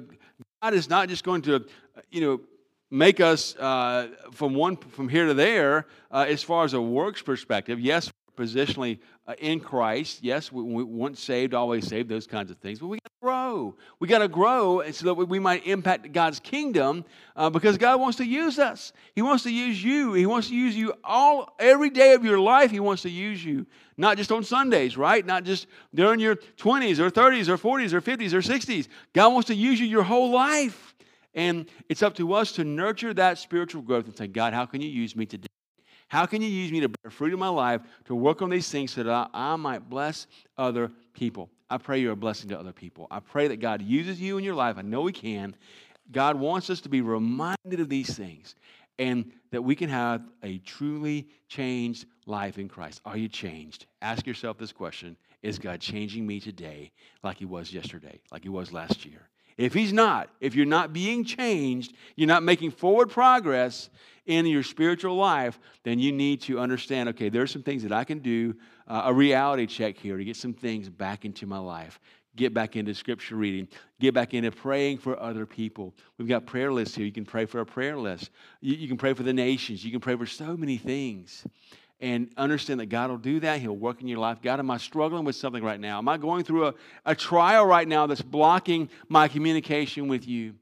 God 0.64 0.74
is 0.74 0.90
not 0.90 1.10
just 1.10 1.26
going 1.26 1.42
to, 1.42 1.66
you 2.12 2.22
know, 2.22 2.40
make 2.90 3.20
us 3.20 3.58
uh, 3.58 4.08
from 4.32 4.56
one 4.56 4.78
from 4.78 5.10
here 5.10 5.26
to 5.26 5.34
there 5.34 5.86
uh, 6.10 6.26
as 6.30 6.44
far 6.44 6.64
as 6.64 6.74
a 6.74 6.80
works 6.82 7.22
perspective. 7.22 7.78
Yes, 7.78 8.10
positionally 8.38 9.00
uh, 9.28 9.34
in 9.40 9.60
Christ. 9.60 10.20
Yes, 10.22 10.50
we, 10.50 10.64
we 10.64 10.84
once 10.84 11.22
saved, 11.22 11.54
always 11.54 11.88
saved, 11.88 12.08
those 12.08 12.28
kinds 12.28 12.52
of 12.52 12.58
things. 12.60 12.80
But 12.80 12.88
we 12.88 12.98
got 13.00 13.10
to 13.10 13.22
grow. 13.22 13.76
We 14.00 14.08
got 14.08 14.20
to 14.20 14.28
grow 14.28 14.82
so 14.92 15.06
that 15.06 15.14
we 15.16 15.40
might 15.40 15.66
impact 15.68 16.12
God's 16.12 16.40
kingdom 16.40 17.06
uh, 17.36 17.50
because 17.50 17.78
God 17.78 18.00
wants 18.00 18.18
to 18.18 18.26
use 18.26 18.60
us. 18.60 18.94
He 19.14 19.22
wants 19.22 19.44
to 19.44 19.52
use 19.52 19.84
you. 19.84 20.14
He 20.14 20.26
wants 20.26 20.48
to 20.50 20.56
use 20.56 20.76
you 20.76 20.94
all 21.04 21.54
every 21.60 21.90
day 21.90 22.14
of 22.14 22.24
your 22.24 22.40
life. 22.40 22.72
He 22.72 22.80
wants 22.80 23.02
to 23.02 23.10
use 23.10 23.44
you, 23.44 23.66
not 23.98 24.18
just 24.18 24.32
on 24.32 24.44
Sundays, 24.44 24.98
right? 24.98 25.26
Not 25.26 25.44
just 25.44 25.68
during 25.94 26.20
your 26.20 26.36
20s 26.36 27.00
or 27.00 27.10
30s 27.10 27.48
or 27.48 27.58
40s 27.58 27.94
or 27.94 28.02
50s 28.02 28.34
or 28.34 28.42
60s. 28.42 28.88
God 29.14 29.34
wants 29.34 29.48
to 29.48 29.56
use 29.56 29.80
you 29.80 29.86
your 29.86 30.04
whole 30.04 30.32
life. 30.32 30.94
And 31.34 31.66
it's 31.90 32.04
up 32.04 32.16
to 32.16 32.34
us 32.34 32.54
to 32.54 32.64
nurture 32.64 33.14
that 33.14 33.38
spiritual 33.38 33.82
growth 33.82 34.06
and 34.06 34.16
say, 34.16 34.28
God, 34.28 34.54
how 34.54 34.66
can 34.66 34.82
you 34.82 34.90
use 34.90 35.16
me 35.16 35.26
today? 35.26 35.48
How 36.08 36.26
can 36.26 36.42
you 36.42 36.48
use 36.48 36.72
me 36.72 36.80
to 36.82 36.90
bear 36.90 37.12
fruit 37.12 37.34
in 37.34 37.40
my 37.40 37.50
life 37.50 37.82
to 38.06 38.16
work 38.16 38.42
on 38.42 38.50
these 38.50 38.70
things 38.70 38.92
so 38.92 39.04
that 39.04 39.12
I, 39.12 39.28
I 39.34 39.56
might 39.56 39.90
bless 39.90 40.28
other 40.58 40.92
people? 41.14 41.50
I 41.70 41.78
pray 41.78 42.00
you're 42.00 42.14
a 42.14 42.18
blessing 42.18 42.50
to 42.50 42.60
other 42.60 42.72
people. 42.72 43.08
I 43.10 43.20
pray 43.20 43.48
that 43.48 43.60
God 43.60 43.82
uses 43.82 44.22
you 44.22 44.38
in 44.38 44.44
your 44.44 44.56
life. 44.56 44.78
I 44.78 44.84
know 44.84 45.06
He 45.08 45.14
can. 45.14 45.56
God 46.12 46.40
wants 46.40 46.70
us 46.70 46.82
to 46.82 46.90
be 46.90 47.02
reminded 47.02 47.80
of 47.80 47.90
these 47.90 48.16
things 48.16 48.56
and 49.00 49.32
that 49.52 49.62
we 49.62 49.76
can 49.76 49.90
have 49.90 50.22
a 50.44 50.60
truly 50.60 51.28
changed 51.48 52.06
life 52.26 52.58
in 52.58 52.68
Christ. 52.68 53.02
Are 53.06 53.18
you 53.18 53.28
changed? 53.28 53.86
Ask 54.02 54.26
yourself 54.26 54.58
this 54.58 54.72
question 54.72 55.18
Is 55.42 55.60
God 55.60 55.80
changing 55.80 56.26
me 56.26 56.40
today 56.40 56.92
like 57.24 57.38
He 57.38 57.46
was 57.46 57.74
yesterday, 57.74 58.20
like 58.32 58.44
He 58.44 58.50
was 58.50 58.72
last 58.72 59.06
year? 59.06 59.30
If 59.58 59.74
He's 59.74 59.94
not, 59.94 60.30
if 60.42 60.56
you're 60.56 60.66
not 60.66 60.94
being 60.94 61.24
changed, 61.24 61.94
you're 62.16 62.28
not 62.28 62.44
making 62.44 62.72
forward 62.72 63.10
progress, 63.10 63.90
in 64.26 64.46
your 64.46 64.64
spiritual 64.64 65.16
life, 65.16 65.60
then 65.84 66.00
you 66.00 66.12
need 66.12 66.42
to 66.42 66.60
understand 66.60 67.10
okay, 67.10 67.30
there's 67.30 67.52
some 67.52 67.64
things 67.64 67.84
that 67.84 67.92
I 67.92 68.04
can 68.04 68.20
do, 68.20 68.56
uh, 68.88 69.04
a 69.06 69.14
reality 69.14 69.66
check 69.66 69.98
here 69.98 70.18
to 70.18 70.26
get 70.26 70.36
some 70.36 70.54
things 70.54 70.90
back 70.90 71.26
into 71.26 71.46
my 71.46 71.60
life. 71.60 72.00
Get 72.36 72.54
back 72.54 72.76
into 72.76 72.94
scripture 72.94 73.36
reading. 73.36 73.70
Get 74.00 74.14
back 74.14 74.34
into 74.34 74.52
praying 74.52 74.98
for 74.98 75.18
other 75.22 75.46
people. 75.46 75.94
We've 76.18 76.28
got 76.28 76.46
prayer 76.46 76.72
lists 76.72 76.94
here. 76.94 77.06
You 77.06 77.12
can 77.14 77.24
pray 77.24 77.46
for 77.46 77.62
a 77.62 77.66
prayer 77.66 77.96
list. 77.96 78.30
You, 78.60 78.76
you 78.76 78.90
can 78.90 78.98
pray 78.98 79.14
for 79.14 79.24
the 79.24 79.32
nations. 79.32 79.86
You 79.86 79.92
can 79.92 80.02
pray 80.02 80.18
for 80.18 80.26
so 80.26 80.58
many 80.58 80.78
things 80.78 81.46
and 82.00 82.30
understand 82.38 82.80
that 82.80 82.88
God 82.88 83.10
will 83.10 83.18
do 83.18 83.40
that. 83.40 83.60
He'll 83.60 83.76
work 83.76 84.02
in 84.02 84.08
your 84.08 84.20
life. 84.20 84.42
God, 84.42 84.60
am 84.60 84.70
I 84.70 84.78
struggling 84.78 85.24
with 85.26 85.36
something 85.36 85.64
right 85.64 85.80
now? 85.80 85.98
Am 85.98 86.08
I 86.08 86.18
going 86.18 86.44
through 86.44 86.68
a, 86.68 86.74
a 87.06 87.16
trial 87.16 87.66
right 87.66 87.88
now 87.88 88.06
that's 88.08 88.22
blocking 88.22 88.90
my 89.08 89.28
communication 89.28 90.08
with 90.08 90.28
you? 90.28 90.56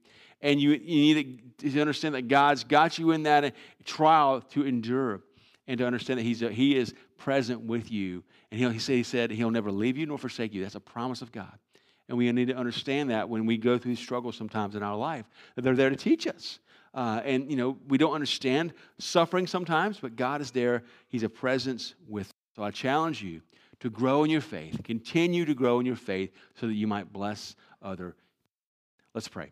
and 0.44 0.62
you, 0.62 0.72
you 0.72 1.16
need 1.16 1.42
to 1.60 1.82
understand 1.82 2.14
that 2.14 2.28
God's 2.28 2.64
got 2.66 3.00
you 3.00 3.12
in 3.12 3.24
that 3.24 3.46
uh, 3.46 3.52
trial 3.86 4.42
to 4.52 4.64
endure 4.66 5.22
and 5.68 5.78
to 5.80 5.88
understand 5.88 6.20
that 6.20 6.24
he's 6.24 6.42
a, 6.44 6.52
He 6.52 6.76
is 6.76 6.94
present 7.18 7.62
with 7.62 7.90
you. 7.90 8.24
And 8.52 8.60
he, 8.60 8.70
he, 8.70 8.80
said, 8.80 8.96
he 8.96 9.04
said 9.04 9.32
He'll 9.32 9.50
never 9.50 9.72
leave 9.72 9.98
you 9.98 10.06
nor 10.06 10.18
forsake 10.18 10.54
you. 10.54 10.62
That's 10.62 10.76
a 10.76 10.82
promise 10.82 11.22
of 11.22 11.32
God. 11.32 11.58
And 12.10 12.18
we 12.18 12.30
need 12.34 12.50
to 12.50 12.56
understand 12.56 13.10
that 13.10 13.30
when 13.30 13.46
we 13.46 13.58
go 13.58 13.78
through 13.78 13.96
struggles 13.96 14.36
sometimes 14.36 14.76
in 14.76 14.84
our 14.84 14.98
life, 14.98 15.26
that 15.56 15.62
they're 15.62 15.76
there 15.76 15.90
to 15.90 15.96
teach 15.96 16.28
us. 16.28 16.60
Uh, 16.94 17.22
and, 17.26 17.50
you 17.50 17.58
know, 17.58 17.78
we 17.88 17.98
don't 17.98 18.14
understand 18.14 18.74
suffering 19.00 19.48
sometimes, 19.48 20.00
but 20.00 20.16
God 20.16 20.41
is 20.41 20.52
there. 20.52 20.84
He's 21.10 21.24
a 21.24 21.30
presence 21.30 21.96
with 22.08 22.28
us. 22.28 22.34
So 22.56 22.64
I 22.64 22.70
challenge 22.70 23.24
you 23.24 23.41
to 23.80 23.89
grow 23.89 24.24
in 24.24 24.30
your 24.30 24.41
faith, 24.41 24.80
continue 24.84 25.44
to 25.46 25.56
grow 25.56 25.80
in 25.80 25.86
your 25.86 25.96
faith 25.96 26.32
so 26.54 26.68
that 26.68 26.74
you 26.74 26.86
might 26.86 27.12
bless 27.12 27.56
other. 27.82 28.16
Let's 29.16 29.28
pray. 29.28 29.52